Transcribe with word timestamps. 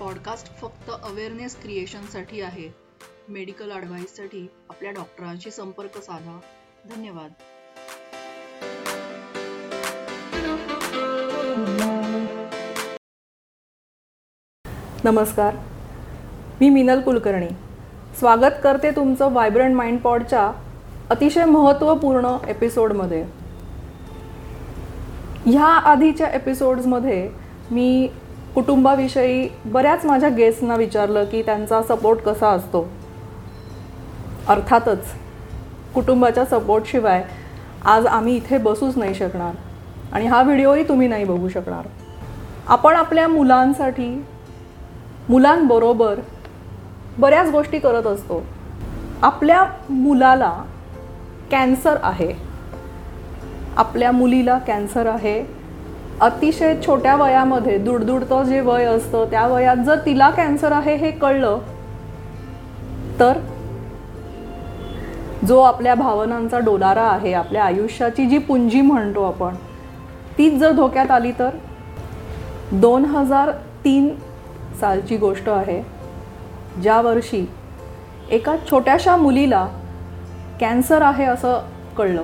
Podcast 0.00 0.60
फक्त 0.60 0.90
awareness 1.02 1.62
क्रिएशनसाठी 1.62 2.40
आहे. 2.40 2.74
मेडिकल 3.28 3.72
ॲडव्हाइससाठी 3.72 4.50
आपल्या 4.68 4.90
डॉक्टरांशी 4.90 5.50
संपर्क 5.50 5.98
साधा. 5.98 6.40
धन्यवाद. 6.96 7.32
नमस्कार. 15.04 15.56
मी 16.60 16.68
मिनल 16.70 17.00
कुलकर्णी. 17.00 17.48
स्वागत 18.18 18.54
करते 18.64 18.90
तुमचं 18.90 19.32
व्हायब्रंट 19.32 19.74
माइंड 19.74 20.00
पॉडच्या 20.00 20.52
अतिशय 21.10 21.44
महत्त्वपूर्ण 21.44 22.36
एपिसोडमध्ये 22.48 23.22
ह्या 25.46 25.66
आधीच्या 25.66 26.30
एपिसोड्समध्ये 26.30 27.30
मी 27.70 28.08
कुटुंबाविषयी 28.54 29.48
बऱ्याच 29.64 30.04
माझ्या 30.04 30.28
गेस्टना 30.28 30.76
विचारलं 30.76 31.24
की 31.24 31.42
त्यांचा 31.42 31.82
सपोर्ट 31.82 32.18
कसा 32.18 32.48
असतो. 32.48 32.88
अर्थातच 34.48 35.06
कुटुंबाच्या 35.94 36.44
सपोर्टशिवाय 36.44 37.24
आज 37.84 38.06
आम्ही 38.06 38.36
इथे 38.36 38.58
बसूच 38.58 38.98
नाही 38.98 39.14
शकणार 39.14 39.54
आणि 40.12 40.26
हा 40.26 40.42
व्हिडिओही 40.42 40.88
तुम्ही 40.88 41.08
नाही 41.08 41.24
बघू 41.24 41.48
शकणार. 41.48 41.88
आपण 42.66 42.96
आपल्या 42.96 43.28
मुलांसाठी 43.28 44.24
मुलांबरोबर 45.28 46.20
बऱ्याच 47.18 47.50
गोष्टी 47.50 47.78
करत 47.78 48.06
असतो. 48.06 48.46
आपल्या 49.22 49.66
मुलाला 49.90 50.62
कॅन्सर 51.50 51.96
आहे. 52.02 52.32
आपल्या 53.76 54.12
मुलीला 54.12 54.58
कॅन्सर 54.58 55.06
आहे. 55.06 55.59
अतिशय 56.20 56.74
छोट्या 56.86 57.14
वयामध्ये 57.16 57.76
दुडदुडतं 57.78 58.42
जे 58.42 58.60
वय 58.60 58.84
असतं 58.84 59.24
त्या 59.30 59.46
वयात 59.46 59.76
जर 59.76 59.98
तिला 60.06 60.30
कॅन्सर 60.30 60.72
आहे 60.72 60.94
हे 60.94 61.10
कळलं 61.10 61.58
तर 63.20 63.38
जो 65.48 65.60
आपल्या 65.60 65.94
भावनांचा 65.94 66.58
डोलारा 66.58 67.02
आहे 67.02 67.32
आपल्या 67.32 67.64
आयुष्याची 67.64 68.26
जी 68.26 68.38
पुंजी 68.38 68.80
म्हणतो 68.80 69.22
आपण 69.22 69.54
तीच 70.38 70.54
जर 70.54 70.72
धोक्यात 70.72 71.10
आली 71.10 71.32
तर? 71.32 71.50
दोन 72.72 73.04
हजार 73.04 73.50
तीन 73.84 74.08
सालची 74.80 75.16
गोष्ट 75.16 75.48
आहे 75.48 75.82
ज्या 76.82 77.00
वर्षी 77.00 77.44
एका 78.30 78.54
छोट्याशा 78.70 79.16
मुलीला 79.16 79.66
कॅन्सर 80.60 81.02
आहे 81.02 81.24
असं 81.24 81.58
कळलं. 81.98 82.22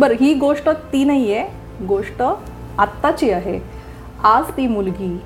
बरं 0.00 0.14
ही 0.20 0.34
गोष्ट 0.34 0.68
ती 0.68 1.04
नाही 1.04 1.34
आहे 1.34 1.61
गोष्ट 1.82 2.22
आत्ताची 2.78 3.30
आहे. 3.30 3.60
आज 4.24 4.44
ती 4.56 4.66
मुलगी 4.66 5.20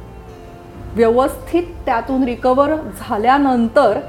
व्यवस्थित 0.94 1.62
त्यातून 1.86 2.24
रिकवर 2.24 2.74
झाल्यानंतर 2.74 4.00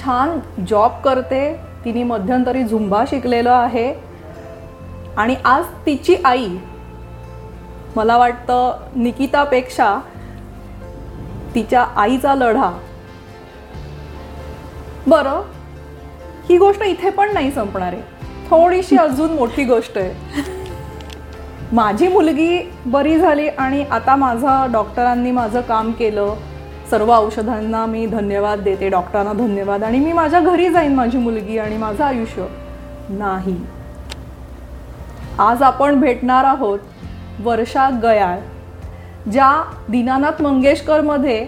छान 0.00 0.38
जॉब 0.68 0.90
करते. 1.04 1.56
तिने 1.84 2.02
मध्यंतरी 2.02 2.64
झुंबा 2.64 3.04
शिकलेलं 3.08 3.50
आहे. 3.50 3.94
आणि 5.16 5.36
आज 5.44 5.64
तिची 5.86 6.16
आई 6.24 6.48
मला 7.96 8.16
वाटतं 8.16 8.76
निकितापेक्षा 8.96 9.98
तिच्या 11.54 11.82
आईचा 11.82 12.34
लढा. 12.34 12.70
बरं 15.06 15.42
ही 16.48 16.58
गोष्ट 16.58 16.82
इथे 16.82 17.10
पण 17.10 17.34
नाही 17.34 17.50
संपणार 17.50 17.92
आहे. 17.92 18.02
थोडीशी 18.50 18.96
अजून 18.96 19.32
मोठी 19.32 19.64
गोष्ट 19.64 19.98
आहे. 19.98 20.55
माझी 21.72 22.08
मुलगी 22.08 22.72
बरी 22.86 23.18
झाली 23.18 23.48
आणि 23.48 23.82
आता 23.82 24.16
माझा 24.16 24.66
डॉक्टरांनी 24.72 25.30
माझं 25.30 25.60
काम 25.60 25.90
केलं. 25.92 26.34
सर्व 26.90 27.12
औषधांना 27.16 27.86
मी 27.86 28.06
धन्यवाद 28.06 28.60
देते 28.60 28.88
डॉक्टरांना 28.88 29.32
धन्यवाद. 29.32 29.84
आणि 29.84 29.98
मी 29.98 30.12
माझ्या 30.12 30.40
घरी 30.40 30.68
जाईन 30.68 30.94
माझी 30.94 31.18
मुलगी 31.18 31.58
आणि 31.58 31.76
माझं 31.76 32.04
आयुष्य. 32.04 32.46
नाही. 33.08 33.56
आज 35.38 35.62
आपण 35.62 36.00
भेटणार 36.00 36.44
आहोत 36.44 36.78
वर्षा 37.40 37.88
गयाळ 38.02 38.38
ज्या 39.30 39.50
दीनानाथ 39.88 40.42
मंगेशकरमध्ये 40.42 41.44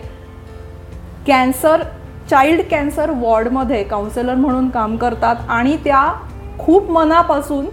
कॅन्सर 1.26 1.82
चाइल्ड 2.30 2.60
कॅन्सर 2.70 3.10
वॉर्डमध्ये 3.10 3.82
काउन्सिलर 3.84 4.34
म्हणून 4.34 4.68
काम 4.68 4.96
करतात 4.96 5.36
आणि 5.48 5.76
त्या 5.76 6.12
खूप 6.58 6.90
मनापासून 6.90 7.66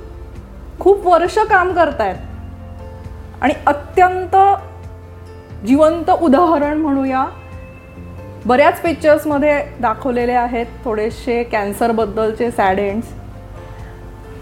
खूप 0.80 1.08
वर्ष 1.08 1.38
काम 1.38 1.74
करतायत. 1.74 2.16
आणि 3.42 3.54
अत्यंत 3.68 4.36
जिवंत 5.66 6.10
उदाहरण 6.10 6.78
म्हणूया. 6.78 7.26
बऱ्याच 8.46 8.82
पिक्चर्समध्ये 8.82 9.64
दाखवलेले 9.80 10.32
आहेत 10.32 10.66
थोडेसे 10.84 11.44
कॅन्सरबद्दलचे 11.44 12.52
सॅड 12.52 12.80
एंड्स 12.80 13.08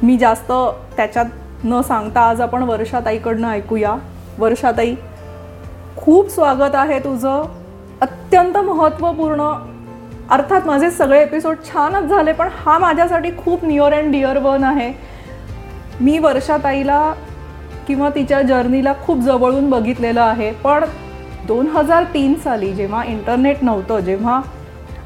मी 0.04 0.18
जास्त 0.18 0.52
त्याच्यात 0.96 1.26
न 1.64 1.82
सांगता 1.82 2.22
आज 2.22 2.42
आपण 2.42 2.64
वर्षाताईकडनं 2.64 3.50
ऐकूया. 3.50 3.96
वर्षाताई 4.38 4.96
खूप 5.98 6.30
स्वागत 6.30 6.76
आहे 6.76 7.00
तुझं. 7.00 7.44
अत्यंत 8.02 8.58
महत्त्वपूर्ण. 8.58 9.42
अर्थात 10.32 10.62
माझे 10.66 10.92
सगळे 10.92 11.22
एपिसोड 11.22 11.56
छानच 11.66 12.04
झाले 12.04 12.32
पण 12.32 12.50
हा 12.66 12.78
माझ्यासाठी 12.78 13.30
खूप 13.38 13.66
नियर 13.66 13.94
अँड 13.94 14.12
डिअर 14.12 14.38
वन 14.38 14.64
आहे. 14.64 14.94
मी 16.02 16.18
वर्षाताईला 16.20 17.14
किंवा 17.88 18.10
तिच्या 18.10 18.42
जर्नीला 18.42 18.94
खूप 19.06 19.20
जवळून 19.20 19.70
बघितलेलं 19.70 20.22
आहे. 20.22 20.52
पण 20.54 20.84
दोन 21.48 21.68
हजार 21.68 22.04
तीन 22.14 22.34
साली 22.44 22.74
जेव्हा 22.74 23.04
इंटरनेट 23.04 23.64
नव्हतं 23.64 24.00
जेव्हा 24.00 24.42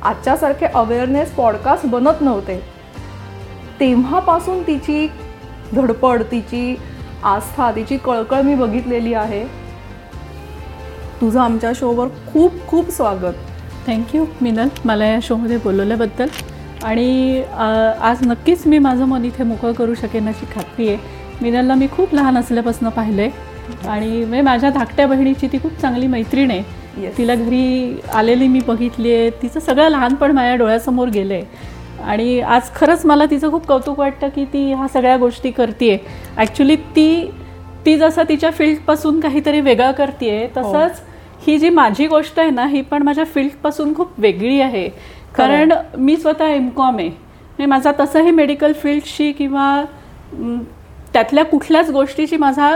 आजच्यासारखे 0.04 0.66
अवेअरनेस 0.66 1.32
पॉडकास्ट 1.32 1.86
बनत 1.86 2.22
नव्हते 2.22 2.60
तेव्हापासून 3.80 4.62
तिची 4.62 5.08
धडपड 5.76 6.22
तिची 6.32 6.76
आस्था 7.24 7.72
तिची 7.72 7.98
कळकळ 7.98 8.42
मी 8.42 8.56
बघितलेली 8.56 9.14
आहे. 9.14 9.44
तुझं 11.22 11.40
आमच्या 11.40 11.72
शोवर 11.76 12.08
खूप 12.28 12.54
खूप 12.68 12.90
स्वागत. 12.90 13.34
थँक्यू 13.88 14.26
मिनल 14.42 14.68
मला 14.86 15.06
या 15.06 15.20
शोमध्ये 15.24 15.58
बोलवल्याबद्दल. 15.58 16.28
आणि 16.84 17.42
आज 18.02 18.26
नक्कीच 18.28 18.66
मी 18.68 18.80
माझं 18.80 19.06
मन 19.06 19.26
इथे 19.26 19.44
मोकळं 19.44 19.72
करू 19.74 19.94
शकेन 19.94 20.28
अशी 20.28 20.46
खात्री 20.56 20.88
आहे 20.90 20.98
मिनलला 21.42 21.76
मी 21.76 21.88
खूप 21.92 22.14
लहान 22.16 22.38
असल्यापासून 22.38 22.90
पाहिलं 22.90 23.22
आहे 23.22 23.88
आणि 23.90 24.10
म्हणजे 24.20 24.42
माझ्या 24.42 24.70
धाकट्या 24.70 25.08
बहिणीची 25.08 25.48
ती 25.52 25.58
खूप 25.64 25.80
चांगली 25.82 26.08
मैत्रीण 26.08 26.52
आहे. 26.52 27.12
तिला 27.18 27.36
घरी 27.36 28.00
आलेली 28.16 28.48
मी 28.48 28.60
बघितली 28.68 29.14
आहे. 29.14 29.30
तिचं 29.42 29.60
सगळं 29.60 29.90
लहानपण 29.90 30.32
माझ्या 30.32 30.56
डोळ्यासमोर 30.56 31.08
गेलं 31.10 31.34
आहे 31.34 31.76
आणि 32.04 32.40
आज 32.42 32.70
खरंच 32.76 33.06
मला 33.06 33.26
तिचं 33.26 33.52
खूप 33.52 33.66
कौतुक 33.68 34.00
वाटतं 34.00 34.30
की 34.36 34.46
ती 34.46 34.64
ह्या 34.74 34.88
सगळ्या 34.94 35.18
गोष्टी 35.18 35.52
करते 35.52 35.96
ॲक्च्युली 36.38 36.76
ती 36.96 37.30
ती 37.86 37.98
जसं 37.98 38.24
तिच्या 38.30 38.52
फील्डपासून 38.52 39.20
काहीतरी 39.20 39.60
वेगळं 39.62 39.92
करते 39.92 40.32
हो. 40.38 40.48
तसंच 40.58 41.02
ही 41.48 41.58
जी 41.60 41.70
माझी 41.70 42.08
गोष्ट 42.08 42.40
आहे 42.40 42.50
ना 42.50 42.66
ही 42.68 42.82
पण 42.82 43.04
माझ्या 43.04 43.24
फील्डपासून 43.26 43.94
खूप 43.96 44.20
वेगळी 44.20 44.60
आहे. 44.62 44.88
कारण 45.36 45.72
मी 45.98 46.16
स्वतः 46.18 46.48
एम 46.48 46.70
कॉम 46.70 46.98
आहे. 46.98 47.08
म्हणजे 47.08 47.66
माझा 47.66 47.92
तसंही 48.00 48.32
मेडिकल 48.32 48.74
फील्डशी 48.74 49.32
किंवा 49.32 49.84
त्यातल्या 51.18 51.44
कुठल्याच 51.46 51.90
गोष्टीशी 51.92 52.38
माझा 52.38 52.70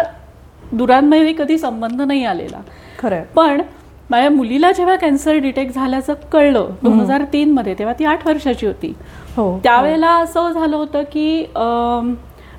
दुरांमध्ये 0.72 1.34
कधी 1.38 1.58
संबंध 1.58 2.02
नाही 2.02 2.24
आलेला. 2.26 2.60
खरं 3.00 3.22
पण 3.36 3.62
माझ्या 4.10 4.30
मुलीला 4.30 4.72
जेव्हा 4.72 4.96
कॅन्सर 4.96 5.36
डिटेक्ट 5.40 5.76
झाल्याचं 5.76 6.14
कळलं 6.32 6.70
दोन 6.84 7.00
हजार 7.00 7.24
तीन 7.34 7.52
मध्ये 7.54 7.74
तेव्हा 7.80 7.94
ती 8.00 8.06
आठ 8.06 8.26
वर्षाची 8.28 8.66
होती. 8.66 8.94
हो 9.36 9.60
त्यावेळेला 9.64 10.14
असं 10.20 10.52
झालं 10.52 10.76
होतं 10.76 11.04
की 11.12 11.46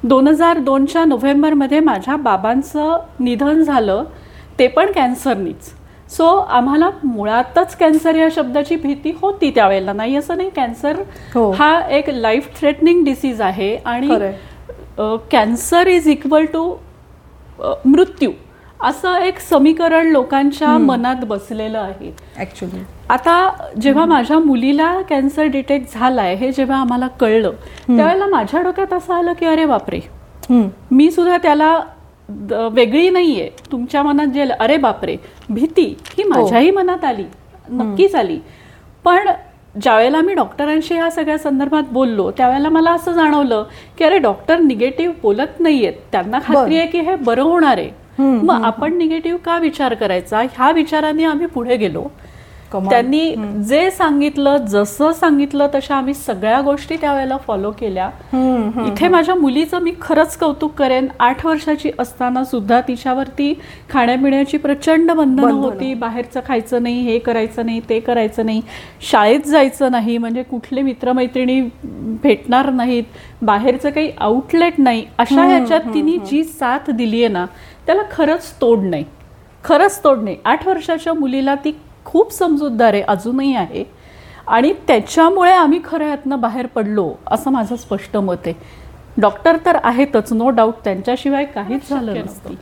दोन 0.05 0.29
हजार 0.29 0.59
दोनच्या 0.59 1.05
नोव्हेंबरमध्ये 1.05 1.81
माझ्या 1.81 2.17
बाबांचं 2.17 2.97
निधन 3.21 3.63
झालं 3.63 4.05
ते 4.59 4.69
पण 4.69 4.93
कॅन्सरनीच. 4.95 5.73
सो 6.17 6.29
आम्हाला 6.29 6.91
मुळातच 7.05 7.77
कॅन्सर 7.77 8.15
या 8.17 8.29
शब्दाची 8.35 8.77
भीती 8.77 9.13
होती 9.21 9.51
त्यावेळेला. 9.51 9.93
नाही 9.93 10.17
असं 10.17 10.37
नाही. 10.37 10.51
कॅन्सर 10.57 11.03
हो. 11.35 11.51
हा 11.51 11.81
एक 11.91 12.11
लाईफ 12.11 12.49
थ्रेटनिंग 12.61 13.05
डिसीज 13.05 13.41
आहे 13.41 13.75
आणि 13.77 14.19
कॅन्सर 15.31 15.87
इज 15.87 16.09
इक्वल 16.09 16.45
टू 16.53 16.75
मृत्यू. 17.85 18.31
असं 18.81 19.19
एक 19.23 19.39
समीकरण 19.41 20.07
लोकांच्या 20.13 20.77
मनात 20.79 21.25
बसलेलं 21.25 21.79
आहे. 21.79 22.11
ऍक्च्युली 22.41 22.83
आता 23.11 23.35
जेव्हा 23.81 24.05
माझ्या 24.07 24.39
मुलीला 24.39 24.95
कॅन्सर 25.11 25.47
डिटेक्ट 25.47 25.95
झालाय 25.95 26.35
हे 26.35 26.51
जेव्हा 26.53 26.81
आम्हाला 26.81 27.09
कळलं 27.21 27.53
त्यावेळेला 27.87 28.27
माझ्या 28.27 28.63
डोक्यात 28.63 28.93
असं 28.93 29.15
आलं 29.15 29.33
की 29.41 29.47
अरे 29.47 29.67
बापरे. 29.67 30.01
मी 30.51 31.11
सुद्धा 31.11 31.37
त्याला 31.43 31.79
वेगळी 32.73 33.09
नाहीये. 33.11 33.49
तुमच्या 33.73 34.03
मनात 34.03 34.27
जे 34.27 34.49
अरे 34.51 34.77
बापरे 34.77 35.17
भीती 35.49 35.85
ही 36.09 36.25
माझ्याही 36.25 36.69
हो. 36.69 36.77
मनात 36.77 37.05
आली 37.05 37.25
नक्कीच 37.71 38.15
आली. 38.15 38.39
पण 39.05 39.29
ज्यावेळेला 39.81 40.21
मी 40.21 40.35
डॉक्टरांशी 40.35 40.95
या 40.95 41.11
सगळ्या 41.11 41.39
संदर्भात 41.39 41.83
बोललो 41.93 42.31
त्यावेळेला 42.31 42.69
मला 42.69 42.91
असं 42.91 43.13
जाणवलं 43.13 43.65
की 43.99 44.05
अरे 44.05 44.19
डॉक्टर 44.19 44.59
निगेटिव्ह 44.59 45.15
बोलत 45.23 45.61
नाहीयेत. 45.61 45.93
त्यांना 46.13 46.39
खात्री 46.39 46.77
आहे 46.77 46.87
की 46.87 47.01
हे 47.01 47.15
बरं 47.15 47.43
होणार 47.43 47.79
आहे. 47.79 47.91
मग 48.19 48.65
आपण 48.65 48.97
निगेटिव्ह 48.97 49.39
का 49.39 49.59
विचार 49.59 49.95
करायचा? 49.95 50.41
ह्या 50.41 50.71
विचाराने 50.71 51.25
आम्ही 51.25 51.47
पुढे 51.47 51.77
गेलो. 51.77 52.05
त्यांनी 52.91 53.35
जे 53.69 53.91
सांगितलं 53.91 54.57
जसं 54.67 55.13
सांगितलं 55.13 55.69
तशा 55.75 55.97
आम्ही 55.97 56.15
सगळ्या 56.15 56.61
गोष्टी 56.61 56.97
त्यावेळेला 56.97 57.37
फॉलो 57.37 57.71
केल्या. 57.71 58.09
इथे 58.87 59.09
माझ्या 59.09 59.35
मुलीचं 59.35 59.81
मी 59.83 59.93
खरंच 60.01 60.37
कौतुक 60.37 60.73
करेन. 60.79 61.07
आठ 61.21 61.45
वर्षाची 61.47 61.91
असताना 61.99 62.45
सुद्धा 62.45 62.81
तिच्यावरती 62.89 63.53
खाण्यापिण्याची 63.91 64.57
प्रचंड 64.57 65.11
बंधनं. 65.11 65.51
होती. 65.53 65.93
बाहेरचं 65.95 66.41
खायचं 66.47 66.83
नाही 66.83 67.01
हे 67.03 67.19
करायचं 67.19 67.67
नाही 67.67 67.81
ते 67.89 68.01
करायचं 68.01 68.47
नाही. 68.47 68.61
शाळेत 69.11 69.47
जायचं 69.47 69.91
नाही 69.93 70.19
म्हणजे 70.19 70.43
कुठले 70.43 70.83
मित्रमैत्रिणी 70.83 71.61
भेटणार 72.23 72.71
नाहीत. 72.71 73.05
बाहेरचं 73.43 73.91
काही 73.91 74.11
आउटलेट 74.19 74.79
नाही. 74.79 75.05
अशा 75.19 75.45
ह्याच्यात 75.47 75.95
तिने 75.95 76.17
जी 76.27 76.43
साथ 76.45 76.91
दिली 76.91 77.25
आहे 77.25 77.33
ना 77.33 77.45
त्याला 77.87 78.03
खरंच 78.13 78.53
तोड 78.61 78.85
नाही. 78.85 79.05
खरंच 79.65 79.99
तोड 80.05 80.19
नाही. 80.19 80.37
आठ 80.45 80.67
वर्षाच्या 80.69 81.13
मुलीला 81.15 81.55
ती 81.55 81.71
खूप 82.05 82.33
समजूतदार 82.33 82.95
आहे 82.95 83.03
अजूनही 83.03 83.55
आहे. 83.57 83.85
आणि 84.47 84.73
त्याच्यामुळे 84.89 85.53
आम्ही 85.53 85.81
खरं 85.85 86.09
यातनं 86.09 86.41
बाहेर 86.41 86.67
पडलो 86.67 87.13
असं 87.27 87.51
माझं 87.51 87.77
स्पष्ट 87.77 88.17
मत 88.17 88.47
आहे. 88.47 88.55
डॉक्टर 89.19 89.57
तर 89.67 89.77
आहेतच 89.83 90.33
नो 90.33 90.51
डाऊट 90.51 90.75
त्यांच्याशिवाय 90.85 91.45
काहीच 91.45 91.89
झालं 91.91 92.15
नसतं. 92.25 92.55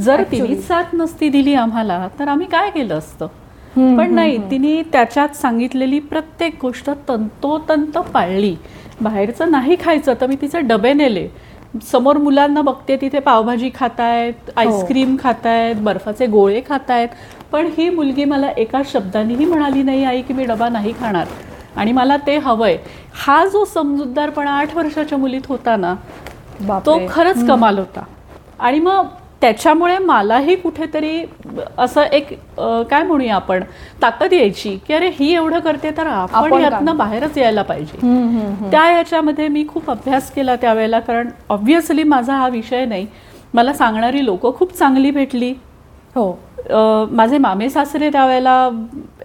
जर 0.00 0.22
तिने 0.32 0.56
साथ 0.56 0.94
नसती 0.94 1.28
दिली 1.28 1.54
आम्हाला 1.54 2.08
तर 2.18 2.28
आम्ही 2.28 2.46
काय 2.46 2.70
केलं 2.70 2.98
असतं? 2.98 3.26
पण 3.76 4.14
नाही 4.14 4.38
तिने 4.50 4.82
त्याच्यात 4.82 5.36
सांगितलेली 5.36 5.98
प्रत्येक 6.00 6.54
गोष्ट 6.62 6.90
तंतोतंत 7.08 7.98
पाळली. 7.98 8.54
बाहेरचं 9.00 9.50
नाही 9.50 9.76
खायचं 9.80 10.14
तर 10.20 10.26
मी 10.26 10.36
तिचे 10.42 10.60
डबे 10.60 10.92
नेले. 10.92 11.28
समोर 11.92 12.16
मुलांना 12.16 12.62
बघते 12.62 12.96
तिथे 12.96 13.18
पावभाजी 13.18 13.70
खातायत 13.74 14.50
आईस्क्रीम 14.56 15.16
खातायत 15.22 15.76
बर्फाचे 15.76 16.26
गोळे 16.26 16.60
खातायत. 16.68 17.08
पण 17.52 17.66
ही 17.78 17.88
मुलगी 17.90 18.24
मला 18.24 18.50
एका 18.56 18.80
शब्दानेही 18.92 19.44
म्हणाली 19.44 19.82
नाही 19.82 20.04
आई 20.04 20.22
की 20.22 20.34
मी 20.34 20.44
डबा 20.44 20.68
नाही 20.68 20.92
खाणार. 21.00 21.26
आणि 21.76 21.92
मला 21.92 22.16
ते 22.16 22.36
हवंय. 22.38 22.76
हा 23.26 23.44
जो 23.46 23.64
समजूतदारपणा 23.64 24.50
आठ 24.50 24.76
वर्षाच्या 24.76 25.18
मुलीत 25.18 25.46
होता 25.48 25.76
ना 25.76 25.94
तो. 26.86 26.98
खरंच 27.10 27.46
कमाल 27.48 27.78
होता. 27.78 28.02
आणि 28.58 28.80
मग 28.80 29.06
त्याच्यामुळे 29.40 29.98
मलाही 29.98 30.54
कुठेतरी 30.56 31.24
असं 31.78 32.02
एक 32.12 32.32
काय 32.90 33.02
म्हणूया 33.02 33.34
आपण 33.34 33.62
ताकद 34.02 34.32
यायची 34.32 34.76
की 34.88 34.94
अरे 34.94 35.08
ही 35.14 35.32
एवढं 35.34 35.58
करते 35.58 35.90
तर 35.96 36.06
आपण 36.06 36.50
यातनं 36.62 36.96
बाहेरच 36.96 37.38
यायला 37.38 37.62
पाहिजे. 37.62 37.98
त्या 38.70 38.90
याच्यामध्ये 38.90 39.48
मी 39.48 39.64
खूप 39.68 39.90
अभ्यास 39.90 40.30
केला 40.30 40.56
त्यावेळेला 40.56 41.00
कारण 41.00 41.28
ऑब्व्हियसली 41.48 42.02
माझा 42.02 42.34
हा 42.34 42.48
विषय 42.48 42.84
नाही. 42.84 43.06
मला 43.54 43.72
सांगणारी 43.72 44.24
लोक 44.24 44.56
खूप 44.58 44.72
चांगली 44.72 45.10
भेटली. 45.10 45.52
हो. 46.14 46.30
माझे 47.10 47.38
मामे 47.38 47.68
सासरे 47.70 48.10
त्यावेळेला 48.10 48.68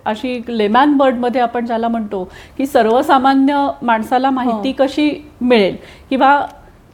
अशी 0.06 0.42
लेमॅन 0.47 0.95
बर्डमध्ये 0.97 1.42
आपण 1.42 1.65
ज्याला 1.65 1.88
म्हणतो 1.88 2.24
की 2.57 2.65
सर्वसामान्य 2.65 3.68
माणसाला 3.81 4.30
माहिती 4.30 4.71
कशी 4.71 5.09
मिळेल 5.42 5.75
किंवा 6.09 6.39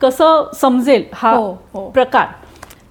कसं 0.02 0.44
समजेल 0.62 1.04
हा 1.14 1.32
हो, 1.32 1.52
हो. 1.74 1.90
प्रकार. 1.90 2.28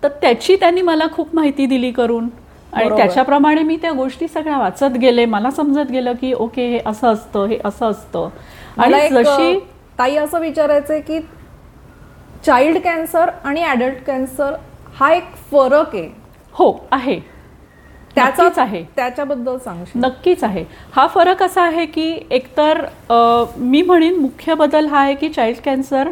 तर 0.03 0.09
त्याची 0.09 0.57
त्यांनी 0.57 0.83
मला 0.83 1.07
खूप 1.13 1.35
माहिती 1.35 1.67
दिली 1.67 1.91
करून 1.91 2.29
आणि. 2.73 2.89
त्याच्याप्रमाणे 2.97 3.63
मी 3.63 3.77
त्या 3.77 3.93
गोष्टी 3.93 4.29
सगळ्या 4.29 4.59
वाचत 4.59 4.97
गेले. 5.01 5.25
मला 5.25 5.51
समजत 5.51 5.91
गेलं 5.91 6.13
की 6.13 6.33
ओके 6.33 6.69
हे 6.69 6.81
असं 6.87 7.13
असतं 7.13 7.47
हे 7.47 7.59
असं 7.65 7.91
असतं. 7.91 8.29
आणि 8.79 9.09
जशी 9.09 9.59
ताई 9.99 10.17
असं 10.17 10.41
विचारायचंय 10.41 11.01
की 11.01 11.21
चाइल्ड 12.47 12.79
कॅन्सर 12.79 13.31
आणि 13.45 13.65
ऍडल्ट 13.65 14.05
कॅन्सर 14.07 14.55
हा 14.95 15.13
एक 15.13 15.35
फरक 15.51 15.95
आहे. 15.95 16.09
हो 16.55 16.73
आहे. 16.91 17.21
त्याचाच 18.21 18.59
आहे. 18.59 18.83
त्याच्याबद्दल 18.97 19.57
सांगशील? 19.65 20.01
नक्कीच 20.05 20.45
आहे. 20.45 20.65
हा 20.97 21.07
फरक 21.15 21.43
असा 21.43 21.63
आहे 21.63 21.87
की 21.87 22.13
एकतर 22.31 22.85
मी 23.59 23.83
म्हणेन 23.83 24.19
मुख्य 24.21 24.55
बदल 24.55 24.87
हा 24.87 25.01
आहे 25.01 25.15
की 25.15 25.29
चाइल्ड 25.29 25.61
कॅन्सर 25.65 26.11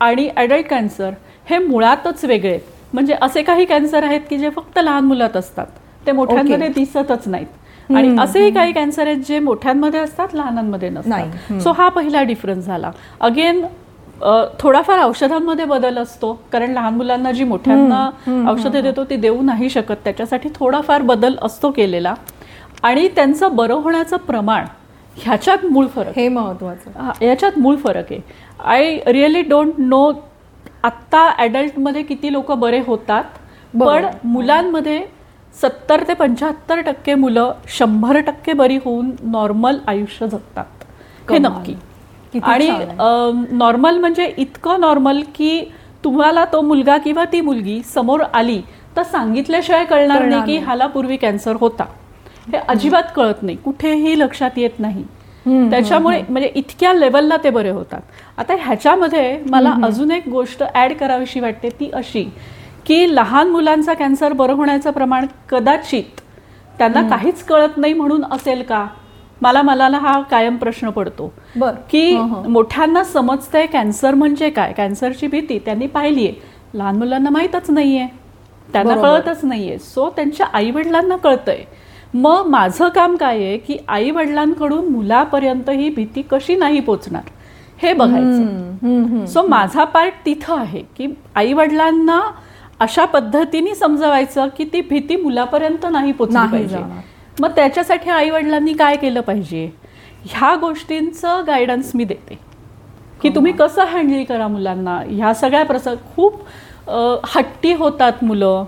आणि 0.00 0.28
ॲडल्ट 0.36 0.66
कॅन्सर 0.68 1.10
हे 1.50 1.58
मुळातच 1.58 2.24
वेगळे 2.24 2.50
आहेत. 2.50 2.74
म्हणजे 2.92 3.14
असे 3.22 3.42
काही 3.42 3.64
कॅन्सर 3.64 4.02
आहेत 4.04 4.20
की 4.30 4.38
जे 4.38 4.50
फक्त 4.50 4.78
लहान 4.78 5.04
मुलात 5.04 5.36
असतात. 5.36 5.66
ते 6.06 6.12
मोठ्यांमध्ये 6.12 6.68
दिसतच 6.68 7.28
नाहीत. 7.28 7.46
आणि 7.88 8.16
असेही 8.20 8.50
काही 8.50 8.72
कॅन्सर 8.72 9.06
आहेत 9.06 9.18
जे 9.24 9.38
मोठ्यांमध्ये 9.38 10.00
असतात 10.00 10.34
लहानांमध्ये. 10.34 10.88
नसतात. 10.90 11.60
सो 11.62 11.72
हा 11.72 11.88
पहिला 11.88 12.22
डिफरन्स 12.22 12.64
झाला. 12.66 12.90
अगेन 13.20 13.64
थोडाफार 14.60 14.98
औषधांमध्ये 14.98 15.64
बदल 15.64 15.98
असतो. 15.98 16.32
कारण 16.52 16.70
लहान 16.72 16.94
मुलांना 16.94 17.32
जी 17.32 17.44
मोठ्यांना 17.44 18.08
औषधे 18.50 18.80
देतो 18.82 19.04
ती 19.04 19.16
देऊ 19.16 19.42
नाही 19.42 19.68
शकत. 19.70 19.96
त्याच्यासाठी 20.04 20.48
थोडाफार 20.54 21.02
बदल 21.02 21.34
असतो 21.42 21.70
केलेला. 21.70 22.14
आणि 22.82 23.08
त्यांचं 23.08 23.56
बरं 23.56 23.74
होण्याचं 23.74 24.16
प्रमाण 24.16 24.64
ह्याच्यात 25.16 25.64
मूळ 25.64 25.86
फरक 25.86 26.16
हे 26.16 26.28
महत्वाचं 26.28 27.24
याच्यात 27.24 27.58
मूळ 27.58 27.76
फरक 27.76 28.10
आहे. 28.10 28.20
आय 28.64 28.98
रिअली 29.06 29.42
डोंट 29.42 29.72
नो 29.78 30.12
आत्ता 30.84 31.26
ॲडल्टमध्ये 31.38 32.02
किती 32.02 32.32
लोक 32.32 32.52
बरे 32.52 32.80
होतात. 32.86 33.24
पण 33.74 34.06
मुलांमध्ये 34.24 35.00
सत्तर 35.54 36.02
ते 36.08 36.14
पंच्याहत्तर 36.14 36.80
टक्के 36.80 37.14
मुलं 37.14 37.52
शंभर 37.68 38.18
टक्के 38.20 38.52
बरी 38.52 38.76
होऊन 38.84 39.10
नॉर्मल 39.22 39.78
आयुष्य 39.86 40.26
जगतात. 40.28 40.64
हे. 41.30 41.38
नक्की. 41.38 41.74
आणि. 42.42 42.68
नॉर्मल 43.56 43.98
म्हणजे 43.98 44.32
इतकं 44.36 44.80
नॉर्मल 44.80 45.20
की 45.34 45.60
तुम्हाला 46.04 46.44
तो 46.44 46.60
मुलगा 46.60 46.96
किंवा 46.98 47.24
ती 47.24 47.40
मुलगी 47.40 47.80
समोर 47.94 48.22
आली 48.34 48.60
तर 48.96 49.02
सांगितल्याशिवाय 49.02 49.84
कळणार 49.84 50.24
नाही 50.24 50.42
की. 50.46 50.56
ह्याला 50.58 50.86
पूर्वी 50.86 51.16
कॅन्सर 51.16 51.56
होता. 51.60 51.84
हे 52.52 52.58
अजिबात 52.68 53.02
कळत 53.16 53.42
नाही. 53.42 53.56
कुठेही 53.56 54.18
लक्षात 54.18 54.58
येत 54.58 54.78
नाही. 54.78 55.02
त्याच्यामुळे 55.70 56.20
म्हणजे 56.28 56.50
इतक्या 56.54 56.92
लेवलला 56.92 57.36
ते 57.44 57.50
बरे 57.50 57.70
होतात. 57.70 58.00
आता 58.38 58.54
ह्याच्यामध्ये 58.60 59.38
मला 59.50 59.72
अजून 59.84 60.10
एक 60.10 60.28
गोष्ट 60.28 60.62
ऍड 60.74 60.92
करावीशी 60.92 61.40
वाटते 61.40 61.68
ती 61.80 61.90
अशी 61.94 62.22
की 62.86 63.14
लहान 63.14 63.48
मुलांचा 63.50 63.94
कॅन्सर 63.94 64.32
बरं 64.32 64.54
होण्याचं 64.54 64.90
प्रमाण 64.90 65.26
कदाचित 65.50 66.20
त्यांना 66.78 67.02
काहीच 67.08 67.42
कळत 67.44 67.76
नाही 67.76 67.92
म्हणून 67.92 68.24
असेल 68.32 68.62
का? 68.62 68.86
मला 69.42 69.62
मला 69.62 69.88
हा 69.88 70.20
कायम 70.20 70.56
प्रश्न 70.56 70.90
पडतो. 70.90 71.32
की 71.90 72.16
मोठ्यांना 72.48 73.02
समजतंय 73.04 73.66
कॅन्सर 73.66 74.14
म्हणजे 74.14 74.50
काय? 74.50 74.72
कॅन्सरची 74.72 75.26
भीती 75.26 75.58
त्यांनी 75.58 75.86
पाहिलीये 75.86 76.32
लहान 76.74 76.96
मुलांना 76.96 77.30
माहीतच 77.30 77.70
नाहीये. 77.70 78.06
त्यांना. 78.72 78.94
कळतच 79.02 79.44
नाहीये. 79.44 79.78
सो 79.78 80.08
त्यांच्या 80.16 80.46
आई 80.52 80.70
वडिलांना 80.70 81.16
कळतंय. 81.16 81.62
मग 82.14 82.46
माझं 82.46 82.88
काम 82.88 83.16
काय 83.16 83.36
आहे 83.36 83.56
की 83.58 83.76
आई 83.88 84.10
वडिलांकडून 84.10 84.86
मुलापर्यंत 84.88 85.70
ही 85.70 85.88
भीती 85.90 86.22
कशी 86.30 86.54
नाही 86.56 86.80
पोचणार? 86.80 87.30
हे 87.82 87.92
बघायचं. 87.92 89.24
सो 89.26 89.46
माझा 89.46 89.84
पार्ट 89.84 90.14
तिथं 90.26 90.58
आहे 90.58 90.82
की 90.96 91.06
आई 91.34 91.52
वडिलांना 91.52 92.20
अशा 92.80 93.04
पद्धतीने 93.04 93.74
समजवायचं 93.74 94.48
की 94.56 94.64
ती 94.72 94.80
भीती 94.80 95.16
मुलापर्यंत 95.16 95.86
नाही 95.90 96.12
पोचली 96.12 96.36
पाहिजे. 96.52 96.76
मग 97.40 97.50
त्याच्यासाठी 97.56 98.10
आई 98.10 98.30
वडिलांनी 98.30 98.72
काय 98.72 98.96
केलं 98.96 99.20
पाहिजे? 99.20 99.68
ह्या 100.24 100.54
गोष्टींचं 100.60 101.42
गायडन्स 101.46 101.90
मी 101.94 102.04
देते. 102.04 102.38
की 103.22 103.28
तुम्ही 103.34 103.52
कसं 103.52 103.84
हँडल 103.86 104.22
करा 104.24 104.48
मुलांना? 104.48 104.98
ह्या 105.08 105.34
सगळ्या 105.34 105.64
प्रसंग 105.64 105.96
खूप 106.14 106.42
हट्टी 107.34 107.72
होतात 107.74 108.24
मुलं. 108.24 108.64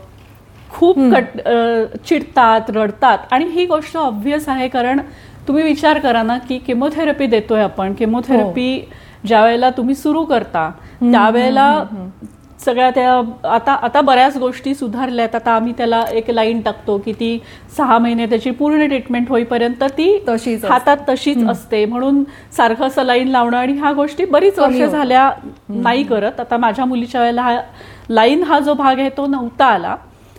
खूप 0.70 0.98
कट 1.12 1.38
चिडतात 2.06 2.70
रडतात. 2.70 3.18
आणि 3.30 3.44
ही 3.44 3.66
गोष्ट 3.66 3.96
ऑब्व्हियस 3.96 4.48
आहे 4.48 4.68
कारण 4.68 5.00
तुम्ही 5.48 5.62
विचार 5.64 5.98
करा 5.98 6.22
ना 6.22 6.36
की 6.38 6.58
केमोथेरपी 6.58 7.26
देतोय 7.26 7.62
आपण. 7.62 7.92
केमोथेरपी 7.94 8.88
ज्या 9.26 9.42
वेळेला 9.44 9.70
तुम्ही 9.70 9.94
सुरू 9.94 10.24
करता 10.24 10.70
त्यावेळेला 11.02 11.84
सगळ्या 12.64 12.90
त्या 12.90 13.12
आता 13.50 13.72
आता 13.82 14.00
बऱ्याच 14.00 14.36
गोष्टी 14.38 14.74
सुधारल्यात. 14.74 15.34
आता 15.34 15.52
आम्ही 15.52 15.72
त्याला 15.78 16.02
एक 16.12 16.30
लाईन 16.30 16.60
टाकतो 16.60 16.96
की 16.98 17.12
ती 17.12 17.38
सहा 17.76 17.98
महिने 17.98 18.26
त्याची 18.26 18.50
पूर्ण 18.50 18.86
ट्रीटमेंट 18.86 19.28
होईपर्यंत 19.28 19.84
ती 19.98 20.18
तशीच. 20.28 20.64
हातात 20.64 20.96
तशीच 21.08 21.44
असते. 21.48 21.84
म्हणून 21.84 22.22
सारखं 22.56 22.88
सलाईन 22.88 23.28
लावणं 23.28 23.56
आणि 23.56 23.72
ह्या 23.72 23.92
गोष्टी 23.92 24.24
बरीच 24.24 24.58
वर्ष. 24.58 24.82
झाल्या 24.82 25.30
नाही 25.68 26.02
करत. 26.04 26.40
आता 26.40 26.56
माझ्या 26.56 26.84
मुलीच्या 26.84 27.20
वेळेला 27.20 27.42
हा 27.42 27.56
लाईन 28.10 28.42
हा 28.42 28.58
जो 28.60 28.74
भाग 28.74 28.98
आहे 28.98 29.08
तो 29.16 29.26
नव्हता 29.26 29.66
आला. 29.66 29.96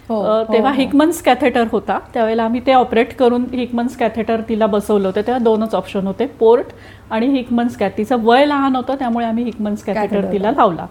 तेव्हा 0.09 0.71
हो. 0.71 0.75
हिकमन्स 0.75 1.21
कॅथेटर 1.21 1.65
होता 1.71 1.97
त्यावेळेला 2.13 2.43
आम्ही 2.43 2.61
ते 2.67 2.73
ऑपरेट 2.73 3.13
करून 3.17 3.45
हिकमन्स 3.53 3.97
कॅथेटर 3.97 4.41
तिला 4.49 4.65
बसवलं 4.65 5.07
होतं 5.07 5.21
तेव्हा 5.21 5.43
दोनच 5.43 5.75
ऑप्शन 5.75 6.07
होते 6.07 6.25
पोर्ट 6.39 6.73
आणि 7.11 7.27
हिकमन्स 7.27 7.77
कॅथ 7.77 7.89
तिचं 7.97 8.23
वय 8.23 8.45
लहान 8.45 8.75
होतं 8.75 8.95
त्यामुळे 8.95 9.25
आम्ही 9.25 9.43
हिकमन्स 9.43 9.83
कॅथेटर. 9.83 10.31
तिला 10.31 10.51
लावला. 10.51 10.85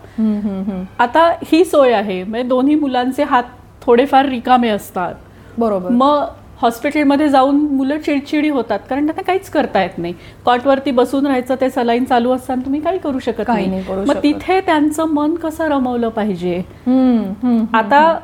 आता 0.99 1.31
ही 1.53 1.65
सोय 1.65 1.93
आहे 1.93 2.23
म्हणजे 2.25 2.49
दोन्ही 2.49 2.75
मुलांचे 2.75 3.23
हात 3.23 3.43
थोडेफार 3.83 4.27
रिकामे 4.29 4.69
असतात 4.69 5.15
बरोबर 5.59 5.91
मग 5.91 6.25
हॉस्पिटलमध्ये 6.61 7.29
जाऊन 7.29 7.57
मुलं 7.71 7.99
चिडचिडी 7.99 8.49
होतात 8.49 8.79
कारण 8.89 9.05
त्यांना 9.07 9.23
काहीच 9.23 9.49
करता 9.51 9.83
येत 9.83 9.99
नाही 9.99 10.15
कॉटवरती 10.45 10.91
बसून 10.91 11.27
राहायचं 11.27 11.55
ते 11.61 11.69
सलाईन 11.71 12.05
चालू 12.05 12.31
असताना 12.33 12.65
तुम्ही 12.65 12.81
काही 12.81 12.99
करू 12.99 13.19
शकत 13.19 13.49
नाही 13.49 13.83
मग. 14.07 14.17
तिथे 14.23 14.61
त्यांचं 14.61 15.05
मन 15.05 15.35
कसं 15.35 15.69
रमवलं 15.69 16.09
पाहिजे. 16.09 16.57
आता 17.75 18.19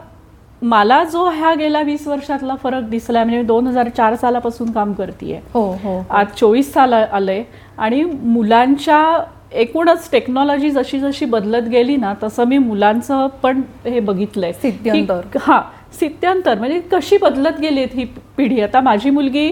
मला 0.65 1.05
जो 1.05 1.31
ह्या 1.31 1.55
गेल्या 1.55 1.81
वीस 1.83 2.09
वर्षातला 2.09 2.55
फरक 2.55 2.83
दिसलाय 2.83 3.25
म्हणजे 3.25 3.43
दोन 3.43 3.67
हजार 3.67 3.89
चार 3.89 4.15
सालापासून 4.15 4.71
काम 4.71 4.93
करतेय. 4.93 5.41
हो 5.55 5.73
हो. 5.73 6.07
आज 6.11 6.27
चोवीस 6.27 6.73
साल 6.73 6.93
आलंय. 6.93 7.43
आणि 7.79 8.05
मुलांच्या 8.05 9.25
एकूणच 9.53 10.11
टेक्नॉलॉजी 10.13 10.71
जशी 10.71 11.01
जशी 11.01 11.25
बदलत 11.25 11.69
गेली 11.69 11.97
ना 11.97 12.15
तसं 12.23 12.45
मी 12.45 12.59
मुलांचं 12.59 13.27
पण 13.27 13.61
हे 13.85 14.01
बघितलंय. 14.01 14.53
स्थित्यंतर. 14.53 15.21
हा 15.41 15.63
स्थित्यंतर 15.95 16.59
म्हणजे 16.59 16.81
कशी 16.93 17.17
बदलत 17.17 17.61
गेली 17.61 17.85
ही 17.85 18.05
पिढी? 18.37 18.61
आता 18.61 18.81
माझी 18.81 19.11
मुलगी 19.11 19.51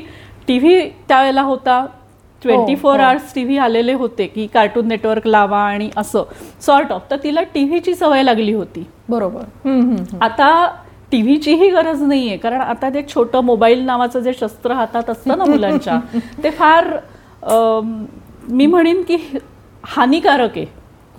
टीव्ही 0.49 0.91
त्यावेळेला 0.91 1.43
होता. 1.43 1.87
ट्वेंटी 2.43 2.77
फोर 2.77 3.01
हो. 3.01 3.07
आवर्स 3.07 3.35
टीव्ही 3.35 3.59
आलेले 3.59 3.93
होते 3.93 4.27
की 4.27 4.47
कार्टून 4.47 4.89
नेटवर्क 4.89 5.27
लावा 5.27 5.59
आणि 5.59 5.91
असं. 5.97 6.23
सॉर्ट 6.67 6.93
ऑफ 6.93 7.03
तर 7.11 7.17
तिला 7.17 7.43
टीव्हीची 7.43 7.95
सवय 7.95 8.23
लागली 8.23 8.53
होती. 8.53 8.87
बरोबर. 9.09 9.43
हम्म, 9.65 10.19
टी 11.13 11.21
व्हीचीही 11.23 11.69
गरज 11.69 11.69
नाही 11.69 11.71
गरज 11.71 12.03
नाहीये. 12.03 12.37
कारण 12.37 12.61
आता 12.61 12.89
ते 12.91 13.03
छोटं 13.09 13.45
मोबाईल 13.45 13.85
नावाचं 13.87 14.21
जे 14.21 14.33
शस्त्र 14.33 14.73
हातात 14.73 15.11
असतं 15.11 15.39
ना 15.39 15.45
मुलांच्या 15.45 15.99
ते 16.43 16.51
फार 16.51 16.87
मी 18.49 18.67
म्हणेन 18.67 19.03
की 19.03 19.17
हानिकारक 19.85 20.57
आहे. 20.57 20.67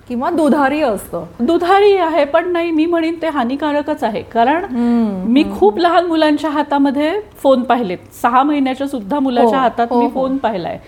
किंवा 0.08 0.30
दुधारी 0.30 0.80
असतं. 0.82 1.24
दुधारी 1.40 1.92
आहे 1.96 2.24
पण 2.24 2.50
नाही 2.52 2.70
मी 2.70 2.84
म्हणेन 2.86 3.14
ते 3.22 3.28
हानिकारकच 3.28 4.02
आहे. 4.04 4.22
कारण 4.32 4.64
मी 5.28 5.42
खूप 5.54 5.78
लहान 5.78 6.06
मुलांच्या 6.06 6.50
हातामध्ये 6.50 7.12
फोन 7.42 7.62
पाहिलेत 7.62 7.98
सहा 8.22 8.42
महिन्याच्या 8.42 8.86
सुद्धा 8.86 9.18
मुलाच्या 9.18 9.58
हो, 9.58 9.62
हातात 9.62 9.86
हो, 9.90 10.00
मी 10.00 10.04
हो. 10.04 10.10
फोन 10.14 10.36
पाहिलाय. 10.36 10.78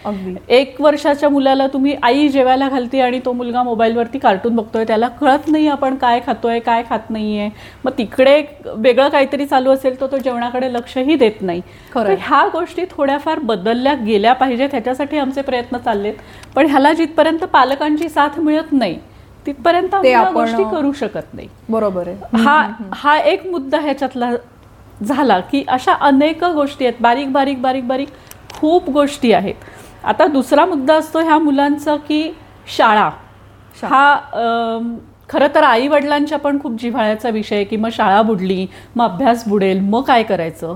एक 0.48 0.80
वर्षाच्या 0.80 1.28
मुलाला 1.28 1.66
तुम्ही 1.66 1.94
आई 2.02 2.28
जेवायला 2.28 2.68
घालते 2.68 3.00
आणि 3.00 3.20
तो 3.24 3.32
मुलगा 3.32 3.62
मोबाईलवरती 3.62 4.18
कार्टून 4.18 4.56
बघतोय 4.56 4.84
त्याला 4.84 5.08
कळत 5.20 5.48
नाही 5.48 5.68
आपण 5.68 5.94
काय 5.96 6.20
खातोय 6.26 6.58
काय 6.58 6.82
खात 6.90 7.10
नाहीये. 7.10 7.48
मग 7.84 7.92
तिकडे 7.98 8.40
वेगळं 8.66 9.08
काहीतरी 9.08 9.46
चालू 9.46 9.70
असेल 9.70 10.00
तर 10.00 10.06
तो 10.12 10.18
जेवणाकडे 10.18 10.72
लक्षही 10.72 11.14
देत 11.14 11.42
नाही. 11.42 11.60
तर 11.96 12.14
ह्या 12.20 12.46
गोष्टी 12.52 12.84
थोड्याफार 12.90 13.38
बदलल्या 13.38 13.94
गेल्या 13.94 14.32
पाहिजेत 14.32 14.68
ह्याच्यासाठी 14.72 15.18
आमचे 15.18 15.42
प्रयत्न 15.42 15.78
चाललेत. 15.78 16.14
पण 16.54 16.66
ह्याला 16.66 16.92
जिथपर्यंत 16.92 17.44
पालकांची 17.52 18.08
साथ 18.08 18.38
मिळत 18.40 18.72
नाही 18.72 18.98
तिथपर्यंत 19.46 19.94
गोष्टी 20.34 20.64
करू 20.70 20.92
शकत 20.92 21.34
नाही. 21.34 21.48
बरोबर 21.68 22.08
आहे. 22.08 22.42
हा 22.44 22.66
हा 22.94 23.16
एक 23.18 23.46
मुद्दा 23.46 23.80
ह्याच्यातला 23.80 24.30
झाला 25.04 25.38
की 25.40 25.64
अशा 25.68 25.92
अनेक 26.00 26.44
गोष्टी 26.44 26.86
आहेत 26.86 27.02
बारीक 27.02 27.32
बारीक 27.32 27.60
बारीक 27.62 27.86
बारीक 27.88 28.08
खूप 28.54 28.88
गोष्टी 28.90 29.32
आहेत. 29.32 29.54
आता 30.04 30.26
दुसरा 30.26 30.64
मुद्दा 30.66 30.94
असतो 30.94 31.20
ह्या 31.20 31.38
मुलांचा 31.38 31.96
की 32.08 32.30
शाळा. 32.76 33.10
हा 33.82 34.78
खरं 35.28 35.46
तर 35.54 35.62
आई 35.62 35.88
वडिलांच्या 35.88 36.38
पण 36.38 36.58
खूप 36.60 36.80
जिव्हाळ्याचा 36.80 37.28
विषय 37.28 37.64
की 37.64 37.76
मग 37.76 37.88
शाळा 37.92 38.20
बुडली 38.22 38.66
मग 38.96 39.04
अभ्यास 39.04 39.42
बुडेल 39.48 39.80
मग 39.80 40.02
काय 40.02 40.22
करायचं? 40.22 40.74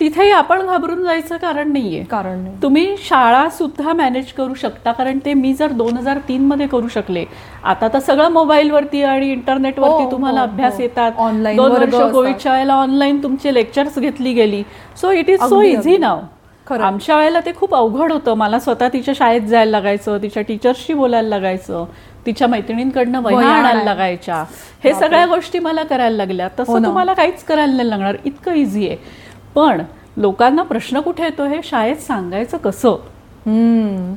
तिथेही 0.00 0.30
आपण 0.30 0.62
घाबरून 0.66 1.02
जायचं 1.04 1.36
कारण 1.36 1.70
नाहीये 1.72 2.02
कारण 2.04 2.38
नाही 2.38 2.56
तुम्ही 2.62 2.96
शाळा 2.98 3.48
सुद्धा 3.48 3.92
मॅनेज 3.92 4.32
करू 4.32 4.54
शकता 4.54 4.92
कारण 4.92 5.18
ते 5.24 5.34
मी 5.34 5.52
जर 5.54 5.72
दोन 5.72 5.96
हजार 5.96 6.18
तीन 6.28 6.44
मध्ये 6.46 6.66
करू 6.66 6.88
शकले 6.88 7.24
आता 7.64 7.88
तर 7.88 7.98
सगळं 7.98 8.28
मोबाईलवरती 8.32 9.02
आणि 9.04 9.30
इंटरनेटवरती 9.32 10.02
हो, 10.04 10.10
तुम्हाला 10.10 10.40
हो, 10.40 10.46
अभ्यास 10.46 10.74
हो. 10.74 10.82
येतात 10.82 11.12
Online 11.20 11.56
दोन 11.56 11.70
वर्ष. 11.72 11.94
कोविडच्या 12.12 12.52
वेळेला 12.52 12.74
ऑनलाईन 12.74 13.22
तुमचे 13.22 13.54
लेक्चर्स 13.54 13.98
घेतली 13.98 14.32
गेली 14.32 14.62
so 15.00 15.10
it 15.12 15.30
is 15.30 15.42
so 15.42 15.60
easy. 15.62 15.96
नाव 15.96 16.20
खरं. 16.66 16.82
आमच्या 16.84 17.16
वेळेला 17.16 17.40
ते 17.40 17.52
खूप 17.56 17.74
अवघड 17.74 18.12
होतं 18.12 18.34
मला 18.36 18.58
स्वतः 18.58 18.88
तिच्या 18.92 19.14
शाळेत 19.16 19.40
जायला 19.40 19.70
लागायचं 19.70 20.18
तिच्या 20.22 20.42
टीचर्सशी 20.42 20.94
बोलायला 20.94 21.28
लागायचं 21.28 21.84
तिच्या 22.26 22.48
मैत्रिणींकडनं 22.48 23.20
वह्या 23.22 23.48
आणायला. 23.48 23.82
लागायच्या 23.84 24.44
हे 24.84 24.92
सगळ्या 24.94 25.26
गोष्टी 25.26 25.58
मला 25.58 25.82
करायला 25.84 26.16
लागल्या 26.16 26.48
तसं. 26.58 26.84
तुम्हाला 26.84 27.12
काहीच 27.14 27.44
करायला 27.44 27.72
नाही 27.72 27.88
लागणार 27.88 28.16
इतकं 28.24 28.54
इझी 28.54 28.88
आहे 28.88 29.24
पण 29.56 29.82
लोकांना 30.16 30.62
प्रश्न 30.62 31.00
कुठे 31.00 31.24
येतो 31.24 31.44
हे 31.48 31.60
शाळेत 31.64 31.96
सांगायचं 31.96 32.56
कसं? 32.56 32.96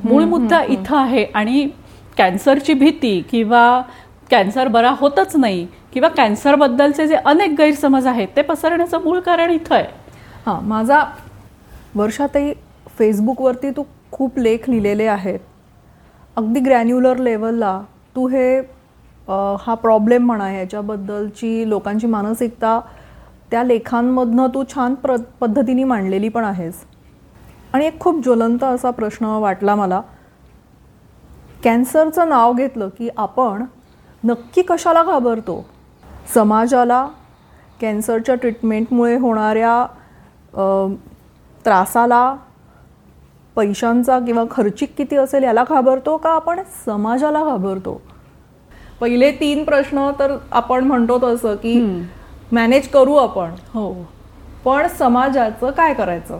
मूळ 0.04 0.24
मुद्दा 0.24 0.62
इथं 0.68 0.96
आहे 0.96 1.24
आणि 1.34 1.68
कॅन्सरची 2.18 2.74
भीती 2.74 3.20
किंवा 3.30 3.80
कॅन्सर 4.30 4.68
बरा 4.68 4.90
होतच 4.98 5.36
नाही 5.36 5.66
किंवा 5.92 6.08
कॅन्सरबद्दलचे 6.08 7.06
जे 7.08 7.14
अनेक 7.16 7.54
गैरसमज 7.58 8.06
आहेत 8.06 8.28
ते 8.36 8.42
पसरण्याचं 8.42 9.02
मूळ 9.04 9.18
कारण 9.20 9.50
इथं 9.50 9.74
आहे. 9.74 9.86
हां 10.46 10.60
माझा 10.68 11.02
वर्षातही 11.96 12.52
फेसबुकवरती 12.98 13.70
तू 13.70 13.82
खूप 14.12 14.38
लेख 14.38 14.68
लिहिलेले 14.70 15.06
आहेत. 15.06 15.38
अगदी 16.36 16.60
ग्रॅन्युलर 16.60 17.16
लेवलला 17.18 17.80
तू 18.16 18.26
हे 18.28 18.58
हा 19.66 19.74
प्रॉब्लेम 19.82 20.26
म्हणा 20.26 20.46
ह्याच्याबद्दलची 20.48 21.68
लोकांची 21.68 22.06
मानसिकता 22.06 22.78
त्या 23.50 23.62
लेखांमधनं 23.64 24.46
तू 24.54 24.62
छान 24.74 24.94
प्र 24.94 25.16
पद्धतीने 25.40 25.84
मांडलेली 25.84 26.28
पण 26.28 26.44
आहेस. 26.44 26.84
आणि 27.72 27.86
एक 27.86 27.98
खूप 28.00 28.22
ज्वलंत 28.24 28.64
असा 28.64 28.90
प्रश्न 28.90 29.26
वाटला 29.40 29.74
मला. 29.74 30.00
कॅन्सरचं 31.64 32.28
नाव 32.28 32.52
घेतलं 32.52 32.88
की 32.88 33.08
आपण 33.16 33.64
नक्की 34.24 34.62
कशाला 34.62 35.02
घाबरतो? 35.02 35.64
समाजाला 36.34 37.06
कॅन्सरच्या 37.80 38.34
ट्रीटमेंटमुळे 38.34 39.16
होणाऱ्या 39.18 39.86
त्रासाला 41.64 42.34
पैशांचा 43.56 44.18
किंवा 44.18 44.44
खर्चिक 44.50 44.92
किती 44.98 45.16
असेल 45.16 45.42
याला 45.42 45.64
घाबरतो 45.68 46.16
का 46.16 46.30
आपण 46.30 46.60
समाजाला 46.86 47.44
घाबरतो? 47.44 48.00
पहिले 49.00 49.30
तीन 49.32 49.64
प्रश्न 49.64 50.10
तर 50.18 50.36
आपण 50.52 50.84
म्हणतो 50.84 51.18
तसं 51.22 51.54
की 51.54 51.80
मॅनेज 52.52 52.88
करू 52.88 53.14
आपण. 53.16 53.50
हो. 53.74 53.92
पण 54.64 54.86
समाजाचं 54.88 55.70
काय 55.70 55.94
करायचं? 55.94 56.38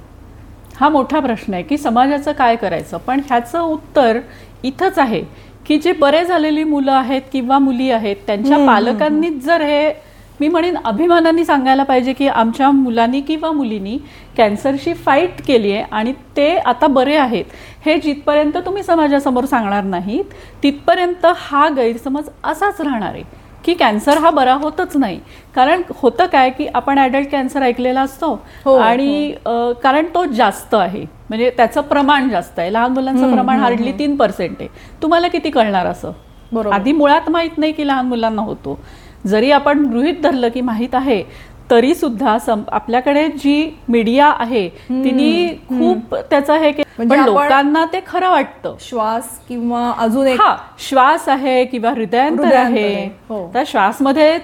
हा 0.77 0.89
मोठा 0.89 1.21
प्रश्न 1.21 1.55
आहे 1.55 1.63
की 1.63 1.77
समाजाचं 1.79 2.33
काय 2.33 2.57
करायचं? 2.57 2.99
पण 2.99 3.21
ह्याचं 3.29 3.61
उत्तर 3.61 4.19
इथंच 4.65 4.99
आहे 4.99 5.23
की 5.67 5.79
जे 5.79 5.93
बरे 5.93 6.25
झालेली 6.25 6.65
मुलं 6.65 6.93
आहेत 6.93 7.23
किंवा 7.33 7.59
मुली 7.59 7.91
आहेत 7.91 8.17
त्यांच्या 8.27 8.57
पालकांनीच 8.67 9.45
जर 9.45 9.63
हे 9.63 9.93
मी 10.41 10.49
म्हणेन 10.49 10.77
अभिमानाने 10.85 11.45
सांगायला 11.45 11.83
पाहिजे 11.83 12.13
की 12.13 12.29
आमच्या 12.29 12.71
मुलांनी 12.71 13.21
किंवा 13.21 13.51
मुलींनी 13.53 13.97
कॅन्सरशी 14.37 14.93
फाईट 14.95 15.43
केली 15.47 15.73
आहे 15.73 15.85
आणि 15.91 16.13
ते 16.37 16.55
आता 16.57 16.87
बरे 16.87 17.17
आहेत. 17.17 17.45
हे 17.87 17.97
जिथपर्यंत 18.01 18.57
तुम्ही 18.67 18.83
समाजासमोर 18.83 19.45
सांगणार 19.45 19.85
नाहीत 19.85 20.33
तिथपर्यंत 20.63 21.27
हा 21.37 21.69
गैरसमज 21.77 22.29
असाच 22.45 22.81
राहणार 22.81 23.13
आहे. 23.15 23.23
की 23.65 23.75
कॅन्सर 23.75 24.19
हा 24.19 24.31
बरा 24.31 24.55
होतच 24.55 24.97
नाही. 24.97 25.21
कारण 25.55 25.83
होतं 25.95 26.27
काय 26.27 26.51
की 26.51 26.67
आपण 26.75 26.99
ॲडल्ट 26.99 27.31
कॅन्सर 27.31 27.63
ऐकलेला 27.63 28.01
असतो 28.01 28.43
हो, 28.65 28.77
आणि 28.77 29.35
अ, 29.47 29.51
कारण 29.83 30.07
तो 30.15 30.25
जास्त 30.25 30.75
आहे. 30.75 31.05
म्हणजे 31.29 31.51
त्याचं 31.51 31.81
प्रमाण 31.81 32.29
जास्त 32.29 32.59
आहे. 32.59 32.73
लहान 32.73 32.93
मुलांचं 32.93 33.33
प्रमाण 33.35 33.59
हार्डली 33.59 33.93
तीन 33.93 34.17
पर्सेंट 34.17 34.57
आहे. 34.61 34.69
तुम्हाला 35.03 35.29
किती 35.29 35.51
कळणार 35.51 35.87
असं? 35.87 36.13
बरोबर. 36.53 36.75
आधी 36.75 36.93
मुळात 36.93 37.31
माहीत 37.31 37.59
नाही 37.59 37.73
की 37.73 37.89
लहान 37.89 38.07
मुलांना 38.07 38.43
होतो. 38.43 38.81
जरी 39.27 39.51
आपण 39.51 39.85
गृहित 39.85 40.15
धरलं 40.23 40.49
की 40.49 40.61
माहीत 40.61 40.95
आहे 40.95 41.23
तरी 41.71 41.95
सुद्धा 41.95 42.37
आपल्याकडे 42.73 43.27
जी 43.39 43.71
मीडिया 43.89 44.27
आहे 44.39 44.69
तिने 44.69 45.49
खूप 45.69 46.15
त्याचं 46.15 46.53
हे 46.55 46.71
म्हणजे 46.71 47.17
पण 47.17 47.25
लोकांना 47.25 47.85
ते 47.93 48.01
खरं 48.07 48.31
वाटतं. 48.31 48.75
श्वास 48.81 49.29
किंवा 49.49 49.93
अजून 49.99 50.27
एक 50.27 50.41
श्वास 50.89 51.29
आहे 51.29 51.65
किंवा 51.65 51.91
हृदयांतर 51.91 52.55
आहे 52.57 53.05
हो. 53.29 53.47
त्या 53.53 53.63
श्वासमध्ये 53.67 54.37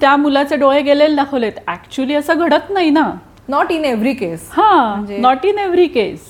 त्या 0.00 0.16
मुलाचे 0.16 0.56
डोळे 0.56 0.82
गेलेले 0.82 1.14
दाखवलेत 1.16 1.58
ऍक्च्युली 1.68 2.14
असं 2.14 2.38
घडत 2.38 2.70
नाही 2.70 2.90
ना. 2.90 3.10
नॉट 3.48 3.72
इन 3.72 3.84
एव्हरी 3.84 4.12
केस 4.14 4.48
हा 4.52 5.04
नॉट 5.08 5.44
इन 5.46 5.58
एव्हरी 5.58 5.86
केस 5.86 6.20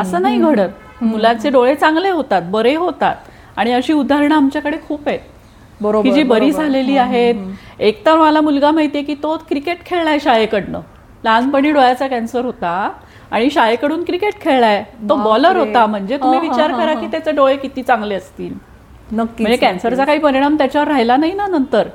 असं 0.00 0.22
नाही 0.22 0.38
घडत. 0.38 1.02
मुलाचे 1.02 1.50
डोळे 1.50 1.74
चांगले 1.74 2.10
होतात 2.10 2.42
बरे 2.50 2.74
होतात. 2.76 3.14
आणि 3.56 3.72
अशी 3.72 3.92
उदाहरणं 3.92 4.34
आमच्याकडे 4.34 4.76
खूप 4.88 5.08
आहेत. 5.08 5.20
की 6.02 6.12
जी 6.12 6.22
बरी. 6.22 6.52
झालेली 6.52 6.96
आहेत. 6.96 7.34
एक 7.78 8.06
तर 8.06 8.16
मला 8.16 8.40
मुलगा 8.40 8.70
माहितीये 8.70 9.04
की 9.04 9.14
तो 9.14 9.36
क्रिकेट 9.48 9.86
खेळलाय 9.86 10.18
शाळेकडनं. 10.18 10.80
लहानपणी 11.24 11.70
डोळ्याचा 11.72 12.06
कॅन्सर 12.06 12.44
होता 12.44 12.90
आणि 13.30 13.50
शाळेकडून 13.50 14.04
क्रिकेट 14.04 14.40
खेळलाय. 14.40 14.84
तो 15.08 15.16
बॉलर 15.16 15.56
होता. 15.56 15.86
म्हणजे 15.86 16.16
तुम्ही 16.16 16.38
हा, 16.38 16.44
हा, 16.44 16.50
विचार 16.50 16.70
हा, 16.70 16.78
करा 16.78 16.94
हा. 16.94 17.00
की 17.00 17.06
त्याचे 17.06 17.32
डोळे 17.32 17.56
किती 17.56 17.82
चांगले 17.82 18.14
असतील. 18.14 18.54
नक्की 19.12 19.42
म्हणजे 19.42 19.56
कॅन्सरचा 19.56 20.04
काही 20.04 20.18
परिणाम 20.18 20.56
त्याच्यावर 20.58 20.88
राहिला 20.88 21.16
नाही 21.16 21.32
ना 21.32 21.46
नंतर. 21.46 21.88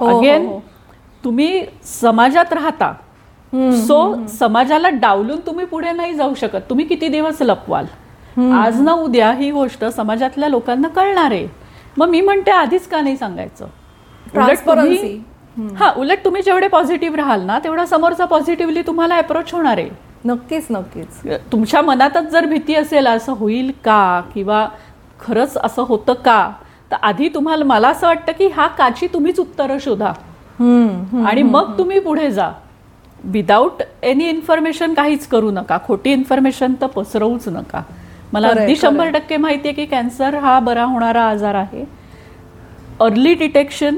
हो, 0.00 0.06
हो, 0.06 0.18
अगेन 0.18 0.46
हो. 0.46 0.60
तुम्ही 1.24 1.64
समाजात 1.84 2.52
राहता. 2.52 2.92
सो 3.86 4.26
समाजाला 4.26 4.88
डावलून 4.88 5.36
तुम्ही 5.46 5.64
पुढे 5.66 5.92
नाही 5.92 6.14
जाऊ 6.14 6.34
शकत. 6.34 6.58
तुम्ही 6.70 6.84
किती 6.84 7.08
दिवस 7.08 7.42
लपवाल? 7.42 7.84
आज 8.52 8.80
ना 8.80 8.92
उद्या 8.92 9.32
ही 9.32 9.50
गोष्ट 9.50 9.84
समाजातल्या 9.84 10.48
लोकांना 10.48 10.88
कळणार 10.88 11.30
आहे. 11.30 11.67
मग 11.98 12.08
मी 12.08 12.20
म्हणते 12.20 12.50
आधीच 12.50 12.88
का 12.88 13.00
नाही 13.00 13.16
सांगायचं? 13.16 13.66
Transparency. 14.34 15.74
हा 15.76 15.92
उलट 15.96 16.18
तुम्ही 16.24 16.42
जेवढे 16.42 16.68
पॉझिटिव्ह 16.68 17.16
राहाल 17.16 17.42
ना 17.42 17.58
तेवढा 17.58 17.86
समोरचा 17.86 18.24
पॉझिटिव्हली 18.24 18.82
तुम्हाला 18.82 19.16
अप्रोच 19.16 19.52
होणार 19.52 19.78
आहे. 19.78 19.90
नक्कीच 20.24 20.66
नक्कीच. 20.70 21.28
तुमच्या 21.52 21.82
मनातच 21.82 22.28
जर 22.30 22.46
भीती 22.46 22.74
असेल 22.74 23.06
असं 23.06 23.32
होईल 23.32 23.72
का? 23.84 24.22
किंवा 24.34 24.68
खरंच 25.20 25.56
असं 25.56 25.82
होतं 25.82 26.12
का? 26.12 26.52
तर 26.90 26.96
आधी 27.02 27.28
तुम्हाला 27.28 27.64
मला 27.64 27.88
असं 27.88 28.06
वाटतं 28.06 28.32
की 28.32 28.46
ह्या 28.46 28.66
काची 28.66 29.06
तुम्हीच 29.06 29.40
उत्तरं 29.40 29.78
शोधा. 29.78 30.12
आणि 31.26 31.42
मग 31.42 31.78
तुम्ही 31.78 31.98
पुढे 31.98 32.30
जा. 32.30 32.50
विदाऊट 33.24 33.82
एनी 34.02 34.28
इन्फॉर्मेशन 34.28 34.94
काहीच 34.94 35.26
करू 35.26 35.50
नका. 35.50 35.78
खोटी 35.86 36.12
इन्फॉर्मेशन 36.12 36.74
तर 36.80 36.86
पसरवूच 36.86 37.48
नका. 37.48 37.82
मला 38.32 38.48
अगदी. 38.48 38.76
शंभर 38.76 39.10
टक्के 39.10 39.36
माहिती 39.36 39.68
आहे 39.68 39.74
की 39.74 39.84
कॅन्सर 39.86 40.34
हा 40.34 40.60
बरा 40.60 40.84
होणारा 40.84 41.22
आजार 41.22 41.54
आहे. 41.54 41.84
अर्ली 43.00 43.34
डिटेक्शन 43.34 43.96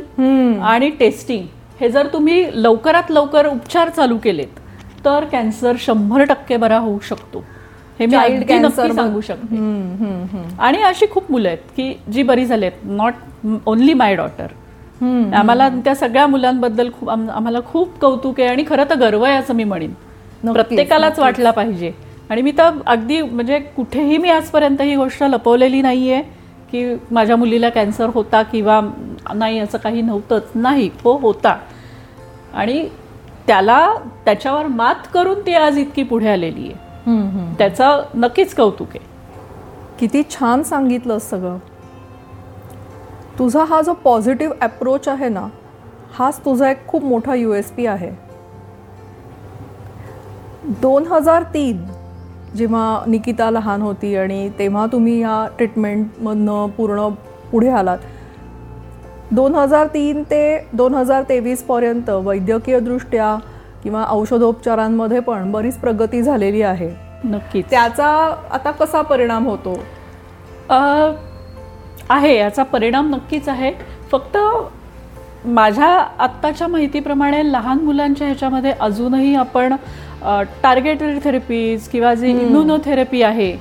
आणि 0.62 0.90
टेस्टिंग 0.90 1.46
हे 1.80 1.88
जर 1.90 2.06
तुम्ही 2.12 2.46
लवकरात 2.54 3.10
लवकर 3.10 3.46
उपचार 3.46 3.88
चालू 3.88 4.18
केलेत 4.18 4.58
तर 5.04 5.24
कॅन्सर 5.24 5.72
शंभर 5.78 6.24
टक्के 6.24 6.56
बरा 6.56 6.78
होऊ 6.78 6.98
शकतो. 6.98 7.44
हे 8.00 8.06
मी 8.06 8.16
अगदी 8.16 8.44
नक्की 8.58 8.92
सांगू 8.94 9.20
शकते. 9.20 9.56
आणि 10.58 10.82
अशी 10.82 11.06
खूप 11.10 11.30
मुलं 11.30 11.48
आहेत 11.48 11.58
की 11.58 11.94
जी 12.12 12.22
बरी 12.22 12.46
झालेत 12.46 12.72
नॉट 12.84 13.14
ओनली 13.66 13.94
माय 13.94 14.16
डॉटर 14.16 14.46
आम्हाला 15.34 15.68
त्या 15.68 15.94
सगळ्या 15.94 16.26
मुलांबद्दल 16.26 16.90
खूप 17.00 17.10
आम- 17.10 17.30
आम्हाला 17.30 17.58
खूप 17.60 17.98
कौतुक 18.00 18.40
आहे 18.40 18.48
आणि 18.48 18.64
खरं 18.68 18.84
तर 18.90 18.94
गर्व 18.94 19.22
आहे 19.22 19.36
असं 19.36 19.54
मी 19.54 19.64
म्हणेन. 19.64 19.90
प्रत्येकालाच 20.52 21.18
वाटला 21.18 21.50
पाहिजे. 21.50 21.92
आणि 22.30 22.42
मी 22.42 22.52
तर 22.58 22.70
अगदी 22.86 23.20
म्हणजे 23.22 23.58
कुठेही 23.76 24.18
मी 24.18 24.28
आजपर्यंत 24.30 24.80
ही 24.80 24.94
गोष्ट 24.96 25.22
लपवलेली 25.22 25.80
नाहीये 25.82 26.20
की 26.70 26.84
माझ्या 27.10 27.36
मुलीला 27.36 27.68
कॅन्सर 27.68 28.10
होता 28.14 28.42
किंवा 28.42 28.80
नाही 29.34 29.58
असं 29.58 29.78
काही 29.78 30.02
नव्हतंच. 30.02 30.42
नाही 30.54 30.88
हो 31.04 31.16
होता. 31.18 31.56
आणि 32.54 32.88
त्याला 33.46 33.94
त्याच्यावर 34.24 34.66
मात 34.66 35.06
करून 35.14 35.40
ती 35.46 35.54
आज 35.54 35.78
इतकी 35.78 36.02
पुढे 36.02 36.28
आलेली 36.28 36.70
आहे. 36.72 37.54
त्याचं 37.58 38.02
नक्कीच 38.14 38.54
कौतुक 38.54 38.88
आहे. 38.88 39.08
किती 39.98 40.22
छान 40.30 40.62
सांगितलं 40.62 41.18
सगळं 41.18 41.58
तुझा 43.38 43.64
हा 43.64 43.80
जो 43.82 43.92
पॉझिटिव्ह 44.04 44.54
अप्रोच 44.62 45.08
आहे 45.08 45.28
ना 45.28 45.46
हाच 46.18 46.38
तुझा 46.44 46.70
एक 46.70 46.86
खूप 46.86 47.04
मोठा 47.04 47.34
यू 47.34 47.52
एस 47.52 47.70
पी 47.72 47.86
आहे. 47.86 48.10
दोन 50.80 51.06
हजार 51.06 51.42
तीन 51.54 51.84
जेव्हा 52.56 53.02
निकिता 53.06 53.50
लहान 53.50 53.82
होती 53.82 54.16
आणि 54.16 54.50
तेव्हा 54.58 54.86
तुम्ही 54.86 55.20
या 55.20 55.48
ट्रीटमेंटमधनं 55.56 56.66
पूर्ण 56.66 57.08
पुढे 57.52 57.68
आलात 57.68 57.98
दोन 59.30 59.54
हजार 59.54 59.86
तीन 59.86 60.22
ते 60.22 60.68
दोन 60.72 60.94
हजार 60.94 61.22
तेवीसपर्यंत 61.28 62.10
वैद्यकीयदृष्ट्या 62.10 63.36
किंवा 63.82 64.06
औषधोपचारांमध्ये 64.08 65.20
पण 65.20 65.52
बरीच 65.52 65.74
प्रगती 65.74 66.22
झालेली 66.22 66.62
आहे. 66.62 66.90
नक्कीच. 67.24 67.64
त्याचा 67.70 68.36
आता 68.50 68.70
कसा 68.70 69.02
परिणाम 69.02 69.48
होतो? 69.48 69.78
आहे 72.10 72.36
याचा 72.36 72.62
परिणाम 72.62 73.14
नक्कीच 73.14 73.48
आहे. 73.48 73.72
फक्त 74.10 74.38
माझ्या 75.44 75.88
आत्ताच्या 76.18 76.68
माहितीप्रमाणे 76.68 77.52
लहान 77.52 77.78
मुलांच्या 77.78 78.26
ह्याच्यामध्ये 78.26 78.72
अजूनही 78.80 79.34
आपण 79.34 79.74
टार्गेटेड 80.62 81.18
थेरपीज 81.24 81.88
किंवा 81.88 82.14
जी 82.14 82.30
इम्युनोथेरपी 82.30 83.22
आहे 83.22 83.52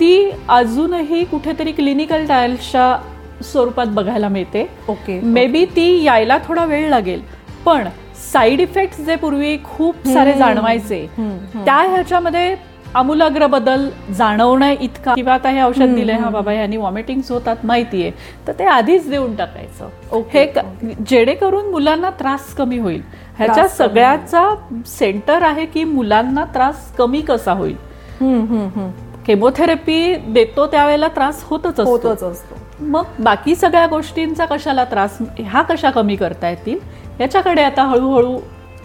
ती 0.00 0.30
अजूनही 0.48 1.24
कुठेतरी 1.24 1.72
क्लिनिकल 1.72 2.24
ट्रायल्सच्या 2.26 2.96
स्वरूपात 3.44 3.86
बघायला 3.94 4.28
मिळते. 4.28 4.66
ओके 4.88 5.20
मे 5.22 5.46
बी 5.46 5.64
ती 5.76 6.02
यायला 6.04 6.38
थोडा 6.46 6.64
वेळ 6.64 6.88
लागेल 6.90 7.20
पण 7.66 7.88
साईड 8.32 8.60
इफेक्ट 8.60 9.00
जे 9.06 9.16
पूर्वी 9.16 9.56
खूप 9.64 10.08
सारे 10.08 10.32
जाणवायचे 10.38 11.06
त्या 11.18 11.76
ह्याच्यामध्ये 11.90 12.54
आमूलाग्र 12.94 13.46
बदल 13.46 13.88
जाणवणं 14.16 14.74
इतका 14.80 15.14
किंवा 15.14 15.32
आता 15.34 15.48
हे 15.50 15.60
औषध 15.62 15.94
दिलंय 15.94 16.16
हा 16.18 16.28
बाबा 16.30 16.52
ह्यानी 16.52 16.76
वॉमिटिंग 16.76 17.20
होतात 17.30 17.64
माहितीये. 17.64 18.10
तर 18.46 18.52
ते 18.58 18.64
आधीच 18.64 19.08
देऊन 19.10 19.34
टाकायचं. 19.36 19.88
ओके, 20.12 20.38
हे 20.38 20.94
जेणेकरून 21.08 21.70
मुलांना 21.70 22.10
त्रास 22.20 22.54
कमी 22.58 22.78
होईल. 22.78 23.02
ह्याच्या 23.38 23.68
सगळ्याचा 23.68 24.48
सेंटर 24.86 25.42
आहे 25.42 25.66
की 25.66 25.84
मुलांना 25.84 26.44
त्रास 26.44 26.90
कमी 26.98 27.20
कसा 27.20 27.52
होईल. 27.52 27.76
केमोथेरपी 29.26 30.14
देतो 30.28 30.66
त्यावेळेला 30.66 31.08
त्रास 31.08 31.42
होतच 31.46 31.80
असतो. 31.80 31.84
होतच 31.84 32.22
असतो. 32.22 32.56
मग 32.80 33.04
बाकी 33.18 33.54
सगळ्या 33.54 33.86
गोष्टींचा 33.86 34.44
कशाला 34.44 34.84
त्रास 34.84 35.18
ह्या 35.38 35.62
कशा 35.62 35.90
कमी 35.90 36.16
करता 36.16 36.48
येतील? 36.48 36.78
याच्याकडे 37.20 37.62
आता 37.62 37.84
हळूहळू 37.84 38.38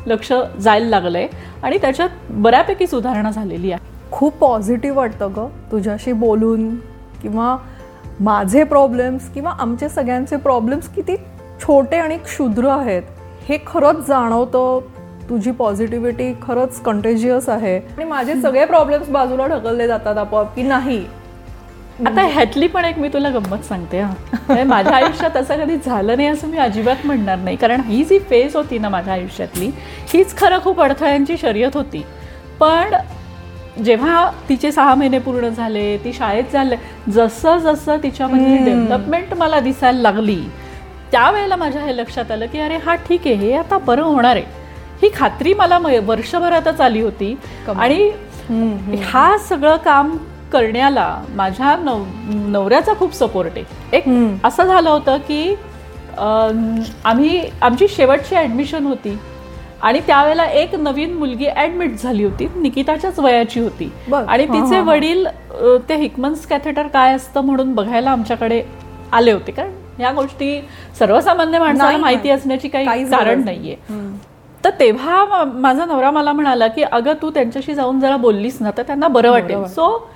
लक्ष 0.08 0.32
जायला 0.60 0.88
लागलंय 0.90 1.28
आणि 1.64 1.78
त्याच्यात 1.78 2.10
बऱ्यापैकी 2.30 2.88
सुधारणा 2.88 3.32
झालेली 3.32 3.72
आहे. 3.72 3.92
खूप 4.12 4.34
पॉझिटिव्ह 4.38 4.98
वाटतं 4.98 5.32
ग 5.38 5.48
तुझ्याशी 5.72 6.12
बोलून 6.12 6.76
किंवा 7.22 7.56
माझे 8.20 8.64
प्रॉब्लेम्स 8.64 9.30
किंवा 9.30 9.52
आमचे 9.52 9.90
सगळ्यांचे 9.90 10.38
प्रॉब्लेम्स 10.38 10.90
किती 10.90 11.16
छोटे 11.62 11.98
आणि 11.98 12.18
क्षुद्र 12.18 12.68
आहेत. 12.70 13.04
हे 13.50 13.58
खरंच 13.68 14.08
जाणवतं. 14.08 14.80
तुझी 15.30 15.52
पॉझिटिव्हिटी 15.52 16.32
खरंच 16.42 16.80
कंटेजियस 16.82 17.50
आहे. 17.50 17.76
आणि 17.78 18.06
माझे 18.06 18.36
सगळे 18.36 18.66
प्रॉब्लेम्स 18.66 19.10
बाजूला 19.10 19.46
ढकलले 19.48 19.88
जातात 19.88 20.18
आपोआप 20.18 20.56
की 20.56 20.62
नाही. 20.62 21.04
आता 22.08 22.22
ह्यातली 22.22 22.68
पण 22.68 22.86
एक 22.86 22.98
मी 23.00 23.10
तुला 23.10 23.30
गंमत 23.30 23.66
सांगते 23.66 24.00
हा. 24.00 24.12
म्हणजे 24.34 24.64
माझ्या 24.64 24.96
आयुष्यात 24.96 25.38
असं 25.38 25.64
कधी 25.64 25.76
झालं 25.86 26.16
नाही 26.18 26.28
असं 26.28 26.48
मी 26.48 26.58
अजिबात 26.58 27.06
म्हणणार 27.06 27.38
नाही. 27.38 27.56
कारण 27.56 27.82
ही 27.82 28.04
जी 28.04 28.20
फेज 28.20 28.56
होती 28.56 28.78
ना 28.78 28.90
माझ्या 28.90 29.14
आयुष्यातली 29.14 29.70
हीच 30.14 30.38
खरं 30.38 30.60
खूप 30.64 30.82
अडथळ्यांची 30.82 31.38
शर्यत 31.38 31.78
होती. 31.78 32.04
पण 32.60 32.96
जेव्हा 33.84 34.30
तिचे 34.50 34.72
सहा 34.72 34.96
महिने 34.96 35.20
पूर्ण 35.20 35.50
झाले 35.50 35.98
ती 35.98 36.14
शाळेत 36.14 36.52
झाले 36.54 36.76
जसं 37.12 37.58
जसं 37.58 37.98
तिच्यामध्ये 38.04 38.58
डेव्हलपमेंट 38.66 39.34
मला 39.34 39.60
दिसायला 39.60 40.02
लागली 40.02 40.40
त्यावेळेला 41.14 41.56
माझ्या 41.56 41.82
हे 41.82 41.96
लक्षात 41.98 42.32
आलं 42.32 42.46
की 42.52 42.60
अरे 42.60 42.78
हा 42.86 42.94
ठीक 43.08 43.28
आहे 43.28 43.36
हे 43.36 43.54
आता 43.56 43.78
बरं 43.78 44.04
होणार 44.04 44.36
आहे. 44.36 44.46
ही 45.02 45.10
खात्री 45.16 45.54
मला 45.54 45.78
वर्षभरातच 46.06 46.82
आली 46.82 47.02
होती. 47.02 47.36
आणि 47.76 48.98
हा 49.04 49.38
सगळं 49.50 49.76
काम 49.86 50.16
करण्याला 50.54 51.06
माझ्या 51.36 51.76
नव 51.84 52.04
नवऱ्याचा 52.48 52.94
खूप 53.00 53.14
सपोर्ट 53.16 53.58
आहे. 53.58 53.98
एक 53.98 54.04
असं 54.46 54.64
झालं 54.66 54.90
होतं 54.90 55.18
की 55.28 55.56
आम्ही 56.18 57.40
आमची 57.62 57.88
शेवटची 57.90 58.36
ऍडमिशन 58.36 58.86
होती. 58.86 59.18
आणि 59.82 60.00
त्यावेळेला 60.08 60.44
एक 60.46 60.76
नवीन 60.76 61.14
मुलगी 61.18 61.48
ऍडमिट 61.58 61.96
झाली 62.00 62.24
होती 62.24 62.48
निकिताच्याच 62.56 63.20
वयाची 63.20 63.60
होती. 63.60 63.92
आणि 64.28 64.46
तिचे. 64.46 64.80
वडील 64.82 65.26
ते 65.90 65.96
हिकमन्स 65.96 66.46
कॅथेटर 66.48 66.88
काय 66.88 67.16
असतं 67.16 67.46
म्हणून 67.46 67.74
बघायला 67.76 68.12
आमच्याकडे 68.12 68.62
आले 69.12 69.32
होते. 69.32 69.52
कारण 69.52 69.72
ह्या 69.98 70.12
गोष्टी 70.12 70.60
सर्वसामान्य 71.00 71.60
माणसाला 71.60 71.98
माहिती. 71.98 72.30
असण्याची 72.30 72.68
काही 72.68 72.86
कारण 73.12 73.44
नाहीये. 73.46 73.76
तर 74.64 74.70
तेव्हा 74.80 75.44
माझा 75.46 75.86
नवरा 75.86 76.12
मला 76.12 76.32
म्हणाला 76.32 76.68
की 76.68 76.84
अगं 76.84 77.14
तू 77.22 77.30
त्यांच्याशी 77.30 77.74
जाऊन 77.76 78.00
जरा 78.00 78.18
बोललीस 78.18 78.62
ना 78.62 78.72
तर 78.78 78.84
त्यांना 78.84 79.08
बरं 79.08 79.32
वाटेल. 79.32 79.64
सो 79.68 80.10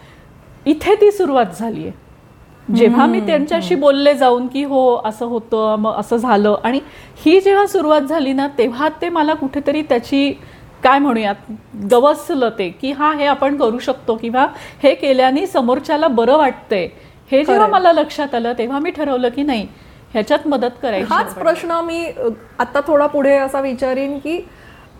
इथे 0.66 0.96
ती 0.96 1.12
सुरुवात 1.12 1.60
झालीये. 1.60 1.92
जेव्हा 2.76 3.06
मी 3.06 3.20
त्यांच्याशी 3.20 3.76
बोलले 3.76 4.14
जाऊन 4.14 4.48
की 4.48 4.64
हो 4.64 5.02
असं 5.06 5.26
होतं 5.26 5.76
मग 5.80 5.96
असं 6.00 6.18
झालं. 6.18 6.56
आणि 6.64 6.80
ही 7.26 7.40
जेव्हा 7.42 7.66
सुरुवात 7.68 8.02
झाली 8.02 8.34
ना 8.34 8.48
तेव्हा 8.58 8.90
ते 9.02 9.10
मला 9.10 9.34
कुठेतरी 9.34 9.82
त्याची 9.82 10.32
काय 10.84 11.00
म्हणूयात 11.00 11.52
गवसलं 11.92 12.50
ते 12.60 12.70
की 12.70 12.92
हा 12.92 13.14
हे 13.14 13.26
आपण 13.26 13.58
करू 13.58 13.80
शकतो 13.80 14.16
किंवा 14.16 14.46
हे 14.84 14.94
केल्याने 14.96 15.46
समोरच्याला 15.48 16.08
बरं 16.08 16.38
वाटतंय. 16.38 16.88
हे 17.30 17.44
जेव्हा. 17.44 17.68
मला 17.68 17.92
लक्षात 17.94 18.36
आलं 18.36 18.54
तेव्हा 18.58 18.80
मी 18.80 18.92
ठरवलं 18.92 19.30
की 19.30 19.44
नाही 19.44 19.68
ह्याच्यात 20.14 20.48
मदत 20.48 20.78
करायची 20.82 21.14
हाच 21.14 21.34
प्रश्न 21.36 21.80
मी 21.86 22.06
आता 22.60 22.80
थोडा 22.88 23.06
पुढे 23.08 23.36
असा 23.38 23.62
विचारीन 23.62 24.18
की 24.20 24.40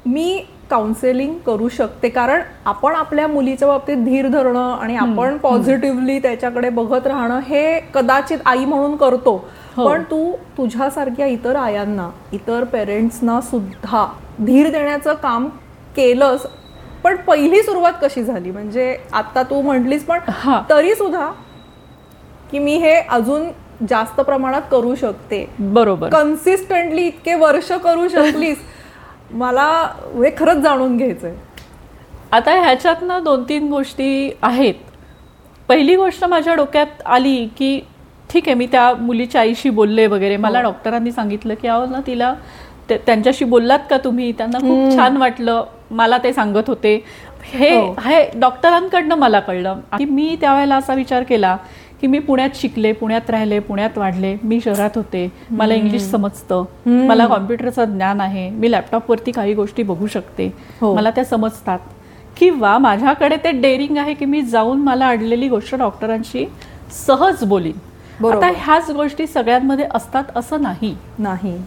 मी 0.06 0.38
काउन्सेलिंग 0.70 1.34
करू 1.46 1.68
शकते 1.70 2.10
कारण 2.10 2.42
आपण 2.66 2.96
आपल्या 2.96 3.28
मुलीच्या 3.28 3.68
बाबतीत 3.68 3.98
धीर 3.98 4.28
धरणं 4.28 4.74
आणि 4.74 4.96
आपण 4.96 5.38
पॉझिटिव्हली 5.38 6.18
त्याच्याकडे 6.20 6.70
बघत 6.70 7.08
राहणं 7.08 7.40
हे 7.40 7.80
कदाचित 7.94 8.38
आई 8.46 8.66
म्हणून 8.66 8.96
करतो 8.98 9.36
हो. 9.78 9.88
पण 9.88 10.04
तू 10.04 10.32
तुझ्यासारख्या 10.58 11.26
इतर 11.26 11.56
आयांना 11.56 12.10
इतर 12.34 12.64
पेरेंट्सना 12.64 13.40
सुद्धा 13.42 14.06
धीर 14.40 14.70
देण्याचं 14.72 15.14
काम 15.14 15.48
केलंस 15.96 16.46
पण 17.04 17.16
पहिली 17.18 17.62
सुरुवात 17.64 17.94
कशी 18.02 18.24
झाली 18.24 18.52
म्हणजे 18.52 18.96
आता 19.14 19.44
तू 19.44 19.62
म्हटलीस 19.62 20.06
पण. 20.06 20.20
तरी 20.70 20.96
सुद्धा 20.96 21.30
की 22.52 22.60
मी 22.60 22.78
हे 22.78 22.94
अजून 22.94 23.50
जास्त 23.90 24.22
प्रमाणात 24.22 24.62
करू 24.72 24.96
शकते. 24.96 25.46
बरोबर. 25.60 26.10
कन्सिस्टंटली 26.10 27.06
इतके 27.08 27.36
वर्ष 27.36 27.72
करू 27.72 28.08
शकलीस 28.08 28.58
मला 29.32 29.66
हे 30.16 30.30
खरंच 30.38 30.58
जाणून 30.58 30.98
घ्यायचंय. 30.98 31.34
आता 32.32 32.52
ह्याच्यातनं 32.52 33.24
दोन 33.24 33.44
तीन 33.44 33.70
गोष्टी 33.70 34.32
आहेत. 34.42 34.74
पहिली 35.68 35.96
गोष्ट 35.96 36.24
माझ्या 36.26 36.54
डोक्यात 36.56 37.02
आली 37.06 37.46
की 37.58 37.80
ठीक 38.34 38.48
आहे 38.48 38.54
मी 38.54 38.66
त्या 38.66 38.94
मुलीच्या 38.94 39.42
आईशी 39.42 39.70
बोलले 39.70 40.08
वगैरे. 40.08 40.38
मला 40.38 40.62
डॉक्टरांनी 40.62 41.12
सांगितलं 41.12 41.54
की 41.54 41.68
अहो 41.68 41.86
ना 41.86 42.00
तिला 42.08 42.34
त्यांच्याशी 42.90 43.46
बोललात 43.46 43.80
का 43.90 43.98
तुम्ही? 43.98 44.32
त्यांना 44.32 44.60
खूप 44.60 44.96
छान 44.96 45.18
वाटलं 45.18 45.64
मला 45.92 46.18
ते 46.18 46.34
सांगत 46.34 46.68
होते. 46.68 47.04
हे 47.44 47.76
हो. 47.78 47.96
हे 48.06 48.30
डॉक्टरांकडनं 48.40 49.16
मला 49.16 49.40
कळलं. 49.40 49.80
की 49.98 50.06
मी 50.06 50.36
त्यावेळेला 50.42 50.76
असा 50.76 50.94
विचार 50.94 51.24
केला 51.24 51.58
की 52.02 52.08
मी 52.08 52.20
पुण्यात 52.20 52.50
शिकले 52.56 52.92
पुण्यात 52.92 53.30
राहिले 53.30 53.60
पुण्यात 53.60 53.98
वाढले 53.98 54.36
मी 54.44 54.60
शहरात 54.66 54.90
होते 54.96 55.28
मला 55.50 55.74
इंग्लिश 55.74 56.02
समजतं 56.02 56.64
मला 57.08 57.26
कॉम्प्युटरचं 57.28 57.96
ज्ञान 57.96 58.22
आहे 58.22 58.50
मी 58.50 58.72
लॅपटॉपवरती 58.72 59.32
काही 59.32 59.54
गोष्टी 59.54 59.84
बघू 59.84 60.08
शकते 60.08 60.52
हो. 60.82 60.94
मला 60.96 61.12
त्या 61.12 61.24
समजतात. 61.26 61.80
किंवा 62.38 62.78
माझ्याकडे 62.78 63.36
ते 63.36 63.52
डेअरिंग 63.52 63.98
आहे 63.98 64.14
की 64.14 64.26
मी 64.26 64.42
जाऊन 64.42 64.82
मला 64.82 65.08
अडलेली 65.08 65.48
गोष्ट 65.50 65.76
डॉक्टरांशी 65.76 66.46
सहज 67.08 67.44
बोलीन. 67.44 67.78
आता 68.26 68.48
ह्याच 68.58 68.92
गोष्टी 68.92 69.28
सगळ्यांमध्ये 69.28 69.86
असतात 69.96 70.38
असं 70.38 70.62
नाही. 70.62 70.94
नाही. 71.20 71.58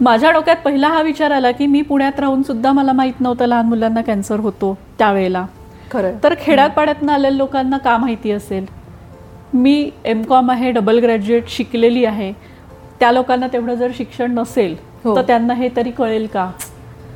माझ्या 0.00 0.30
डोक्यात 0.30 0.56
पहिला 0.64 0.88
हा 0.88 1.02
विचार 1.02 1.30
आला 1.30 1.50
की 1.50 1.66
मी 1.66 1.82
पुण्यात 1.82 2.20
राहून 2.20 2.42
सुद्धा 2.42 2.72
मला 2.72 2.92
माहीत 2.92 3.20
नव्हतं 3.20 3.46
लहान 3.46 3.66
मुलांना 3.66 4.00
कॅन्सर 4.02 4.40
होतो 4.40 4.76
त्यावेळेला. 4.98 5.44
खरंय 5.92 6.14
तर 6.24 6.34
खेड्यापाड्यातनं 6.40 7.12
आलेल्या 7.12 7.30
लोकांना 7.30 7.78
का 7.78 7.96
माहिती 7.96 8.30
असेल? 8.30 8.66
मी 9.54 9.90
एम 10.04 10.22
कॉम 10.22 10.50
आहे 10.50 10.70
डबल 10.70 10.98
ग्रॅज्युएट 10.98 11.48
शिकलेली 11.48 12.04
आहे. 12.04 12.32
त्या 13.00 13.12
लोकांना 13.12 13.46
तेवढं 13.46 13.74
जर 13.74 13.90
शिक्षण 13.98 14.32
नसेल 14.32 14.76
हो. 15.04 15.16
तर 15.16 15.22
त्यांना 15.22 15.54
हे 15.54 15.68
तरी 15.76 15.90
कळेल 15.90 16.26
का. 16.26 16.50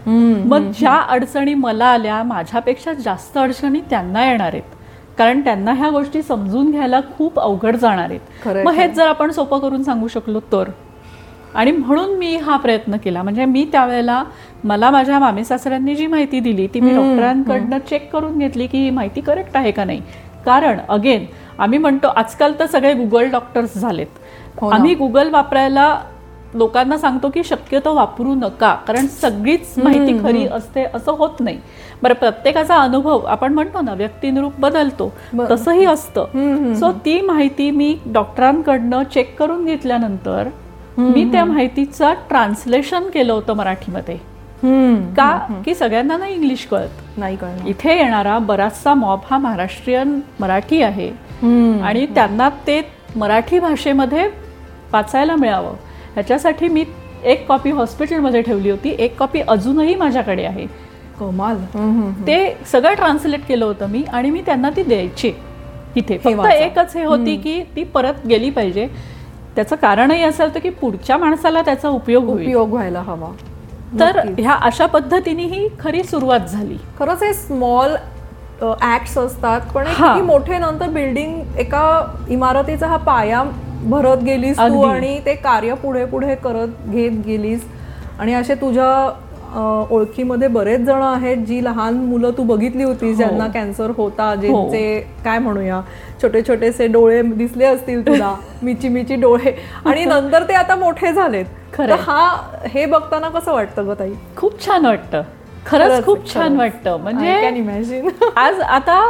मग 0.07 0.71
ज्या 0.79 0.95
अडचणी 1.09 1.55
मला 1.55 1.87
आल्या 1.87 2.23
माझ्यापेक्षा 2.23 2.93
जास्त 2.93 3.39
अडचणी 3.39 3.81
त्यांना 3.81 4.27
येणार 4.27 4.53
आहेत. 4.53 4.75
कारण 5.19 5.41
त्यांना 5.41 5.73
ह्या 5.73 5.91
गोष्टी 5.91 6.23
समजून 6.23 6.71
घ्यायला 6.71 7.01
खूप 7.19 7.41
अवघड 7.41 7.77
जाणार 7.77 8.11
आहेत. 8.11 8.49
मग. 8.65 8.73
हेच 8.73 8.95
जर 8.95 9.07
आपण 9.07 9.31
सोपं 9.31 9.59
करून 9.59 9.83
सांगू 9.83 10.09
शकलो 10.09 10.41
तर. 10.41 10.71
आणि 11.55 11.71
म्हणून 11.71 12.19
मी 12.19 12.37
हा 12.37 12.57
प्रयत्न 12.57 12.97
केला. 12.97 13.23
म्हणजे 13.23 13.45
मी 13.45 13.65
त्यावेळेला 13.73 14.25
मला 14.65 14.91
माझ्या 14.91 15.19
मामी 15.19 15.45
सासऱ्यांनी 15.45 15.95
जी 15.95 16.07
माहिती 16.07 16.41
दिली 16.41 16.67
ती 16.67 16.81
मी 16.81 16.95
डॉक्टरांकडनं 16.95 17.79
चेक 17.79 18.13
करून 18.13 18.39
घेतली 18.39 18.67
की 18.67 18.79
ही 18.79 18.91
माहिती 18.91 19.21
करेक्ट 19.21 19.57
आहे 19.57 19.71
का 19.71 19.85
नाही. 19.85 20.01
कारण 20.47 20.79
अगेन 20.89 21.25
आम्ही 21.59 21.79
म्हणतो 21.79 22.09
आजकाल 22.09 22.53
तर 22.59 22.67
सगळे 22.67 22.95
गुगल 22.95 23.31
डॉक्टर्स 23.31 23.79
झालेत. 23.79 24.07
हो. 24.61 24.69
आम्ही 24.69 24.95
गुगल 24.95 25.31
वापरायला 25.31 26.01
लोकांना 26.55 26.99
सांगतो 26.99 27.29
की 27.31 27.45
शक्यतो 27.45 27.95
वापरू 27.95 28.35
नका 28.35 28.75
कारण 28.75 29.07
सगळीच 29.07 29.75
माहिती 29.77 30.19
खरी 30.23 30.47
असते 30.47 30.85
असं 30.95 31.13
होत 31.13 31.41
नाही. 31.41 31.59
बरं 32.03 32.15
प्रत्येकाचा 32.15 32.77
अनुभव 32.77 33.19
आपण 33.19 33.55
म्हणतो 33.55 33.81
ना 33.81 33.95
व्यक्तिनिरूप 33.95 34.53
बदलतो. 34.59 35.13
तसंही 35.51 35.85
असतं. 35.85 36.25
सो 36.75 36.93
ती 36.93 37.21
माहिती 37.21 37.71
मी 37.71 37.99
डॉक्टरांकडनं 38.07 39.03
चेक 39.03 39.39
करून 39.39 39.65
घेतल्यानंतर 39.65 40.49
मी 40.99 41.33
त्या 41.33 41.45
माहितीचं 41.45 42.13
ट्रान्सलेशन 42.29 43.09
केलं 43.11 43.33
होतं 43.33 43.53
मराठीमध्ये. 43.53 44.17
का? 45.17 45.61
की 45.67 45.75
सगळ्यांना 45.75 46.17
ना 46.17 46.27
इंग्लिश 46.27 46.67
कळत. 46.71 47.19
नाही 47.19 47.37
कळणार. 47.37 47.67
इथे 47.67 47.97
येणारा 47.97 48.39
बराचसा 48.39 48.95
मॉब 48.95 49.19
हा 49.31 49.39
महाराष्ट्रीयन 49.39 50.21
मराठी 50.41 50.83
आहे. 50.83 51.26
आणि 51.83 52.07
त्यांना 52.07 52.49
ते 52.49 52.83
मराठी 53.17 53.59
भाषेमध्ये 53.59 54.29
वाचायला 54.93 55.37
मिळावं. 55.37 55.73
ह्याच्यासाठी 56.13 56.69
मी 56.69 56.85
एक 57.25 57.47
कॉपी 57.47 57.71
हॉस्पिटलमध्ये 57.71 58.43
ठेवली 58.43 58.71
होती. 58.71 58.97
एक 58.99 59.19
कॉपी 59.19 59.41
अजूनही 59.41 59.95
माझ्याकडे 59.95 60.45
आहे. 60.45 60.67
कमाल. 61.21 61.57
ते 62.27 62.57
सगळं 62.73 62.95
ट्रान्सलेट 62.95 63.47
केलं 63.47 63.65
होतं 63.65 63.87
मी 63.87 64.03
आणि 64.03 64.31
मी 64.31 64.43
त्यांना 64.47 64.71
ती 64.77 64.83
द्यायची 64.83 65.33
इथे. 65.97 66.19
फक्त. 66.19 66.47
एकच 66.47 66.97
हे 66.97 67.05
होती 67.05 67.37
की 67.37 67.63
ती 67.77 67.85
परत 67.85 68.27
गेली 68.29 68.51
पाहिजे. 68.51 68.89
त्याचं 69.57 69.77
कारणही 69.77 70.23
असं 70.23 70.45
होतं 70.45 70.61
की 70.61 70.71
पुढच्या 70.71 71.17
माणसाला 71.17 71.63
त्याचा 71.63 71.89
उपयोग 71.89 72.25
उपयोग 72.25 72.71
व्हायला 72.71 73.01
हवा. 73.01 73.29
तर 74.01 74.19
ह्या 74.39 74.53
अशा 74.53 74.87
पद्धतीने 74.87 75.43
ही 75.43 75.69
खरी 75.81 76.03
सुरुवात 76.03 76.41
झाली. 76.41 76.77
खरंच 76.99 77.23
हे 77.23 77.35
स्मॉल 77.35 77.95
ऍक्ट्स 78.63 79.17
असतात 79.19 79.61
पण 79.75 79.87
हे. 79.87 79.93
हा. 79.95 80.13
किती 80.13 80.27
मोठे 80.27 80.59
नंतर 80.59 80.89
बिल्डिंग 80.89 81.59
एका 81.59 81.85
इमारतीचा 82.29 82.87
हा 82.87 82.97
पाया 82.97 83.43
भरत 83.83 84.23
गेलीस 84.23 84.59
तू. 84.59 84.83
आणि 84.83 85.19
ते 85.27 85.35
कार्य 85.35 85.75
पुढे 85.75 86.05
पुढे 86.05 86.35
करत 86.35 86.89
घेत 86.91 87.21
गेलीस. 87.27 87.61
आणि 88.19 88.35
असे 88.35 88.55
तुझ्या 88.55 89.11
ओळखीमध्ये 89.91 90.49
बरेच 90.49 90.81
जण 90.81 91.03
आहेत 91.03 91.37
जी 91.37 91.63
लहान 91.65 91.95
मुलं 91.97 92.31
तू 92.39 92.43
बघितली 92.43 92.85
होती 92.85 93.15
ज्यांना 93.15 93.47
कॅन्सर 93.49 93.91
होता 93.97 94.35
ज्यांचे 94.35 95.01
काय 95.25 95.39
म्हणूया 95.39 95.81
छोटे 96.23 96.43
छोटेसे 96.49 96.87
डोळे 96.87 97.23
दिसले 97.23 97.65
असतील 97.65 98.07
तुला 98.07 98.35
मिची 98.63 98.89
मिची 98.89 99.15
डोळे. 99.15 99.53
आणि 99.85 100.05
नंतर 100.05 100.43
ते 100.49 100.55
आता 100.55 100.77
मोठे 100.77 101.13
झालेत. 101.13 101.45
तर 101.79 101.91
हा 102.01 102.29
हे 102.67 102.87
बघताना 102.87 103.29
कसं 103.29 103.53
वाटतं 103.53 103.87
ग 103.89 103.95
ताई? 103.99 104.13
खूप 104.37 104.67
छान 104.67 104.87
वाटतं. 104.87 105.23
खरंच 105.67 106.05
खूप 106.05 106.33
छान. 106.35 106.57
वाटतं. 106.57 106.97
म्हणजे 106.97 107.33
आज 108.37 108.61
आता 108.61 109.01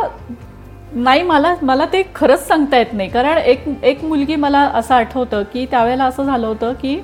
नाही 0.95 1.23
मला 1.23 1.55
मला 1.62 1.85
ते 1.92 2.03
खरंच 2.14 2.47
सांगता 2.49 2.79
येत 2.79 2.92
नाही. 2.92 3.09
कारण 3.09 3.38
एक 3.38 3.64
एक 3.83 4.05
मुलगी 4.05 4.37
मला 4.37 4.61
असं 4.75 4.95
आठवतं 4.95 5.42
की 5.53 5.64
त्यावेळेला 5.71 6.05
असं 6.05 6.25
झालं 6.25 6.47
होतं 6.47 6.73
की 6.83 6.99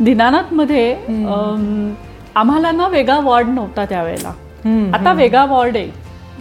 दिनानाथमध्ये 0.00 0.92
आम्हाला 2.36 2.70
ना 2.70 2.86
वेगळा 2.88 3.18
वॉर्ड 3.20 3.48
नव्हता 3.48 3.84
त्यावेळेला. 3.84 4.32
आता 4.94 5.12
वेगळा 5.12 5.44
वॉर्ड 5.44 5.76
आहे. 5.76 5.90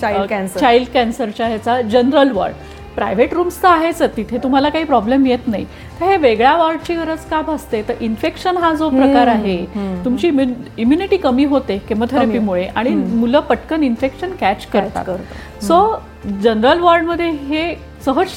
चाइल्ड 0.02 0.28
कॅन्सर 0.30 0.60
चाइल्ड 0.60 0.88
कॅन्सरच्या 0.94 1.48
ह्याचा 1.48 1.82
जनरल 1.82 2.32
वॉर्ड 2.32 2.54
प्रायव्हेट 2.98 3.34
रूम्स 3.34 3.62
तर 3.64 3.68
आहेच 3.68 4.02
तिथे 4.16 4.38
तुम्हाला 4.44 4.70
काही 4.70 4.84
प्रॉब्लेम 4.84 5.26
येत 5.26 5.48
नाही. 5.48 5.66
तर 6.00 6.06
हे 6.06 6.16
वेगळ्या 6.18 6.56
वॉर्डची 6.58 6.96
गरज 6.96 7.26
का 7.30 7.42
भासते? 7.42 7.82
तर 7.88 7.94
इन्फेक्शन 8.02 8.58
हा 8.58 8.74
जो 8.74 8.90
प्रकार 8.90 9.28
आहे 9.28 9.58
तुमची 10.06 10.28
इम्युनिटी 10.78 11.18
कमी 11.18 11.46
होते 11.46 11.78
केमोथेरपीमुळे 11.90 12.66
आणि 12.66 12.90
मुलं 12.90 13.40
पटकन 13.40 13.84
इन्फेक्शन 13.84 14.32
कॅच 14.40 14.66
करतात. 14.66 15.06
सो 15.64 15.80
जनरल 16.44 16.80
वॉर्डमध्ये 16.80 17.30
हे 17.30 17.74
सहज 18.06 18.30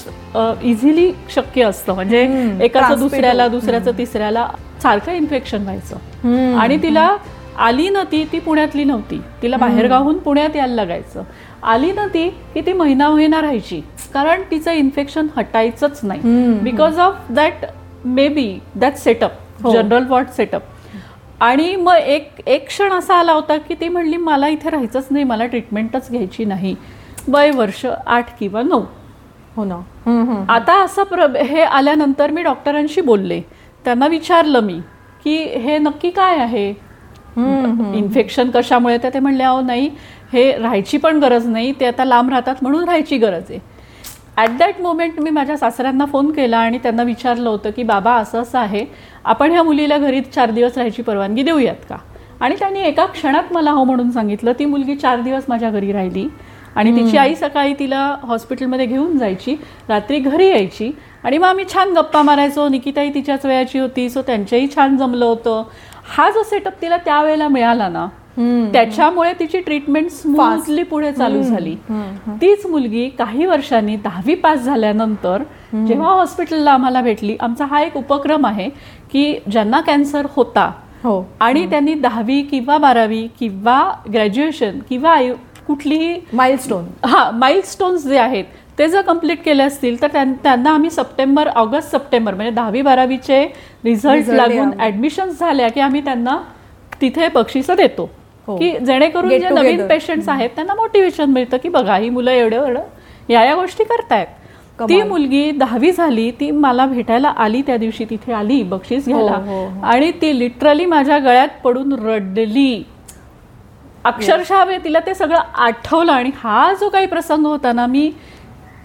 इझिली 0.64 1.10
शक्य 1.34 1.64
असतं. 1.64 1.94
म्हणजे. 1.94 2.22
एकाचं 2.64 2.98
दुसऱ्याला. 2.98 3.48
दुसऱ्याचं 3.48 3.98
तिसऱ्याला 3.98 4.46
सारखं 4.82 5.12
इन्फेक्शन 5.12 5.62
व्हायचं. 5.62 5.96
आणि 6.58 6.76
तिला 6.82 7.10
आली 7.58 7.88
ना 7.88 8.02
ती 8.12 8.24
ती 8.32 8.38
पुण्यातली 8.38 8.84
नव्हती. 8.84 9.20
तिला 9.42 9.56
बाहेरगावहून 9.56 10.18
पुण्यात 10.18 10.56
यायला 10.56 10.74
लागायचं. 10.74 11.22
आली 11.62 11.92
ना 11.92 12.06
ती 12.06 12.28
की 12.54 12.60
ती 12.60 12.72
महिना 12.72 13.08
महिना 13.10 13.40
राहायची. 13.42 13.80
कारण 14.14 14.42
तिचं 14.50 14.72
इन्फेक्शन 14.72 15.26
हटायचंच 15.36 16.00
नाही. 16.02 16.20
Because 16.62 16.98
of 16.98 17.30
that 17.30 17.64
maybe 18.28 18.58
that 18.74 18.94
setup. 18.96 19.30
General 19.62 20.06
ward 20.08 20.28
setup 20.36 20.62
आणि 21.42 21.74
मग 21.76 21.94
एक 21.94 22.40
एक 22.46 22.66
क्षण 22.66 22.92
असा 22.92 23.14
आला 23.14 23.32
होता 23.32 23.56
की 23.58 23.74
ती 23.80 23.88
म्हणली 23.88 24.16
मला 24.16 24.48
इथे 24.48 24.70
राहायचंच 24.70 25.06
नाही 25.10 25.24
मला 25.24 25.46
ट्रीटमेंटच 25.46 26.10
घ्यायची 26.10 26.44
नाही. 26.44 26.74
वय 27.28 27.50
वर्ष 27.50 27.84
आठ 27.86 28.38
किंवा 28.38 28.62
नऊ. 28.62 28.82
हो 29.56 29.64
ना. 29.64 30.44
आता 30.48 30.82
असं 30.84 31.04
प्र 31.04 31.26
हे 31.36 31.62
आल्यानंतर 31.62 32.30
मी 32.30 32.42
डॉक्टरांशी 32.42 33.00
बोलले. 33.00 33.40
त्यांना 33.84 34.06
विचारलं 34.06 34.60
मी 34.60 34.80
की 35.24 35.36
हे 35.36 35.78
नक्की 35.78 36.10
काय 36.10 36.38
आहे? 36.38 36.68
इन्फेक्शन 37.96 38.50
कशामुळे? 38.50 38.96
तर 39.02 39.08
ते 39.14 39.18
म्हणले 39.18 39.42
अहो 39.42 39.60
नाही 39.60 39.88
हे 40.32 40.50
राहायची 40.52 40.98
पण 40.98 41.18
गरज 41.20 41.46
नाही 41.46 41.72
ते 41.80 41.86
आता 41.86 42.04
लांब 42.04 42.30
राहतात 42.30 42.62
म्हणून 42.62 42.84
राहायची 42.84 43.16
गरज 43.18 43.50
आहे. 43.50 43.58
ॲट 44.36 44.56
दॅट 44.58 44.80
मोमेंट 44.80 45.18
मी 45.20 45.30
माझ्या 45.30 45.56
सासऱ्यांना 45.56 46.04
फोन 46.04 46.30
केला 46.32 46.58
आणि 46.58 46.78
त्यांना 46.78 47.02
विचारलं 47.02 47.48
होतं 47.50 47.70
की 47.70 47.82
बाबा 47.82 48.14
असं 48.14 48.42
असं 48.42 48.58
आहे. 48.58 48.84
आपण 49.24 49.50
ह्या 49.52 49.62
मुलीला 49.62 49.98
घरी 49.98 50.20
चार 50.20 50.50
दिवस 50.50 50.76
राहायची 50.76 51.02
परवानगी 51.02 51.42
देऊयात 51.42 51.84
का? 51.88 51.96
आणि 52.40 52.54
त्यांनी 52.58 52.80
एका 52.80 53.04
क्षणात 53.06 53.52
मला 53.52 53.70
हो 53.70 53.84
म्हणून 53.84 54.10
सांगितलं 54.10 54.52
ती 54.58 54.64
मुलगी 54.64 54.94
चार 54.96 55.20
दिवस 55.20 55.44
माझ्या 55.48 55.70
घरी 55.70 55.92
राहिली 55.92 56.26
आणि 56.76 56.94
तिची 56.96 57.16
आई 57.18 57.34
सकाळी 57.34 57.74
तिला 57.78 58.04
हॉस्पिटलमध्ये 58.22 58.86
घेऊन 58.86 59.18
जायची 59.18 59.54
रात्री 59.88 60.18
घरी 60.18 60.48
यायची 60.48 60.90
आणि 61.24 61.38
मग 61.38 61.46
आम्ही 61.46 61.64
छान 61.72 61.92
गप्पा 61.94 62.22
मारायचो. 62.22 62.68
निकिताई 62.68 63.10
तिच्याच 63.14 63.46
वयाची 63.46 63.78
होती 63.78 64.08
सो 64.10 64.22
त्यांच्याही 64.22 64.68
छान 64.74 64.96
जमलं 64.96 65.24
होतं. 65.24 65.62
हा 66.16 66.30
जो 66.30 66.42
सेटअप 66.42 66.80
तिला 66.82 66.96
त्यावेळेला 66.96 67.48
मिळाला 67.48 67.88
ना 67.88 68.06
त्याच्यामुळे 68.72 69.32
तिची 69.32 69.60
ट्रीटमेंट 69.60 70.10
स्मूथली 70.10 70.82
पुढे 70.82 71.12
चालू 71.12 71.42
झाली. 71.42 71.74
तीच 72.40 72.66
मुलगी 72.66 73.08
काही 73.08 73.46
वर्षांनी 73.46 73.96
दहावी 73.96 74.34
पास 74.34 74.58
झाल्यानंतर 74.58 75.42
जेव्हा 75.86 76.12
हॉस्पिटलला 76.14 76.72
आम्हाला 76.72 77.00
भेटली 77.00 77.36
आमचा 77.40 77.64
हा 77.64 77.82
एक 77.82 77.96
उपक्रम 77.96 78.46
आहे 78.46 78.68
की 79.12 79.34
ज्यांना 79.52 79.80
कॅन्सर 79.80 80.26
होता 80.36 80.70
हो. 81.04 81.22
आणि 81.40 81.66
त्यांनी 81.70 81.94
दहावी 81.94 82.42
किंवा 82.42 82.78
बारावी 82.78 83.26
किंवा 83.40 83.80
ग्रॅज्युएशन 84.12 84.78
किंवा 84.88 85.16
कुठलीही 85.66 86.20
माइलस्टोन 86.32 86.84
हा 87.04 87.30
माइलस्टोन्स 87.30 88.06
जे 88.06 88.18
आहेत 88.18 88.44
ते 88.78 88.88
जर 88.88 89.00
कंप्लीट 89.00 89.42
केले 89.44 89.62
असतील 89.62 90.00
तर 90.02 90.08
त्यां- 90.12 90.32
त्यांना 90.42 90.70
आम्ही 90.70 90.90
सप्टेंबर 90.90 91.48
ऑगस्ट 91.48 91.90
सप्टेंबर 91.90 92.34
म्हणजे 92.34 92.52
दहावी 92.52 92.82
बारावीचे 92.82 93.42
रिझल्ट 93.84 94.28
लागून 94.30 94.56
यावे. 94.58 94.86
ऍडमिशन 94.86 95.30
झाल्या 95.30 95.68
की 95.68 95.80
आम्ही 95.80 96.00
त्यांना 96.04 96.36
तिथे 97.02 97.28
बक्षिसं 97.34 97.74
देतो. 97.76 98.10
की 98.58 98.78
जेणेकरून 98.78 99.30
जे 99.30 99.48
नवीन. 99.48 99.86
पेशंट्स 99.86 100.28
आहेत 100.28 100.50
त्यांना 100.50 100.74
मोटिवेशन 100.74 101.30
मिळतं 101.30 101.56
की 101.56 101.68
बघा 101.68 101.96
ही 101.96 102.10
मुलं 102.10 102.30
एवढं 102.30 102.56
एवढं 102.56 102.80
या 103.28 103.44
या 103.44 103.54
गोष्टी 103.54 103.84
करतायत. 103.84 104.26
ती 104.80 105.02
मुलगी 105.02 105.50
दहावी 105.50 105.92
झाली 105.92 106.30
ती 106.30 106.50
मला 106.50 106.86
भेटायला 106.86 107.28
आली 107.28 107.62
त्या 107.62 107.76
दिवशी 107.76 108.04
तिथे 108.10 108.32
आली 108.32 108.62
बक्षीस 108.62 109.08
हो, 109.08 109.14
घ्यायला. 109.14 109.36
हो, 109.36 109.66
हो. 109.66 109.82
आणि 109.82 110.10
ती 110.10 110.38
लिटरली 110.38 110.86
माझ्या 110.86 111.18
गळ्यात 111.18 111.48
पडून 111.64 111.92
रडली. 111.92 112.82
अक्षरशः 114.04 114.64
तिला 114.84 115.00
ते 115.06 115.14
सगळं 115.14 115.38
आठवलं 115.54 116.12
आणि 116.12 116.30
हा 116.36 116.72
जो 116.80 116.88
काही 116.88 117.06
प्रसंग 117.06 117.46
होता 117.46 117.72
ना 117.72 117.86
मी 117.86 118.12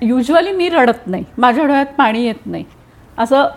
युजली 0.02 0.52
मी 0.52 0.70
रडत 0.70 1.08
नाही. 1.08 1.24
माझ्या 1.38 1.66
डोळ्यात 1.66 1.86
पाणी 1.98 2.26
येत 2.26 2.46
नाही. 2.46 2.64
असं 3.18 3.48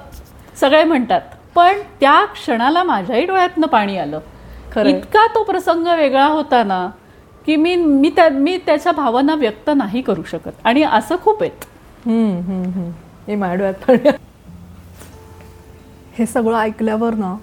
सगळे 0.60 0.84
म्हणतात. 0.84 1.20
पण 1.54 1.72
त्या 2.00 2.24
क्षणाला 2.24 2.82
माझ्याही 2.82 3.24
डोळ्यातनं 3.26 3.66
पाणी 3.66 3.98
आलं. 3.98 4.20
इतका 4.76 5.26
तो 5.26 5.42
प्रसंग 5.42 5.86
वेगळा 5.86 6.26
होता 6.26 6.64
ना 6.64 6.90
की 7.46 7.56
मी 7.56 7.76
मी 7.76 8.10
त्या 8.16 8.28
मी 8.28 8.58
त्याच्या 8.66 8.92
भावना 8.92 9.34
व्यक्त 9.34 9.70
नाही 9.76 10.02
करू 10.02 10.22
शकत. 10.22 10.50
आणि 10.64 10.82
असं 10.82 11.16
खूप 11.16 11.42
आहेत. 11.42 11.64
हम्म, 12.06 12.40
हम्म, 12.40 12.64
हम्म. 12.64 12.90
हे 13.28 13.56
डोळ्यात 13.56 13.74
पण 13.74 13.94
आहे. 13.94 14.10
हे 16.12 16.26
सगळं 16.26 16.58
ऐकल्यावर 16.58 17.14
ना 17.14 17.36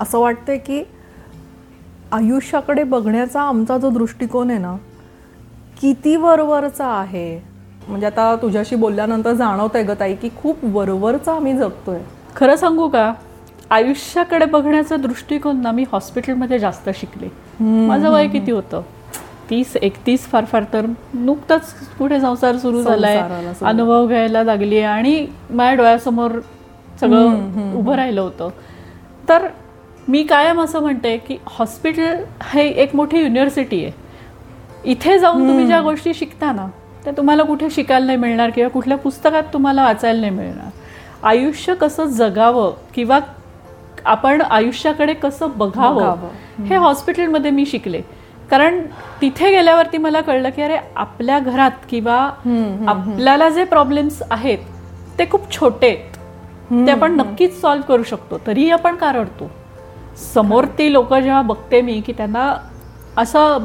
असं 0.00 0.18
वाटतंय 0.18 0.58
की 0.58 0.84
आयुष्याकडे 2.12 2.82
बघण्याचा 2.82 3.42
आमचा 3.42 3.78
जो 3.78 3.90
दृष्टिकोन 3.90 4.50
आहे 4.50 4.58
ना 4.58 4.76
किती 5.80 6.16
वरवरचा 6.16 6.86
आहे. 6.86 7.42
म्हणजे 7.88 8.06
आता 8.06 8.36
तुझ्याशी 8.36 8.76
बोलल्यानंतर 8.76 9.32
जाणवतंय 9.32 9.82
ग 9.82 9.90
ताई 10.00 10.14
की 10.14 10.28
खूप 10.42 10.58
वरवरचा 10.62 11.34
आम्ही 11.34 11.56
जगतोय. 11.56 11.98
खरं 12.36 12.56
सांगू 12.56 12.88
का? 12.88 13.14
आयुष्याकडे 13.70 14.44
बघण्याचा 14.44 14.96
दृष्टिकोन 14.96 15.60
ना 15.60 15.70
मी 15.72 15.84
हॉस्पिटलमध्ये 15.92 16.58
जास्त 16.58 16.90
शिकले. 16.94 17.28
माझं 17.60 18.10
वय 18.10 18.28
किती 18.28 18.50
होतं? 18.50 18.82
तीस 19.50 19.76
एकतीस 19.76 20.26
फार 20.26 20.44
फार 20.44 20.64
तर 20.72 20.86
नुकतंच 21.14 21.72
पुढे 21.98 22.20
संसार 22.20 22.56
सुरू 22.56 22.82
झालाय. 22.82 23.16
अनुभव 23.62 24.06
घ्यायला 24.06 24.42
लागली 24.42 24.80
आणि 24.80 25.26
माझ्या 25.50 25.74
डोळ्यासमोर 25.74 26.30
सगळं 27.00 27.72
उभं 27.74 27.94
राहिलं 27.94 28.20
होतं. 28.20 28.48
तर 29.28 29.46
मी 30.08 30.22
कायम 30.22 30.60
असं 30.60 30.80
म्हणते 30.80 31.16
की 31.16 31.36
हॉस्पिटल 31.46 32.24
हे 32.42 32.68
एक 32.68 32.94
मोठी 32.96 33.20
युनिव्हर्सिटी 33.20 33.84
आहे. 33.84 33.92
इथे 34.84 35.18
जाऊन 35.18 35.48
तुम्ही 35.48 35.66
ज्या 35.66 35.80
गोष्टी 35.80 36.14
शिकता 36.14 36.52
ना 36.52 36.66
त्या 37.04 37.12
तुम्हाला 37.16 37.42
कुठे 37.42 37.70
शिकायला 37.70 38.06
नाही 38.06 38.18
मिळणार 38.18 38.50
किंवा 38.50 38.70
कुठल्या 38.70 38.98
पुस्तकात 38.98 39.42
तुम्हाला 39.52 39.82
वाचायला 39.84 40.20
नाही 40.20 40.32
मिळणार. 40.32 40.70
आयुष्य 41.22 41.74
कसं 41.74 42.04
जगावं 42.04 42.74
किंवा 42.94 43.18
आपण 44.04 44.40
आयुष्याकडे 44.42 45.14
कसं 45.14 45.50
बघावं. 45.56 46.00
हे 46.68 46.76
हॉस्पिटलमध्ये 46.76 47.50
मी 47.50 47.66
शिकले. 47.66 48.00
कारण 48.50 48.80
तिथे 49.20 49.50
गेल्यावरती 49.50 49.98
मला 49.98 50.20
कळलं 50.20 50.50
की 50.56 50.62
अरे 50.62 50.76
आपल्या 50.96 51.38
घरात 51.38 51.86
किंवा 51.90 52.16
आपल्याला 52.88 53.48
जे 53.48 53.64
प्रॉब्लेम्स 53.64 54.22
आहेत 54.30 54.58
ते 55.18 55.26
खूप 55.30 55.50
छोटे 55.52 55.86
आहेत. 55.88 56.16
ते 56.86 56.90
आपण 56.90 57.14
नक्कीच 57.16 57.60
सॉल्व्ह 57.60 57.86
करू 57.88 58.02
शकतो. 58.02 58.38
तरीही 58.46 58.70
आपण 58.70 58.96
का 58.96 59.12
रडतो? 59.12 59.50
समोर 60.34 60.64
ती 60.78 60.92
लोक 60.92 61.14
जेव्हा 61.14 61.40
बघते 61.42 61.80
मी 61.80 62.00
की 62.00 62.12
त्यांना 62.12 62.54
असं 63.16 63.58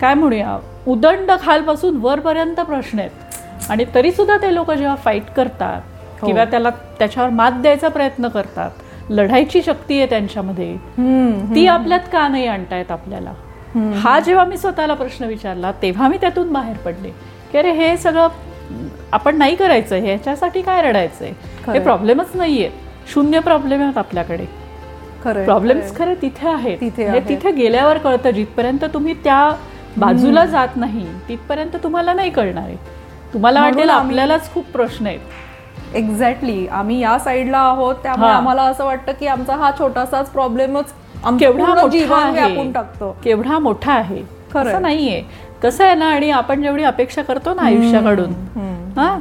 काय 0.00 0.14
म्हणूया 0.14 0.58
उदंड 0.86 1.30
खालपासून 1.42 1.96
वरपर्यंत 2.02 2.60
प्रश्न 2.60 2.98
आहेत. 2.98 3.70
आणि 3.70 3.84
तरी 3.94 4.10
सुद्धा 4.12 4.36
ते 4.42 4.54
लोक 4.54 4.70
जेव्हा 4.70 4.94
फाईट 4.94 5.30
करतात 5.36 5.80
किंवा 6.24 6.44
त्याला 6.44 6.70
त्याच्यावर 6.98 7.30
मात 7.30 7.52
द्यायचा 7.52 7.88
प्रयत्न 7.88 8.28
करतात 8.28 8.70
लढायची 9.10 9.62
शक्ती 9.62 9.98
आहे 9.98 10.06
त्यांच्यामध्ये. 10.06 10.76
ती 11.54 11.66
आपल्यात 11.66 12.00
का 12.12 12.28
नाही 12.28 12.46
आणतायत 12.46 12.90
आपल्याला? 12.90 13.32
हा 13.98 14.20
जेव्हा 14.20 14.44
मी 14.44 14.56
स्वतःला 14.56 14.94
प्रश्न 14.94 15.24
विचारला 15.24 15.72
तेव्हा 15.72 16.08
मी 16.08 16.16
त्यातून 16.20 16.52
बाहेर 16.52 16.76
पडले. 16.76 17.10
की 17.52 17.58
अरे 17.58 17.72
हे 17.72 17.96
सगळं 17.96 18.28
आपण 19.12 19.36
नाही 19.36 19.56
करायचं 19.56 19.96
ह्याच्यासाठी 19.96 20.62
काय 20.62 20.82
रडायचंय? 20.82 21.32
हे. 21.68 21.78
प्रॉब्लेमच 21.78 22.30
नाहीये. 22.34 22.70
शून्य 23.14 23.40
प्रॉब्लेम 23.40 23.82
आहेत 23.82 23.98
आपल्याकडे. 23.98 24.44
खरं 25.24 25.44
प्रॉब्लेम्स 25.44 25.96
खरे 25.96 26.14
तिथे 26.14 26.48
आहेत. 26.48 26.78
तिथे 26.80 27.08
हे. 27.08 27.20
तिथे 27.20 27.50
गेल्यावर 27.50 27.98
कळतं 27.98 28.30
जिथपर्यंत 28.30 28.84
तुम्ही 28.84 29.14
त्या 29.14 29.50
बाजूला 29.96 30.44
जात 30.46 30.76
नाही 30.76 31.06
तिथपर्यंत 31.28 31.76
तुम्हाला 31.82 32.12
नाही 32.12 32.30
कळणार 32.30 32.64
आहे. 32.64 32.76
तुम्हाला 33.34 33.60
वाटेल 33.60 33.90
आपल्यालाच 33.90 34.52
खूप 34.52 34.66
प्रश्न 34.66 35.06
आहेत. 35.06 35.20
एक्झॅक्टली 35.94 36.66
आम्ही 36.66 36.98
या 37.00 37.18
साईडला 37.18 37.58
आहोत 37.58 37.94
त्यामुळे. 38.02 38.30
आम्हाला 38.30 38.62
असं 38.62 38.84
वाटतं 38.84 39.12
की 39.20 39.26
आमचा 39.26 39.56
हा 39.56 39.70
छोटासाच 39.78 40.30
प्रॉब्लेमच 40.30 40.92
केवढा 41.40 41.64
जीवन. 41.88 42.30
व्यापून 42.32 42.72
टाकतो. 42.72 43.16
केवढा 43.24 43.58
मोठा 43.58 43.92
आहे. 43.92 44.22
असं 44.70 44.82
नाहीये. 44.82 45.22
कसं 45.62 45.84
आहे 45.84 45.94
ना 45.94 46.06
आणि 46.06 46.30
आपण 46.30 46.62
जेवढी 46.62 46.82
अपेक्षा 46.84 47.22
करतो 47.22 47.54
ना 47.54 47.62
आयुष्याकडून 47.62 48.32
हा? 48.96 49.18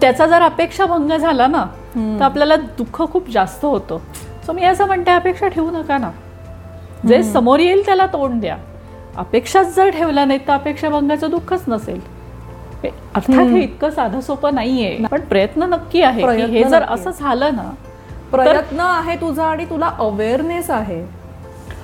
त्याचा 0.00 0.26
जर 0.26 0.42
अपेक्षा 0.42 0.84
भंग 0.86 1.10
झाला 1.16 1.46
ना 1.46 1.64
तर 2.18 2.24
आपल्याला 2.24 2.56
दुःख 2.56 3.02
खूप 3.02 3.28
जास्त 3.30 3.64
होतं. 3.64 3.98
सो 4.46 4.52
मी 4.52 4.64
असं 4.64 4.86
म्हणते 4.86 5.10
अपेक्षा 5.10 5.48
ठेवू 5.48 5.70
नका 5.70 5.98
ना. 5.98 6.10
जे 7.08 7.22
समोर 7.22 7.58
येईल 7.58 7.84
त्याला 7.86 8.06
तोंड 8.06 8.40
द्या. 8.40 8.56
अपेक्षाच 9.16 9.74
जर 9.76 9.90
ठेवला 9.90 10.24
नाही 10.24 10.38
तर 10.48 10.52
अपेक्षा 10.52 10.88
भंगाचं 10.88 11.30
दुःखच 11.30 11.64
नसेल. 11.68 12.00
अर्थात 12.88 13.46
हे 13.46 13.60
इतकं 13.62 13.90
साधं 13.90 14.20
सोपं 14.20 14.54
नाहीये. 14.54 14.96
पण 15.10 15.20
प्रयत्न 15.20 15.62
नक्की 15.62 16.02
आहे 16.02 16.22
की 16.36 16.52
हे 16.52 16.64
जर. 16.64 16.82
असं 16.82 17.10
झालं 17.10 17.54
ना 17.56 17.70
प्रयत्न 18.32 18.80
आहे 18.80 19.16
तुझा 19.16 19.44
आणि 19.44 19.64
तुला 19.64 19.90
अवेअरनेस 19.98 20.70
आहे. 20.70 21.04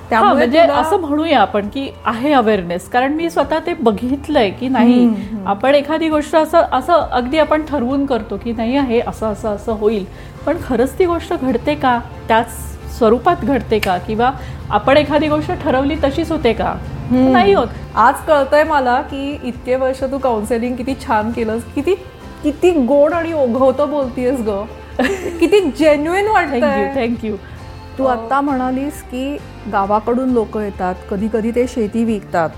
त्यामुळे 0.09 0.33
म्हणजे 0.33 0.59
असं 0.59 0.99
म्हणूया 0.99 1.39
आपण 1.39 1.67
की 1.67 1.89
आहे 2.05 2.31
अवेअरनेस 2.33 2.87
कारण 2.89 3.13
मी 3.13 3.29
स्वतः 3.29 3.59
ते 3.65 3.73
बघितलंय 3.73 4.49
की 4.49 4.67
नाही. 4.67 5.07
आपण 5.45 5.75
एखादी 5.75 6.09
गोष्ट 6.09 6.35
असं 6.35 6.61
असं 6.71 6.93
अगदी 6.93 7.37
आपण 7.37 7.65
ठरवून 7.65 8.05
करतो 8.05 8.37
की 8.37 8.51
नाही 8.51 8.77
आहे 8.77 8.99
असं 8.99 9.27
असं 9.27 9.49
असं 9.49 9.71
होईल. 9.71 10.05
पण 10.45 10.57
खरंच 10.67 10.97
ती 10.99 11.05
गोष्ट 11.05 11.33
घडते 11.33 11.75
का? 11.75 11.99
त्याच 12.27 12.51
स्वरूपात 12.97 13.43
घडते 13.45 13.79
का? 13.79 13.97
किंवा 13.97 14.31
आपण 14.69 14.97
एखादी 14.97 15.27
गोष्ट 15.27 15.51
ठरवली 15.63 15.95
तशीच 16.03 16.31
होते 16.31 16.53
का? 16.53 16.73
नाही 17.11 17.53
होत. 17.53 17.67
आज 17.95 18.15
कळतंय 18.27 18.63
मला 18.63 19.01
की 19.01 19.39
इतके 19.43 19.75
वर्ष 19.75 20.03
तू 20.03 20.17
काउन्सिलिंग 20.17 20.75
किती 20.75 20.95
छान 21.07 21.31
केलंस 21.31 21.63
किती 21.75 21.93
किती 22.43 22.71
गोड 22.71 23.13
आणि 23.13 23.33
ओघवतं 23.33 23.89
बोलतीयस 23.89 24.39
ग. 24.39 24.63
किती 25.39 25.59
जेन्युइन 25.79 26.27
वाटतंय. 26.27 26.93
थँक्यू 26.95 27.35
तू 27.97 28.05
आता 28.05 28.41
म्हणालीस 28.41 29.01
की 29.03 29.37
गावाकडून 29.71 30.29
लोक 30.29 30.57
येतात 30.57 30.95
कधी 31.11 31.27
कधी 31.33 31.51
ते 31.51 31.67
शेती 31.67 32.03
विकतात. 32.03 32.49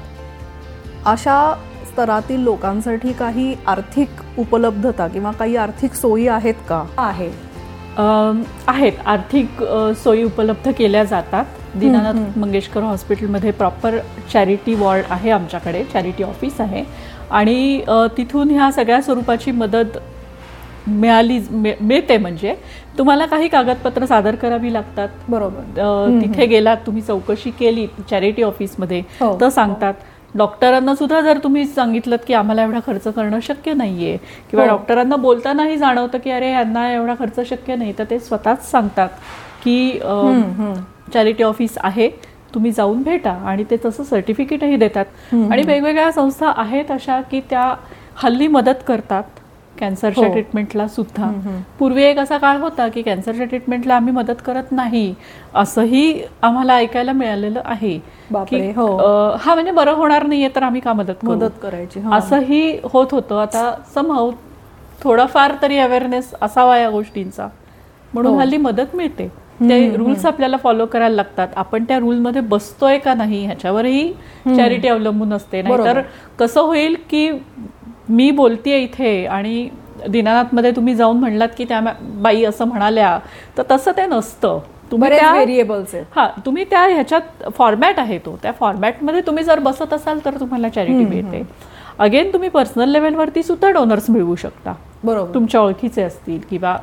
अशा 1.05 1.53
स्तरातील 1.91 2.39
लोकांसाठी 2.39 3.13
काही 3.13 3.55
आर्थिक 3.67 4.39
उपलब्धता 4.39 5.07
किंवा 5.07 5.31
काही 5.31 5.55
आर्थिक 5.55 5.93
सोयी 5.93 6.27
आहेत 6.27 6.53
का? 6.69 6.83
आहे 6.97 7.29
आहेत. 7.97 8.91
आर्थिक 9.05 9.63
सोयी 10.03 10.23
उपलब्ध 10.23 10.71
केल्या 10.77 11.03
जातात. 11.03 11.45
दीनानाथ 11.75 12.37
मंगेशकर 12.37 12.81
हॉस्पिटलमध्ये 12.81 13.51
प्रॉपर 13.51 13.97
चॅरिटी 14.33 14.73
वॉर्ड 14.75 15.03
आहे 15.09 15.29
आमच्याकडे 15.31 15.83
चॅरिटी 15.83 16.23
ऑफिस 16.23 16.61
आहे. 16.61 16.83
आणि 17.31 17.81
तिथून 18.17 18.49
ह्या 18.49 18.71
सगळ्या 18.71 19.01
स्वरूपाची 19.01 19.51
मदत 19.51 19.97
मिळाली 20.87 21.39
मिळ- 21.51 21.83
मिळते 21.83 22.17
म्हणजे. 22.17 22.55
तुम्हाला 22.97 23.25
काही 23.25 23.47
कागदपत्र 23.47 24.05
सादर 24.05 24.35
करावी 24.35 24.73
लागतात? 24.73 25.09
बरोबर. 25.29 26.19
तिथे 26.21 26.45
गेलात 26.45 26.77
तुम्ही 26.85 27.01
चौकशी 27.01 27.51
केली 27.51 27.87
चॅरिटी 28.09 28.43
ऑफिसमध्ये 28.43 28.99
हो, 29.19 29.37
तर 29.41 29.49
सांगतात. 29.49 29.93
डॉक्टरांना 30.35 30.93
सुद्धा 30.95 31.19
जर 31.21 31.37
तुम्ही 31.43 31.65
सांगितलं 31.65 32.15
की 32.27 32.33
आम्हाला 32.33 32.63
एवढा 32.63 32.79
खर्च 32.85 33.07
करणं 33.07 33.39
शक्य 33.43 33.73
नाहीये 33.73 34.17
किंवा 34.49 34.63
हो. 34.63 34.69
डॉक्टरांना 34.69 35.15
बोलतानाही 35.15 35.77
जाणवतं 35.77 36.17
की 36.17 36.31
अरे 36.31 36.51
यांना 36.51 36.91
एवढा 36.93 37.13
खर्च 37.19 37.39
शक्य 37.49 37.75
नाही 37.75 37.93
तर 37.97 38.03
ते 38.09 38.19
स्वतःच 38.19 38.69
सांगतात 38.71 39.09
की 39.63 39.99
चॅरिटी 41.13 41.43
ऑफिस 41.43 41.77
आहे 41.77 42.09
तुम्ही 42.53 42.71
जाऊन 42.71 43.01
भेटा 43.03 43.31
आणि 43.47 43.63
ते 43.71 43.77
तसं 43.85 44.03
सर्टिफिकेटही 44.03 44.75
देतात. 44.77 45.05
आणि 45.51 45.63
वेगवेगळ्या 45.63 46.11
संस्था 46.11 46.53
आहेत 46.57 46.91
अशा 46.91 47.19
की 47.21 47.41
त्या 47.49 47.73
हल्ली 48.17 48.47
मदत 48.47 48.83
करतात. 48.87 49.23
कॅन्सरच्या 49.79 50.25
हो. 50.25 50.31
ट्रीटमेंटला 50.31 50.87
सुद्धा. 50.87 51.31
पूर्वी 51.79 52.03
एक 52.03 52.19
असा 52.19 52.37
काळ 52.37 52.57
होता 52.57 52.87
की 52.87 53.01
कॅन्सरच्या 53.01 53.45
ट्रीटमेंटला 53.45 53.95
आम्ही 53.95 54.13
मदत 54.13 54.41
करत 54.45 54.71
नाही 54.71 55.13
असंही 55.55 56.21
आम्हाला 56.41 56.75
ऐकायला 56.75 57.11
मिळालेलं 57.11 57.61
आहे. 57.65 57.97
की, 58.49 58.71
हो. 58.71 58.87
हा 59.39 59.53
म्हणजे 59.53 59.71
बरं 59.71 59.93
होणार 59.93 60.25
नाहीये 60.25 60.49
तर 60.55 60.63
आम्ही 60.63 60.81
का 60.81 60.93
मदत 60.93 61.13
करू? 61.21 61.31
मदत 61.31 61.59
करायची. 61.61 61.99
असंही 62.11 62.77
होत 62.83 63.07
होतं. 63.11 63.41
आता 63.41 63.71
समहाव 63.95 64.31
थोडाफार 65.03 65.53
तरी 65.61 65.77
अवेअरनेस 65.77 66.33
असावा 66.41 66.77
या 66.77 66.89
गोष्टींचा. 66.89 67.47
म्हणून 68.13 68.33
हो. 68.33 68.39
हल्ली 68.39 68.57
मदत 68.57 68.95
मिळते. 68.95 69.27
ते 69.61 69.95
रूल्स 69.95 70.25
आपल्याला 70.25 70.57
फॉलो 70.57 70.85
करायला 70.85 71.15
लागतात. 71.15 71.47
आपण 71.55 71.83
त्या 71.83 71.97
रूलमध्ये 71.99 72.41
बसतोय 72.41 72.97
का 72.97 73.13
नाही 73.13 73.45
ह्याच्यावरही 73.45 74.11
चॅरिटी 74.57 74.87
अवलंबून 74.87 75.33
असते. 75.33 75.61
नाहीतर. 75.61 76.01
कसं 76.39 76.61
होईल 76.61 76.95
की 77.09 77.29
मी 78.09 78.29
बोलतेय 78.31 78.77
इथे 78.77 79.25
आणि 79.25 79.67
दिनानाथमध्ये 80.07 80.71
तुम्ही 80.71 80.95
जाऊन 80.95 81.17
म्हणलात 81.19 81.49
की 81.57 81.65
त्या 81.69 81.79
बाई 82.01 82.43
असं 82.45 82.65
म्हणाल्या 82.65 83.17
तर 83.57 83.63
तसं 83.71 83.91
ते 83.97 84.05
नसतं. 84.05 84.59
तुम्ही 84.91 85.09
त्या 85.09 85.31
व्हेरिएबल्स 85.31 85.95
हा 86.15 86.27
तुम्ही 86.45 86.63
त्या 86.69 86.85
ह्याच्यात 86.87 87.49
फॉर्मॅट 87.57 87.99
आहे 87.99 88.17
तो. 88.17 88.37
त्या 88.43 88.51
फॉर्मॅटमध्ये 88.59 89.21
तुम्ही 89.27 89.43
जर 89.43 89.59
बसत 89.59 89.93
असाल 89.93 90.19
तर 90.25 90.39
तुम्हाला 90.39 90.69
चॅरिटी 90.69 91.05
मिळते. 91.05 91.43
अगेन 91.99 92.31
तुम्ही 92.33 92.49
पर्सनल 92.49 92.89
लेवलवरती 92.89 93.43
सुद्धा 93.43 93.69
डोनर्स 93.71 94.09
मिळवू 94.09 94.35
शकता. 94.35 94.73
बरोबर. 95.03 95.33
तुमच्या 95.33 95.61
ओळखीचे 95.61 96.01
असतील 96.01 96.39
किंवा 96.49 96.75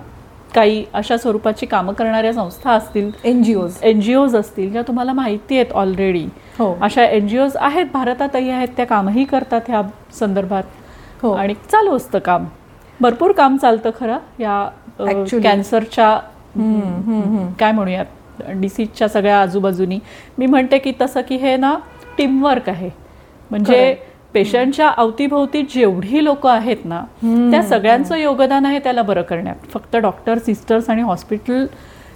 काही 0.54 0.84
अशा 0.94 1.16
स्वरूपाची 1.16 1.66
कामं 1.66 1.92
करणाऱ्या 1.92 2.32
संस्था 2.32 2.72
असतील 2.72 3.10
एनजीओज 3.24 3.76
एनजीओज 3.82 4.36
असतील 4.36 4.70
ज्या 4.72 4.82
तुम्हाला 4.82 5.12
माहिती 5.12 5.54
आहेत 5.54 5.72
ऑलरेडी 5.72 6.26
हो. 6.58 6.72
अशा 6.82 7.04
एनजीओज 7.04 7.56
आहेत 7.56 7.86
भारतातही 7.92 8.50
आहेत 8.50 8.68
त्या 8.76 8.86
कामही 8.86 9.24
करतात 9.24 9.60
ह्या 9.68 9.82
संदर्भात. 10.20 10.62
हो. 11.22 11.32
आणि 11.32 11.54
चालू 11.70 11.96
असतं 11.96 12.18
काम. 12.18 12.44
भरपूर 13.00 13.32
काम 13.32 13.56
चालतं 13.56 13.90
खरं 14.00 14.18
या. 14.38 14.68
कॅन्सरच्या 15.42 16.18
काय 17.60 17.72
म्हणूयात 17.72 18.42
डिसीजच्या 18.56 19.08
सगळ्या 19.08 19.40
आजूबाजूनी. 19.40 19.98
मी 20.38 20.46
म्हणते 20.46 20.78
की 20.78 20.92
तसं 21.00 21.20
की 21.28 21.36
हे 21.36 21.56
ना 21.56 21.74
टीमवर्क 22.18 22.68
आहे. 22.68 22.90
म्हणजे 23.50 23.94
पेशंटच्या 24.34 24.88
अवतीभोवती 24.96 25.62
जेवढी 25.74 26.24
लोक 26.24 26.46
आहेत 26.46 26.84
ना 26.84 27.00
त्या 27.50 27.62
सगळ्यांचं 27.62 28.16
योगदान 28.16 28.66
आहे 28.66 28.78
त्याला 28.78 29.02
बरं 29.02 29.22
करण्यात. 29.22 29.68
फक्त 29.72 29.96
डॉक्टर 29.96 30.38
सिस्टर्स 30.38 30.90
आणि 30.90 31.02
हॉस्पिटल 31.02 31.66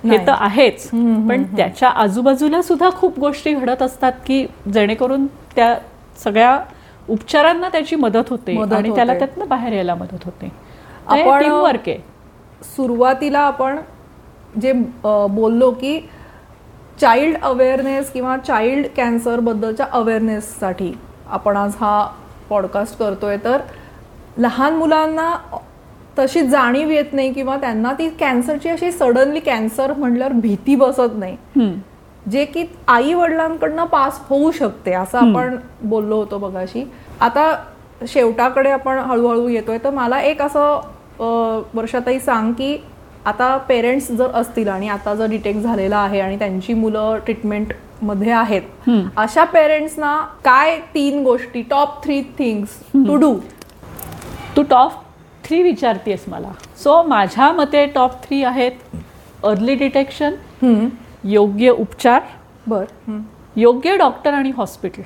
हे 0.04 0.16
तर 0.26 0.32
आहेच. 0.38 0.88
पण 1.28 1.42
त्याच्या 1.56 1.88
आजूबाजूला 1.88 2.60
सुद्धा 2.62 2.90
खूप 2.90 3.18
गोष्टी 3.20 3.54
घडत 3.54 3.82
असतात 3.82 4.12
की 4.26 4.44
जेणेकरून 4.74 5.26
त्या 5.56 5.74
सगळ्या 6.24 6.58
उपचारांना 7.08 7.68
त्याची 7.68 7.96
मदत 7.96 8.30
होते 8.30 8.54
आणि 8.74 8.88
त्याला. 8.94 9.12
त्यातनं 9.18 9.48
बाहेर 9.48 9.72
यायला 9.72 9.94
मदत 9.94 10.24
होते 10.24 10.50
आपण- 11.20 11.44
सुरुवातीला 12.76 13.38
आपण 13.38 13.78
जे 14.60 14.72
बोललो 15.30 15.70
की 15.70 16.00
चाइल्ड 17.00 17.36
अवेअरनेस 17.42 18.10
किंवा 18.10 18.36
चाइल्ड 18.36 18.86
कॅन्सर 18.96 19.40
बद्दलच्या 19.40 19.86
अवेअरनेससाठी 19.92 20.92
आपण 21.30 21.56
आज 21.56 21.72
हा 21.80 22.08
पॉडकास्ट 22.48 22.98
करतोय 22.98 23.36
तर 23.44 23.60
लहान 24.38 24.74
मुलांना 24.74 25.36
तशी 26.18 26.40
जाणीव 26.42 26.90
येत 26.90 27.12
नाही 27.12 27.32
किंवा 27.32 27.56
त्यांना 27.56 27.92
ती 27.92 28.08
कॅन्सरची 28.08 28.68
अशी 28.68 28.92
सडनली 28.92 29.40
कॅन्सर 29.40 29.92
म्हटल्यावर 29.92 30.32
भीती 30.32 30.74
बसत 30.76 31.18
नाही. 31.18 31.36
जे 32.30 32.44
की 32.44 32.64
आई 32.88 33.12
वडिलांकडनं 33.14 33.84
पास 33.84 34.20
होऊ 34.28 34.50
शकते 34.50 34.92
असं 34.92 35.18
आपण 35.18 35.56
बोललो 35.82 36.16
होतो 36.16 36.38
बघाशी. 36.38 36.84
आता 37.20 37.52
शेवटाकडे 38.08 38.70
आपण 38.70 38.98
हळूहळू 38.98 39.48
येतोय 39.48 39.78
तर 39.84 39.90
मला 39.90 40.20
एक 40.20 40.42
असं 40.42 40.80
अं, 41.20 41.62
वर्षाताई 41.74 42.18
सांग 42.18 42.52
की 42.52 42.76
आता 43.26 43.56
पेरेंट्स 43.68 44.10
जर 44.10 44.30
असतील 44.34 44.68
आणि 44.68 44.88
आता 44.88 45.14
जर 45.14 45.26
डिटेक्ट 45.26 45.60
झालेला 45.60 45.96
आहे 45.96 46.20
आणि 46.20 46.38
त्यांची 46.38 46.74
मुलं 46.74 47.18
ट्रीटमेंटमध्ये 47.24 48.30
आहेत 48.32 48.88
अशा 49.16 49.44
पेरेंट्सना 49.44 50.14
काय 50.44 50.78
तीन 50.94 51.22
गोष्टी 51.24 51.62
top 51.62 52.02
three 52.04 52.20
things 52.38 52.78
to 53.06 53.16
do 53.16 53.34
Tu 54.56 54.62
top 54.62 54.92
three 55.44 55.62
विचारतीयस 55.62 56.24
मला. 56.28 56.50
सो 56.82 57.02
माझ्या 57.02 57.50
मते 57.52 57.84
टॉप 57.86 58.22
थ्री 58.22 58.42
आहेत 58.44 58.96
अर्ली 59.44 59.74
डिटेक्शन 59.74 60.34
योग्य 61.24 61.70
उपचार 61.70 62.20
बर. 62.66 62.84
योग्य 63.56 63.96
डॉक्टर 63.96 64.32
आणि 64.34 64.50
हॉस्पिटल. 64.56 65.02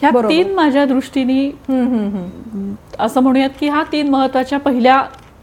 ह्या. 0.00 0.10
तीन 0.28 0.54
माझ्या 0.54 0.84
दृष्टीने 0.86 1.48
असं 2.98 3.20
म्हणूयात 3.20 3.50
की 3.60 3.68
ह्या 3.68 3.82
तीन 3.92 4.10
महत्त्वाच्या 4.10 4.58
पहिल्या 4.58 5.00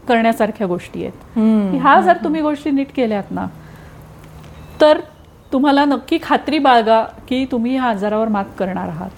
करण्यासारख्या 0.08 0.66
गोष्टी 0.66 1.04
आहेत. 1.04 1.38
ह्या 1.74 2.00
जर 2.00 2.16
तुम्ही 2.24 2.40
गोष्टी 2.42 2.70
नीट 2.70 2.92
केल्यात 2.96 3.30
ना 3.30 3.46
तर 4.80 5.00
तुम्हाला 5.52 5.84
नक्की 5.84 6.18
खात्री 6.22 6.58
बाळगा 6.58 7.02
की 7.28 7.44
तुम्ही 7.52 7.72
ह्या 7.72 7.84
आजारावर 7.84 8.28
मात 8.28 8.44
करणार 8.58 8.88
आहात. 8.88 9.10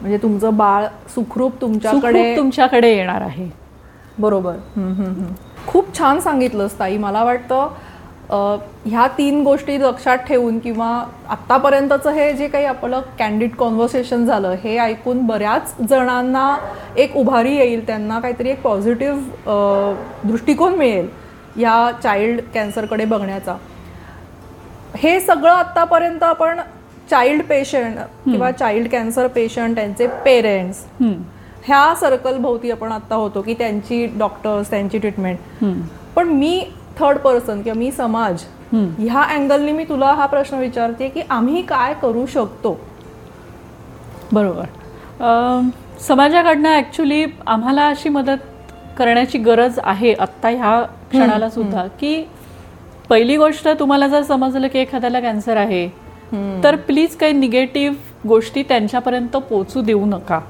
म्हणजे 0.00 0.18
तुमचं 0.22 0.56
बाळ 0.56 0.86
सुखरूप 1.14 1.60
तुमच्याकडे 1.60 2.36
तुमच्याकडे 2.36 2.94
येणार 2.96 3.20
आहे. 3.20 3.48
बरोबर. 4.18 4.56
खूप 5.66 5.96
छान 5.98 6.20
सांगितलंस 6.20 6.78
ताई. 6.78 6.96
मला 6.98 7.24
वाटतं 7.24 7.68
ह्या 8.30 9.06
तीन 9.18 9.42
गोष्टी 9.42 9.78
लक्षात 9.80 10.18
ठेवून 10.18 10.58
किंवा 10.58 10.88
आत्तापर्यंतचं 11.28 12.10
हे 12.10 12.32
जे 12.32 12.48
काही 12.48 12.64
आपलं 12.64 13.00
कॅन्डिड 13.18 13.54
कॉन्व्हर्सेशन 13.58 14.24
झालं 14.26 14.54
हे 14.64 14.76
ऐकून 14.78 15.26
बऱ्याच 15.26 15.74
जणांना 15.88 16.56
एक 16.96 17.16
उभारी 17.16 17.56
येईल 17.56 17.86
त्यांना 17.86 18.18
काहीतरी 18.20 18.50
एक 18.50 18.60
पॉझिटिव्ह 18.62 19.94
दृष्टिकोन 20.24 20.74
मिळेल 20.74 21.08
या 21.62 21.90
चाइल्ड 22.02 22.40
कॅन्सरकडे 22.54 23.04
बघण्याचा 23.04 23.56
हे 24.96 25.18
सगळं 25.20 25.52
आत्तापर्यंत 25.52 26.22
आपण 26.22 26.60
चाइल्ड 27.10 27.42
पेशंट 27.42 27.98
किंवा 28.24 28.50
चाइल्ड 28.50 28.88
कॅन्सर 28.88 29.26
पेशंट 29.26 29.74
त्यांचे 29.74 30.06
पेरेंट्स. 30.24 30.84
ह्या 31.66 31.94
सर्कल 32.00 32.36
भोवती 32.36 32.70
आपण 32.70 32.92
आता 32.92 33.14
होतो 33.14 33.42
की 33.42 33.54
त्यांची 33.54 34.04
डॉक्टर्स 34.18 34.70
त्यांची 34.70 34.98
ट्रीटमेंट. 34.98 35.64
पण 36.16 36.28
मी 36.28 36.60
थर्ड 37.00 37.18
पर्सन 37.18 37.62
किंवा 37.62 37.78
मी 37.78 37.90
समाज. 37.92 38.44
ह्या 38.72 39.22
अँगलनी 39.24 39.72
मी 39.72 39.84
तुला 39.84 40.12
हा 40.12 40.26
प्रश्न 40.26 40.58
विचारते 40.58 41.08
की 41.08 41.22
आम्ही 41.30 41.62
काय 41.62 41.94
करू 42.02 42.24
शकतो? 42.26 42.78
बरोबर. 44.32 44.64
समाजाकडनं 46.00 46.68
ॲक्च्युली 46.68 47.24
आम्हाला 47.46 47.86
अशी 47.88 48.08
मदत 48.08 48.72
करण्याची 48.98 49.38
गरज 49.38 49.78
आहे 49.82 50.12
आत्ता 50.14 50.48
ह्या 50.48 50.80
क्षणाला 51.10 51.48
सुद्धा 51.50 51.86
की 52.00 52.22
पहिली 53.08 53.36
गोष्ट 53.36 53.68
तुम्हाला 53.78 54.08
जर 54.08 54.22
समजलं 54.22 54.68
की 54.68 54.78
एखाद्याला 54.78 55.20
कॅन्सर 55.20 55.56
आहे 55.56 55.86
तर 56.64 56.76
प्लीज 56.86 57.16
काही 57.16 57.32
निगेटिव्ह 57.32 58.28
गोष्टी 58.28 58.62
त्यांच्यापर्यंत 58.62 59.36
पोचू 59.50 59.82
देऊ 59.82 60.04
नका. 60.06 60.40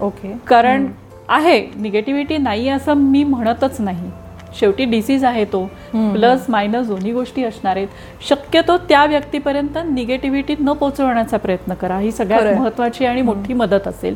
ओके 0.00 0.32
कारण 0.48 0.86
आहे 1.28 1.58
निगेटिव्हिटी 1.76 2.36
नाही 2.38 2.68
असं 2.68 2.94
मी 2.94 3.24
म्हणतच 3.24 3.80
नाही. 3.80 4.10
शेवटी 4.54 4.84
डिसीज 4.84 5.24
आहे 5.24 5.44
तो. 5.44 5.64
प्लस 5.92 6.46
मायनस 6.48 6.86
दोन्ही 6.86 7.12
गोष्टी 7.12 7.44
असणार 7.44 7.76
आहेत. 7.76 7.88
शक्यतो 8.28 8.76
त्या 8.78 9.04
व्यक्तीपर्यंत 9.06 9.78
निगेटिव्हिटी 9.84 10.54
न 10.60 10.72
पोचवण्याचा 10.72 11.36
प्रयत्न 11.36 11.74
करा. 11.74 11.98
ही 11.98 12.12
सगळ्यात. 12.12 12.58
महत्वाची 12.58 13.06
आणि 13.06 13.22
मोठी 13.22 13.54
मदत 13.54 13.88
असेल. 13.88 14.14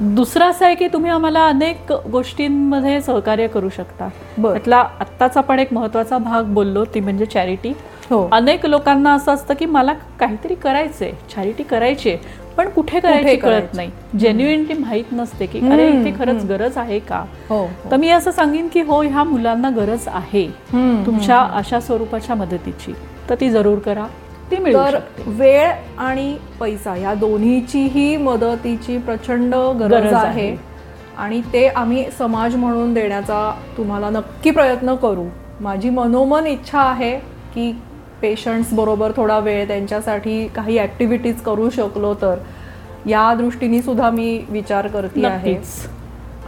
दुसरं 0.00 0.44
असं 0.44 0.64
आहे 0.66 0.74
की 0.74 0.88
तुम्ही 0.88 1.10
आम्हाला 1.10 1.46
अनेक 1.46 1.92
गोष्टींमध्ये 1.92 3.00
सहकार्य 3.00 3.46
करू 3.46 3.68
शकता. 3.68 4.08
त्यातला 4.42 4.76
आत्ताच 5.00 5.36
आपण 5.36 5.58
एक 5.58 5.72
महत्त्वाचा 5.72 6.18
भाग 6.18 6.44
बोललो 6.44 6.84
ती 6.84 7.00
म्हणजे 7.00 7.26
चॅरिटी 7.26 7.72
हो. 8.10 8.28
अनेक 8.32 8.66
लोकांना 8.66 9.14
असं 9.14 9.32
असतं 9.32 9.54
की 9.54 9.66
मला 9.66 9.92
काहीतरी 10.20 10.54
करायचंय 10.54 11.12
चॅरिटी 11.34 11.62
करायची 11.62 12.16
पण 12.58 12.68
कुठे 12.68 13.00
करायची 13.00 13.36
कळत? 13.36 13.74
नाही. 13.74 13.90
जेन्युइनली 14.18 14.74
माहीत 14.78 15.12
नसते 15.12 15.46
की 15.46 15.58
अरे 15.72 15.88
इथे 15.88 16.12
खरंच 16.18 16.44
गरज 16.44 16.78
आहे 16.78 16.98
का? 16.98 17.24
हो 17.48 17.66
तर 17.90 17.96
मी 17.96 18.10
असं 18.10 18.30
सांगेन 18.30 18.68
की 18.68 18.80
हो 18.80 19.00
ह्या 19.02 19.24
मुलांना 19.24 19.70
गरज 19.70 20.08
आहे. 20.08 20.46
तुमच्या 21.06 21.38
अशा 21.38 21.80
स्वरूपाच्या 21.80 22.36
मदतीची. 22.36 22.92
तर 23.30 23.34
ती 23.34 23.50
जरूर 23.50 23.78
करा. 23.78 24.06
तर 24.52 24.98
वेळ 25.26 25.70
आणि 25.98 26.36
पैसा 26.60 26.96
या 26.96 27.14
दोन्हीचीही 27.14 28.16
मदतीची 28.16 28.98
प्रचंड 28.98 29.54
गरज 29.80 30.12
आहे. 30.12 30.56
आणि 31.18 31.40
ते 31.52 31.66
आम्ही 31.66 32.04
समाज 32.18 32.56
म्हणून 32.56 32.94
देण्याचा 32.94 33.50
तुम्हाला 33.76 34.10
नक्की 34.10 34.50
प्रयत्न 34.50 34.94
करू. 34.94 35.24
माझी 35.60 35.90
मनोमन 35.90 36.46
इच्छा 36.46 36.80
आहे 36.80 37.16
की 37.54 37.72
पेशंट्स 38.22 38.72
बरोबर 38.72 39.12
थोडा 39.16 39.38
वेळ 39.38 39.66
त्यांच्यासाठी 39.68 40.46
काही 40.48 40.78
ॲक्टिव्हिटीज 40.78 41.40
करू 41.40 41.70
शकलो 41.70 42.14
तर 42.14 42.38
या 43.06 43.34
दृष्टीने 43.34 43.82
सुद्धा 43.82 44.10
मी 44.10 44.40
विचार 44.48 44.86
करते 44.86 45.26
आहे. 45.26 45.54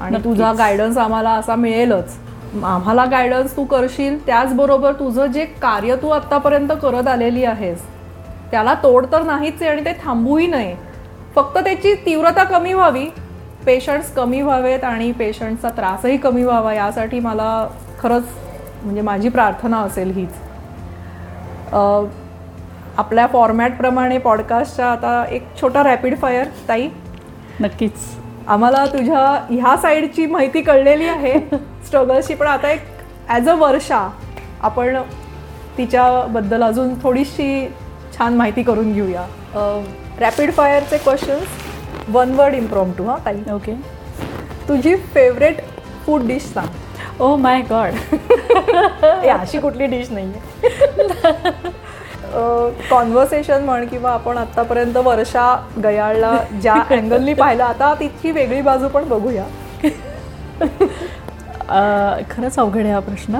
आणि. 0.00 0.16
तुझा 0.24 0.52
गायडन्स 0.52 0.98
आम्हाला 0.98 1.30
असा 1.30 1.54
मिळेलच. 1.54 2.16
आम्हाला 2.64 3.04
गायडन्स 3.04 3.56
तू 3.56 3.64
करशील 3.64 4.18
त्याचबरोबर 4.26 4.92
तुझं 4.92 5.26
जे 5.26 5.44
कार्य 5.44 5.96
तू 5.96 6.08
आतापर्यंत 6.08 6.68
करत 6.82 7.08
आलेली 7.08 7.44
आहेस 7.44 7.82
त्याला 8.50 8.74
तोड 8.74 9.06
तर 9.12 9.22
नाहीच 9.22 9.62
आहे 9.62 9.70
आणि 9.70 9.84
ते 9.84 9.92
थांबूही 10.04 10.46
नये 10.46 10.74
फक्त 11.34 11.58
त्याची 11.58 11.94
तीव्रता 12.06 12.44
कमी 12.44 12.72
व्हावी 12.72 13.06
पेशंट्स 13.66 14.12
कमी 14.12 14.40
व्हावेत 14.42 14.84
आणि 14.84 15.12
पेशंटचा 15.12 15.68
त्रासही 15.68 16.16
कमी 16.16 16.42
व्हावा 16.42 16.74
यासाठी 16.74 17.20
मला 17.20 17.66
खरंच 18.00 18.24
म्हणजे 18.84 19.00
माझी 19.00 19.28
प्रार्थना 19.28 19.78
असेल 19.78 20.10
हीच. 20.10 20.30
आपल्या 21.72 23.26
फॉर्मॅटप्रमाणे 23.26 24.18
पॉडकास्टच्या 24.18 24.86
आता 24.86 25.24
एक 25.30 25.42
छोटा 25.60 25.82
रॅपिड 25.82 26.16
फायर 26.20 26.46
ताई. 26.68 26.88
नक्कीच. 27.60 27.92
आम्हाला 28.48 28.84
तुझ्या 28.86 29.20
ह्या 29.50 29.76
साईडची 29.76 30.26
माहिती 30.26 30.62
कळलेली 30.62 31.08
आहे. 31.08 31.32
स्ट्रगल्सची 31.86 32.34
पण 32.34 32.46
आता 32.46 32.70
एक 32.70 32.80
ॲज 33.28 33.48
अ 33.48 33.54
वर्षा 33.54 34.08
आपण 34.62 34.96
तिच्याबद्दल 35.78 36.62
अजून 36.62 36.94
थोडीशी 37.02 37.66
छान 38.16 38.34
माहिती 38.36 38.62
करून 38.62 38.92
घेऊया. 38.92 39.26
रॅपिड 40.20 40.52
फायरचे 40.52 40.98
क्वेश्चन्स 40.98 42.08
वन 42.14 42.34
वर्ड 42.34 42.54
इम्प्रॉम 42.54 42.92
टू 42.98 43.04
हां 43.04 43.16
ताई. 43.26 43.42
ओके 43.52 43.74
तुझी 44.68 44.94
फेवरेट 45.14 45.60
फूड 46.06 46.26
डिश 46.26 46.42
सांग. 46.54 46.68
ओ 47.20 47.34
माय 47.36 47.60
गॉड 47.70 47.92
अशी 49.30 49.58
कुठली 49.58 49.86
डिश 49.86 50.10
नाही 50.10 50.32
आहे 50.34 51.70
कॉन्व्हर्सेशन 52.90 53.64
म्हण 53.64 53.86
किंवा 53.86 54.10
आपण 54.10 54.38
आतापर्यंत 54.38 54.96
वर्षा 54.96 55.54
गयाळला 55.84 56.32
ज्या 56.62 56.74
अँगलनी 56.90 57.34
पाहिलं 57.34 57.64
आता 57.64 57.92
तितकी 58.00 58.30
वेगळी 58.30 58.60
बाजू 58.60 58.88
पण 58.88 59.08
बघूया. 59.08 59.44
खरंच 62.30 62.58
अवघड 62.58 62.80
आहे 62.80 62.92
हा 62.92 63.00
प्रश्न. 63.00 63.38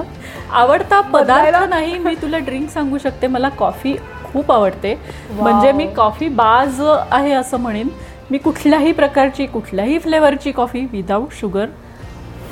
आवडता 0.51 0.99
पदार्थ 1.13 1.69
नाही 1.69 1.97
मी 1.97 2.15
तुला 2.21 2.37
ड्रिंक 2.37 2.69
सांगू 2.69 2.97
शकते. 2.97 3.27
मला 3.27 3.49
कॉफी 3.49 3.95
खूप 4.23 4.51
आवडते. 4.51 4.97
म्हणजे 5.31 5.71
मी 5.71 5.85
कॉफी 5.95 6.27
बाज 6.27 6.81
आहे 7.11 7.31
असं 7.33 7.59
म्हणेन. 7.59 7.87
मी 8.31 8.37
कुठल्याही 8.37 8.91
प्रकारची 8.91 9.45
कुठल्याही 9.45 9.97
फ्लेवरची 9.99 10.51
कॉफी 10.51 10.85
विदाऊट 10.91 11.33
शुगर 11.39 11.65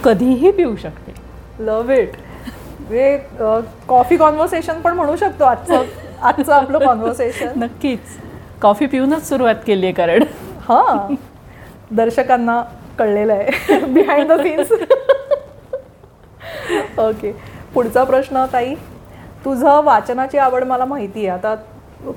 कधीही 0.04 0.52
पिऊ 0.52 0.76
शकते. 0.76 1.14
लव 1.60 1.90
इट 1.92 2.12
म्हणजे 2.80 3.18
कॉफी 3.88 4.18
कॉन्व्हर्सेशन 4.18 4.80
पण 4.82 4.94
म्हणू 4.94 5.16
शकतो 5.16 5.44
आजचं 5.44 5.84
आजचं 6.22 6.54
आपलं 6.54 6.86
कॉन्व्हर्सेशन 6.86 7.52
नक्कीच. 7.64 8.00
कॉफी 8.62 8.86
पिऊनच 8.86 9.28
सुरुवात 9.30 9.56
केली 9.68 9.86
आहे 9.86 9.94
कारण. 9.94 10.24
हां. 10.70 11.16
दर्शकांना 11.96 12.62
कळलेलं 13.00 13.34
आहे. 13.34 13.80
बिहाइंड 13.86 14.32
द 14.32 14.40
सीन्स 14.42 14.72
ओके 17.00 17.32
पुढचा 17.74 18.04
प्रश्न 18.04 18.46
ताई. 18.54 18.74
तुझं 19.46 19.82
वाचनाची 19.84 20.38
आवड 20.38 20.64
मला 20.64 20.86
माहिती 20.86 21.26
आहे. 21.28 21.38
आता 21.38 21.56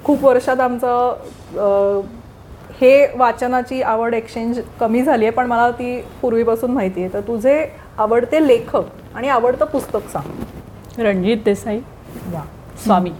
खूप 0.04 0.24
वर्षात 0.24 0.60
आमचं 0.60 2.00
हे 2.82 3.06
वाचनाची 3.16 3.82
आवड 3.82 4.14
एक्सचेंज 4.14 4.60
कमी 4.80 5.02
झाली 5.02 5.24
आहे 5.24 5.32
पण 5.32 5.46
मला 5.46 5.70
ती 5.70 6.00
पूर्वीपासून 6.22 6.70
माहिती 6.70 7.02
आहे. 7.02 7.12
तर 7.12 7.20
तुझे 7.20 7.66
आवडते 7.98 8.46
लेखक 8.48 8.82
आणि 9.14 9.28
आवडतं 9.28 9.64
पुस्तक 9.64 10.08
सांग. 10.12 11.02
रणजित 11.02 11.36
देसाई. 11.44 11.78
वा. 12.32 12.42
स्वामी. 12.84 13.10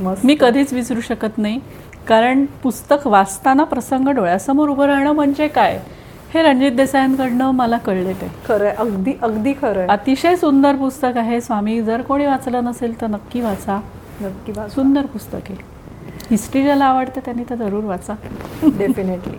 मस्त. 0.00 0.26
मी 0.26 0.36
कधीच 0.40 0.72
विसरू 0.72 1.00
शकत 1.00 1.38
नाही 1.38 1.60
कारण 2.08 2.44
पुस्तक 2.62 3.06
वाचताना 3.06 3.64
प्रसंग 3.64 4.08
डोळ्यासमोर 4.08 4.68
उभं 4.68 4.86
राहणं 4.86 5.12
म्हणजे 5.12 5.48
काय? 5.48 5.80
हे 6.34 6.42
रणजित 6.42 6.72
देसाईंकडनं 6.72 7.50
मला 7.50 7.78
कळले 7.78 8.12
ते. 8.12 8.30
खरं 8.48 8.64
आहे. 8.64 8.76
अगदी 8.76 9.12
अगदी 9.22 9.52
खरं 9.52 9.86
अतिशय 9.86 10.36
सुंदर 10.36 10.76
पुस्तक 10.76 11.16
आहे. 11.16 11.40
स्वामी 11.40 11.82
जर 11.82 12.02
कोणी 12.02 12.26
वाचलं 12.26 12.64
नसेल 12.64 13.00
तर 13.00 13.06
नक्की 13.06 13.40
वाचा. 13.40 13.80
नक्की 14.20 14.52
वाच. 14.56 14.74
सुंदर 14.74 15.06
पुस्तक 15.06 15.50
आहे. 15.50 15.71
हिस्ट्री 16.32 16.62
ज्याला 16.62 16.84
आवडते 16.84 17.20
त्यांनी 17.20 17.42
तर 17.50 17.54
जरूर 17.54 17.84
वाचा. 17.84 18.12
डेफिनेटली 18.62 19.36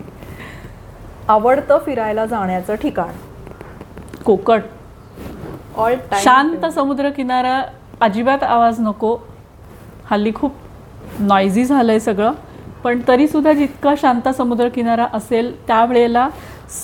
आवडतं 1.28 1.78
फिरायला 1.86 2.26
जाण्याचं 2.26 2.74
ठिकाण. 2.74 3.08
कोकण. 4.24 4.60
ऑल 5.76 5.94
शांत 6.12 6.66
समुद्र 6.66 7.10
किनारा 7.10 7.62
अजिबात 8.00 8.42
आवाज 8.42 8.80
नको. 8.80 9.18
हल्ली 10.10 10.32
खूप 10.34 10.52
नॉइझी 11.18 11.64
झालंय 11.64 11.98
सगळं. 11.98 12.32
पण 12.84 13.00
तरी 13.08 13.28
सुद्धा 13.28 13.52
जितका 13.52 13.94
शांत 13.98 14.28
समुद्र 14.28 14.68
किनारा 14.68 15.06
असेल 15.12 15.66
त्यावेळेला 15.66 16.28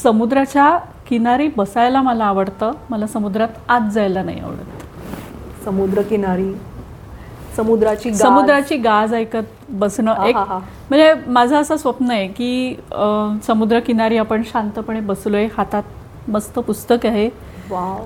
समुद्राच्या 0.03 0.79
किनारी 1.09 1.49
बसायला 1.57 2.03
मला 2.03 2.25
आवडतं. 2.25 2.73
मला 2.91 3.07
समुद्रात 3.07 3.49
आत 3.69 3.91
जायला 3.93 4.23
नाही 4.23 4.41
आवडत. 4.41 5.65
समुद्र 5.65 6.03
किनारी. 6.03 6.53
समुद्राची 7.61 8.09
गाज. 8.11 8.19
समुद्राची 8.19 8.77
गाज 8.77 9.15
ऐकत 9.15 9.71
बसणं 9.71 10.25
एक. 10.27 10.37
म्हणजे 10.37 11.13
माझं 11.27 11.57
असं 11.57 11.77
स्वप्न 11.77 12.11
आहे 12.11 12.27
की 12.29 12.77
समुद्रकिनारी 13.47 14.17
आपण 14.19 14.43
शांतपणे 14.47 15.01
बसलोय 15.01 15.47
हातात 15.57 16.29
मस्त 16.29 16.59
पुस्तक 16.59 17.07
आहे. 17.07 17.29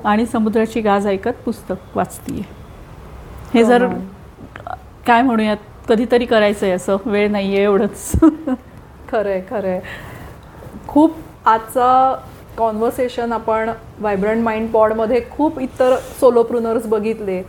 आणि 0.04 0.26
समुद्राची 0.26 0.80
गाज 0.80 1.06
ऐकत 1.06 1.32
पुस्तक 1.44 1.96
वाचतीये 1.96 2.42
हे 3.54 3.64
जर 3.64 3.86
काय 5.06 5.22
म्हणूयात 5.22 5.56
कधीतरी 5.88 6.24
करायचंय 6.26 6.70
असं 6.70 6.96
वेळ 7.06 7.30
नाहीये 7.30 7.62
एवढंच 7.62 8.12
खरंय 9.10 9.40
खरंय 9.50 9.80
खूप 10.88 11.16
आजचा 11.44 12.14
कॉन्व्हर्सेशन 12.58 13.32
आपण 13.32 13.70
व्हायब्रंट 13.98 14.42
माइंड 14.44 14.70
पॉडमध्ये 14.70 15.20
खूप 15.30 15.58
इतर 15.60 15.96
सोलोप्रुनर्स 16.20 16.86
बघितले 16.86 17.42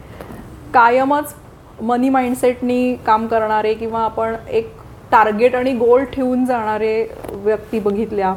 कायमच 0.74 1.34
मनी 1.82 2.10
माइंडसेटनी 2.10 2.96
काम 3.06 3.26
करणारे 3.28 3.74
किंवा 3.74 4.00
आपण 4.00 4.36
एक 4.50 4.72
टार्गेट 5.12 5.56
आणि 5.56 5.72
गोल 5.74 6.04
ठेवून 6.04 6.46
जाणारे 6.46 7.08
व्यक्ती 7.32 7.80
बघितल्या. 7.80 8.34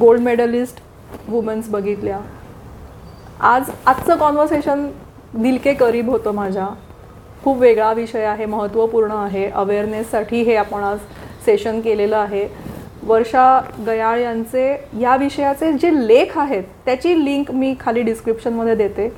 गोल्ड 0.00 0.20
मेडलिस्ट 0.20 0.80
वुमन्स 1.28 1.68
बघितल्या. 1.68 2.18
आज 3.40 3.70
आजचं 3.86 4.16
कॉन्व्हर्सेशन 4.16 4.86
दिल 5.34 5.56
के 5.64 5.74
करीब 5.74 6.10
होतं 6.10 6.34
माझ्या. 6.34 6.66
खूप 7.44 7.58
वेगळा 7.58 7.92
विषय 7.92 8.24
आहे 8.24 8.46
महत्त्वपूर्ण 8.46 9.12
आहे. 9.12 9.48
अवेअरनेससाठी 9.50 10.42
हे 10.42 10.56
आपण 10.56 10.82
आज 10.84 10.98
सेशन 11.46 11.80
केलेलं 11.80 12.16
आहे. 12.16 12.46
वर्षा 13.02 13.60
गयाळ 13.86 14.18
यांचे 14.20 14.68
या 15.00 15.16
विषयाचे 15.16 15.72
जे 15.72 15.90
लेख 16.08 16.38
आहेत 16.38 16.64
त्याची 16.84 17.24
लिंक 17.24 17.50
मी 17.50 17.74
खाली 17.80 18.02
डिस्क्रिप्शनमध्ये 18.02 18.74
देते. 18.74 19.12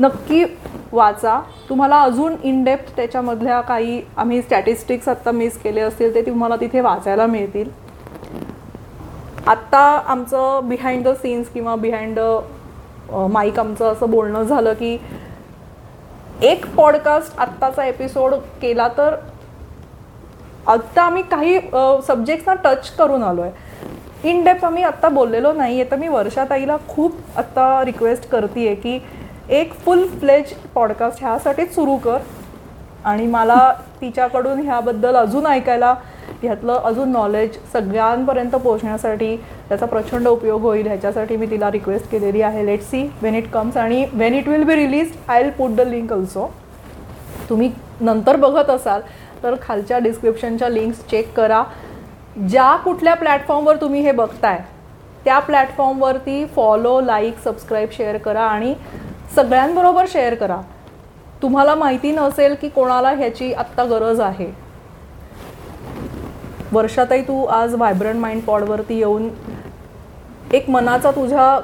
नक्की 0.00 0.44
वाचा. 0.92 1.40
तुम्हाला 1.68 2.00
अजून 2.02 2.36
इनडेप्थ 2.42 2.96
त्याच्यामधल्या 2.96 3.60
काही 3.60 4.00
आम्ही 4.16 4.40
स्टॅटिस्टिक्स 4.42 5.08
आत्ता 5.08 5.30
मिस 5.30 5.58
केले 5.62 5.80
असतील 5.80 6.14
ते 6.14 6.22
तुम्हाला 6.26 6.56
तिथे 6.56 6.80
वाचायला 6.80 7.26
मिळतील. 7.26 7.68
आत्ता 9.46 9.78
आमचं 10.06 10.68
बिहाइंड 10.68 11.04
द 11.04 11.12
सीन्स 11.12 11.48
किंवा 11.48 11.74
बिहाइंड 11.76 12.18
द 12.18 13.16
माईक 13.30 13.58
आमचं 13.58 13.92
असं 13.92 14.10
बोलणं 14.10 14.42
झालं 14.42 14.72
की 14.72 14.96
एक 16.42 16.66
पॉडकास्ट 16.76 17.38
आत्ताचा 17.40 17.84
एपिसोड 17.84 18.34
केला 18.62 18.88
तर 18.98 19.14
आत्ता 20.66 21.02
आम्ही 21.02 21.22
काही 21.22 21.58
सब्जेक्ट्सना 22.06 22.54
टच 22.64 22.90
करून 22.90 23.22
आलो 23.22 23.42
आहे 23.42 24.28
इन 24.30 24.42
डेप्थ 24.44 24.64
आम्ही 24.64 24.82
आत्ता 24.82 25.08
बोललेलो 25.08 25.52
नाही 25.52 25.80
आहे 25.80 25.90
तर 25.90 25.96
मी 25.96 26.08
वर्षाताईला 26.08 26.76
खूप 26.88 27.14
आत्ता 27.36 27.84
रिक्वेस्ट 27.84 28.28
करते 28.30 28.66
आहे 28.66 28.74
की 28.74 28.98
एक 29.50 29.72
फुल 29.74 30.06
फ्लेज 30.08 30.52
पॉडकास्ट 30.74 31.22
ह्यासाठीच 31.22 31.74
सुरू 31.74 31.96
कर. 31.96 32.18
आणि 33.04 33.26
मला 33.26 33.72
तिच्याकडून 34.00 34.60
ह्याबद्दल 34.60 35.16
अजून 35.16 35.46
ऐकायला 35.46 35.94
ह्यातलं 36.42 36.80
अजून 36.84 37.08
नॉलेज 37.08 37.56
सगळ्यांपर्यंत 37.72 38.50
पोहोचण्यासाठी 38.50 39.36
त्याचा 39.68 39.86
प्रचंड 39.86 40.28
उपयोग 40.28 40.62
होईल. 40.62 40.86
ह्याच्यासाठी 40.86 41.36
मी 41.36 41.46
तिला 41.46 41.70
रिक्वेस्ट 41.70 42.10
केलेली 42.10 42.42
आहे. 42.42 42.64
Let 42.66 42.82
see 42.82 43.02
when 43.22 43.34
it 43.34 43.50
comes 43.50 43.76
आणि 43.76 44.04
when 44.12 44.34
it 44.34 44.48
will 44.48 44.62
be 44.62 44.76
release 44.76 45.12
I 45.28 45.42
will 45.42 45.50
put 45.50 45.70
the 45.70 45.80
link 45.80 46.12
also 46.12 46.46
तुम्ही 47.48 47.70
नंतर 48.00 48.36
बघत 48.36 48.70
असाल 48.70 49.00
तर 49.42 49.54
खालच्या 49.62 49.98
डिस्क्रिप्शनच्या 49.98 50.68
लिंक्स 50.68 51.00
चेक 51.10 51.32
करा. 51.36 51.62
ज्या 52.48 52.76
कुठल्या 52.76 53.14
प्लॅटफॉर्मवर 53.14 53.76
तुम्ही 53.76 54.00
हे 54.00 54.12
बघताय 54.12 54.58
त्या 55.24 55.38
प्लॅटफॉर्मवरती 55.38 56.44
फॉलो 56.46 57.00
लाईक 57.00 57.38
सबस्क्राईब 57.44 57.88
शेअर 57.92 58.16
करा 58.16 58.42
आणि 58.42 58.74
सगळ्यांबरोबर 59.34 60.04
शेअर 60.08 60.34
करा. 60.34 60.60
तुम्हाला 61.42 61.74
माहिती 61.74 62.12
नसेल 62.12 62.54
की 62.60 62.68
कोणाला 62.68 63.10
ह्याची 63.10 63.52
आत्ता 63.52 63.84
गरज 63.84 64.20
आहे. 64.20 64.50
वर्षातही 66.72 67.22
तू 67.22 67.44
आज 67.44 67.74
व्हायब्रंट 67.74 68.16
माइंड 68.16 68.42
पॉडवरती 68.42 68.98
येऊन 68.98 69.28
एक 70.52 70.70
मनाचा 70.70 71.10
तुझ्या 71.10 71.60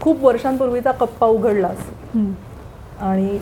खूप 0.00 0.24
वर्षांपूर्वीचा 0.24 0.92
कप्पा 0.92 1.26
उघडलास. 1.26 1.90
हम्म. 2.14 2.32
आणि 3.00 3.38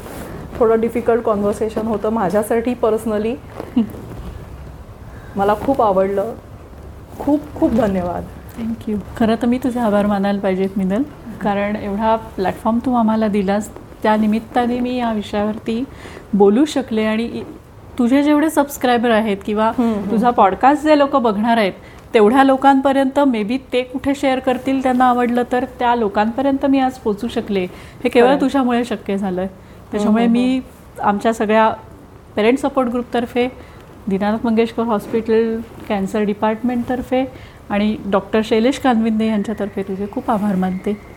थोडं 0.58 0.80
डिफिकल्ट 0.80 1.22
कॉन्व्हर्सेशन 1.22 1.86
होतं 1.86 2.08
माझ्यासाठी 2.08 2.74
पर्सनली 2.74 3.34
मला 5.36 5.54
खूप 5.54 5.82
आवडलं. 5.82 6.32
खूप 7.18 7.40
खूप 7.54 7.72
धन्यवाद. 7.72 8.24
थँक्यू 8.58 8.96
खरं 9.16 9.34
तर 9.34 9.46
मी 9.46 9.58
तुझे 9.58 9.80
आभार 9.80 10.06
मानायला 10.06 10.40
पाहिजेत 10.40 10.68
मिनल. 10.76 11.02
कारण 11.42 11.76
एवढा 11.76 12.16
प्लॅटफॉर्म 12.16 12.78
तू 12.86 12.94
आम्हाला 12.94 13.28
दिलास 13.28 13.68
त्या 14.02 14.16
निमित्ताने 14.16 14.80
मी 14.80 14.96
या 14.96 15.12
विषयावरती 15.12 15.84
बोलू 16.34 16.64
शकले 16.64 17.04
आणि 17.04 17.42
तुझे 17.98 18.22
जेवढे 18.22 18.50
सबस्क्रायबर 18.50 19.10
आहेत 19.10 19.36
किंवा 19.46 19.72
तुझा 20.10 20.30
पॉडकास्ट 20.30 20.82
जे 20.82 20.98
लोक 20.98 21.16
बघणार 21.16 21.56
आहेत 21.56 21.72
तेवढ्या 22.14 22.44
लोकांपर्यंत 22.44 23.18
मे 23.18 23.42
बी 23.42 23.58
ते 23.72 23.82
कुठे 23.82 24.14
शेअर 24.14 24.38
करतील 24.38 24.82
त्यांना 24.82 25.04
आवडलं 25.04 25.42
तर 25.52 25.64
त्या 25.78 25.94
लोकांपर्यंत 25.96 26.66
मी 26.66 26.78
आज 26.78 26.92
पोचू 26.92 27.28
शकले. 27.28 27.64
हे 27.64 28.08
केवळ. 28.08 28.40
तुझ्यामुळे 28.40 28.84
शक्य 28.84 29.16
झालं 29.16 29.46
त्याच्यामुळे 29.92 30.26
मी 30.26 30.60
आमच्या 31.00 31.32
सगळ्या 31.32 31.72
पेरेंट 32.36 32.58
सपोर्ट 32.58 32.88
ग्रुपतर्फे 32.88 33.48
दीनानाथ 34.08 34.38
मंगेशकर 34.44 34.82
हॉस्पिटल 34.82 35.60
कॅन्सर 35.88 36.20
डिपार्टमेंटतर्फे 36.20 37.24
आणि 37.70 37.96
डॉक्टर 38.06 38.40
शैलेश 38.44 38.78
कानविंदे 38.78 39.26
यांच्यातर्फे 39.26 39.82
तुझे 39.82 40.06
खूप 40.12 40.30
आभार 40.30 40.54
मानते. 40.56 41.13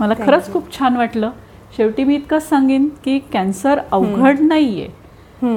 मला 0.00 0.14
खरंच. 0.14 0.52
खूप 0.52 0.78
छान 0.78 0.96
वाटलं. 0.96 1.30
शेवटी 1.76 2.04
मी 2.04 2.14
इतकंच 2.14 2.48
सांगेन 2.48 2.88
की 3.04 3.18
कॅन्सर 3.32 3.80
अवघड 3.90 4.40
नाहीये. 4.40 4.88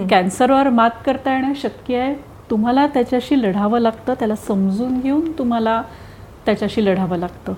कॅन्सरवर 0.10 0.70
मात 0.70 0.90
करता 1.06 1.34
येणं 1.36 1.54
शक्य 1.56 1.98
आहे. 1.98 2.16
तुम्हाला 2.50 2.86
त्याच्याशी 2.88 3.42
लढावं 3.42 3.80
लागतं 3.80 4.14
त्याला 4.14 4.36
समजून 4.36 5.00
घेऊन 5.00 5.32
तुम्हाला 5.32 5.82
त्याच्याशी 6.46 6.86
लढावं 6.86 7.18
लागतं. 7.18 7.54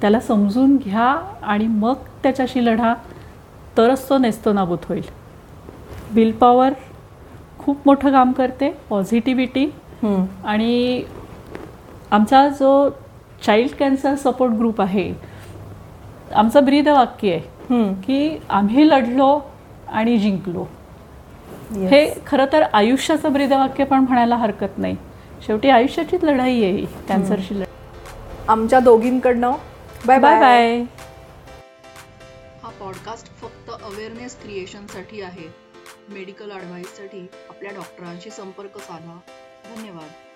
त्याला 0.00 0.20
समजून 0.20 0.76
घ्या 0.76 1.06
आणि 1.42 1.66
मग 1.66 1.94
त्याच्याशी 2.22 2.64
लढा. 2.64 2.94
तरच 3.76 4.08
तो 4.08 4.18
नेस्तो 4.18 4.52
नाबूत 4.52 4.84
होईल. 4.88 5.04
विल 6.10 6.32
पॉवर 6.32 6.72
खूप 7.58 7.78
मोठं 7.86 8.12
काम 8.12 8.32
करते 8.32 8.70
पॉझिटिव्हिटी. 8.90 9.66
आणि 10.44 11.02
आमचा 12.10 12.48
जो 12.48 12.88
चाइल्ड 13.46 13.74
कॅन्सर 13.78 14.14
सपोर्ट 14.14 14.52
ग्रुप 14.52 14.80
आहे 14.80 15.12
आमचं 16.34 16.64
ब्रीद 16.64 16.88
वाक्य 16.88 17.30
आहे 17.30 17.40
हम्म. 17.70 17.94
की 17.94 18.38
आम्ही 18.50 18.88
लढलो 18.88 19.40
आणि 19.88 20.18
जिंकलो. 20.18 20.66
Yes. 21.72 21.88
हे 21.88 22.14
खरं 22.26 22.44
तर 22.52 22.62
आयुष्याचं 22.62 23.32
ब्रीदवाक्य 23.32 23.84
पण 23.84 23.98
म्हणायला 23.98 24.36
हरकत 24.36 24.78
नाही. 24.78 24.96
शेवटी 25.46 25.70
आयुष्याचीच 25.70 26.24
लढाई 26.24 26.62
आहे 26.62 26.72
ही 26.72 26.86
कॅन्सरची 27.08 27.54
लढाई. 27.54 27.66
आमच्या 28.48 28.80
दोघींकडनं. 28.80 29.52
बाय 30.06 30.18
बाय 30.18 30.40
बाय 30.40 30.80
हा 32.62 32.68
पॉडकास्ट 32.80 33.26
फक्त 33.26 33.70
अवेअरनेस 33.70 34.42
क्रिएशनसाठी 34.42 35.22
आहे. 35.22 35.54
मेडिकल 36.08 36.50
ॲडव्हाइससाठी 36.50 37.26
आपल्या 37.48 37.72
डॉक्टरांशी 37.72 38.30
संपर्क 38.30 38.78
साधा. 38.78 39.18
धन्यवाद. 39.76 40.27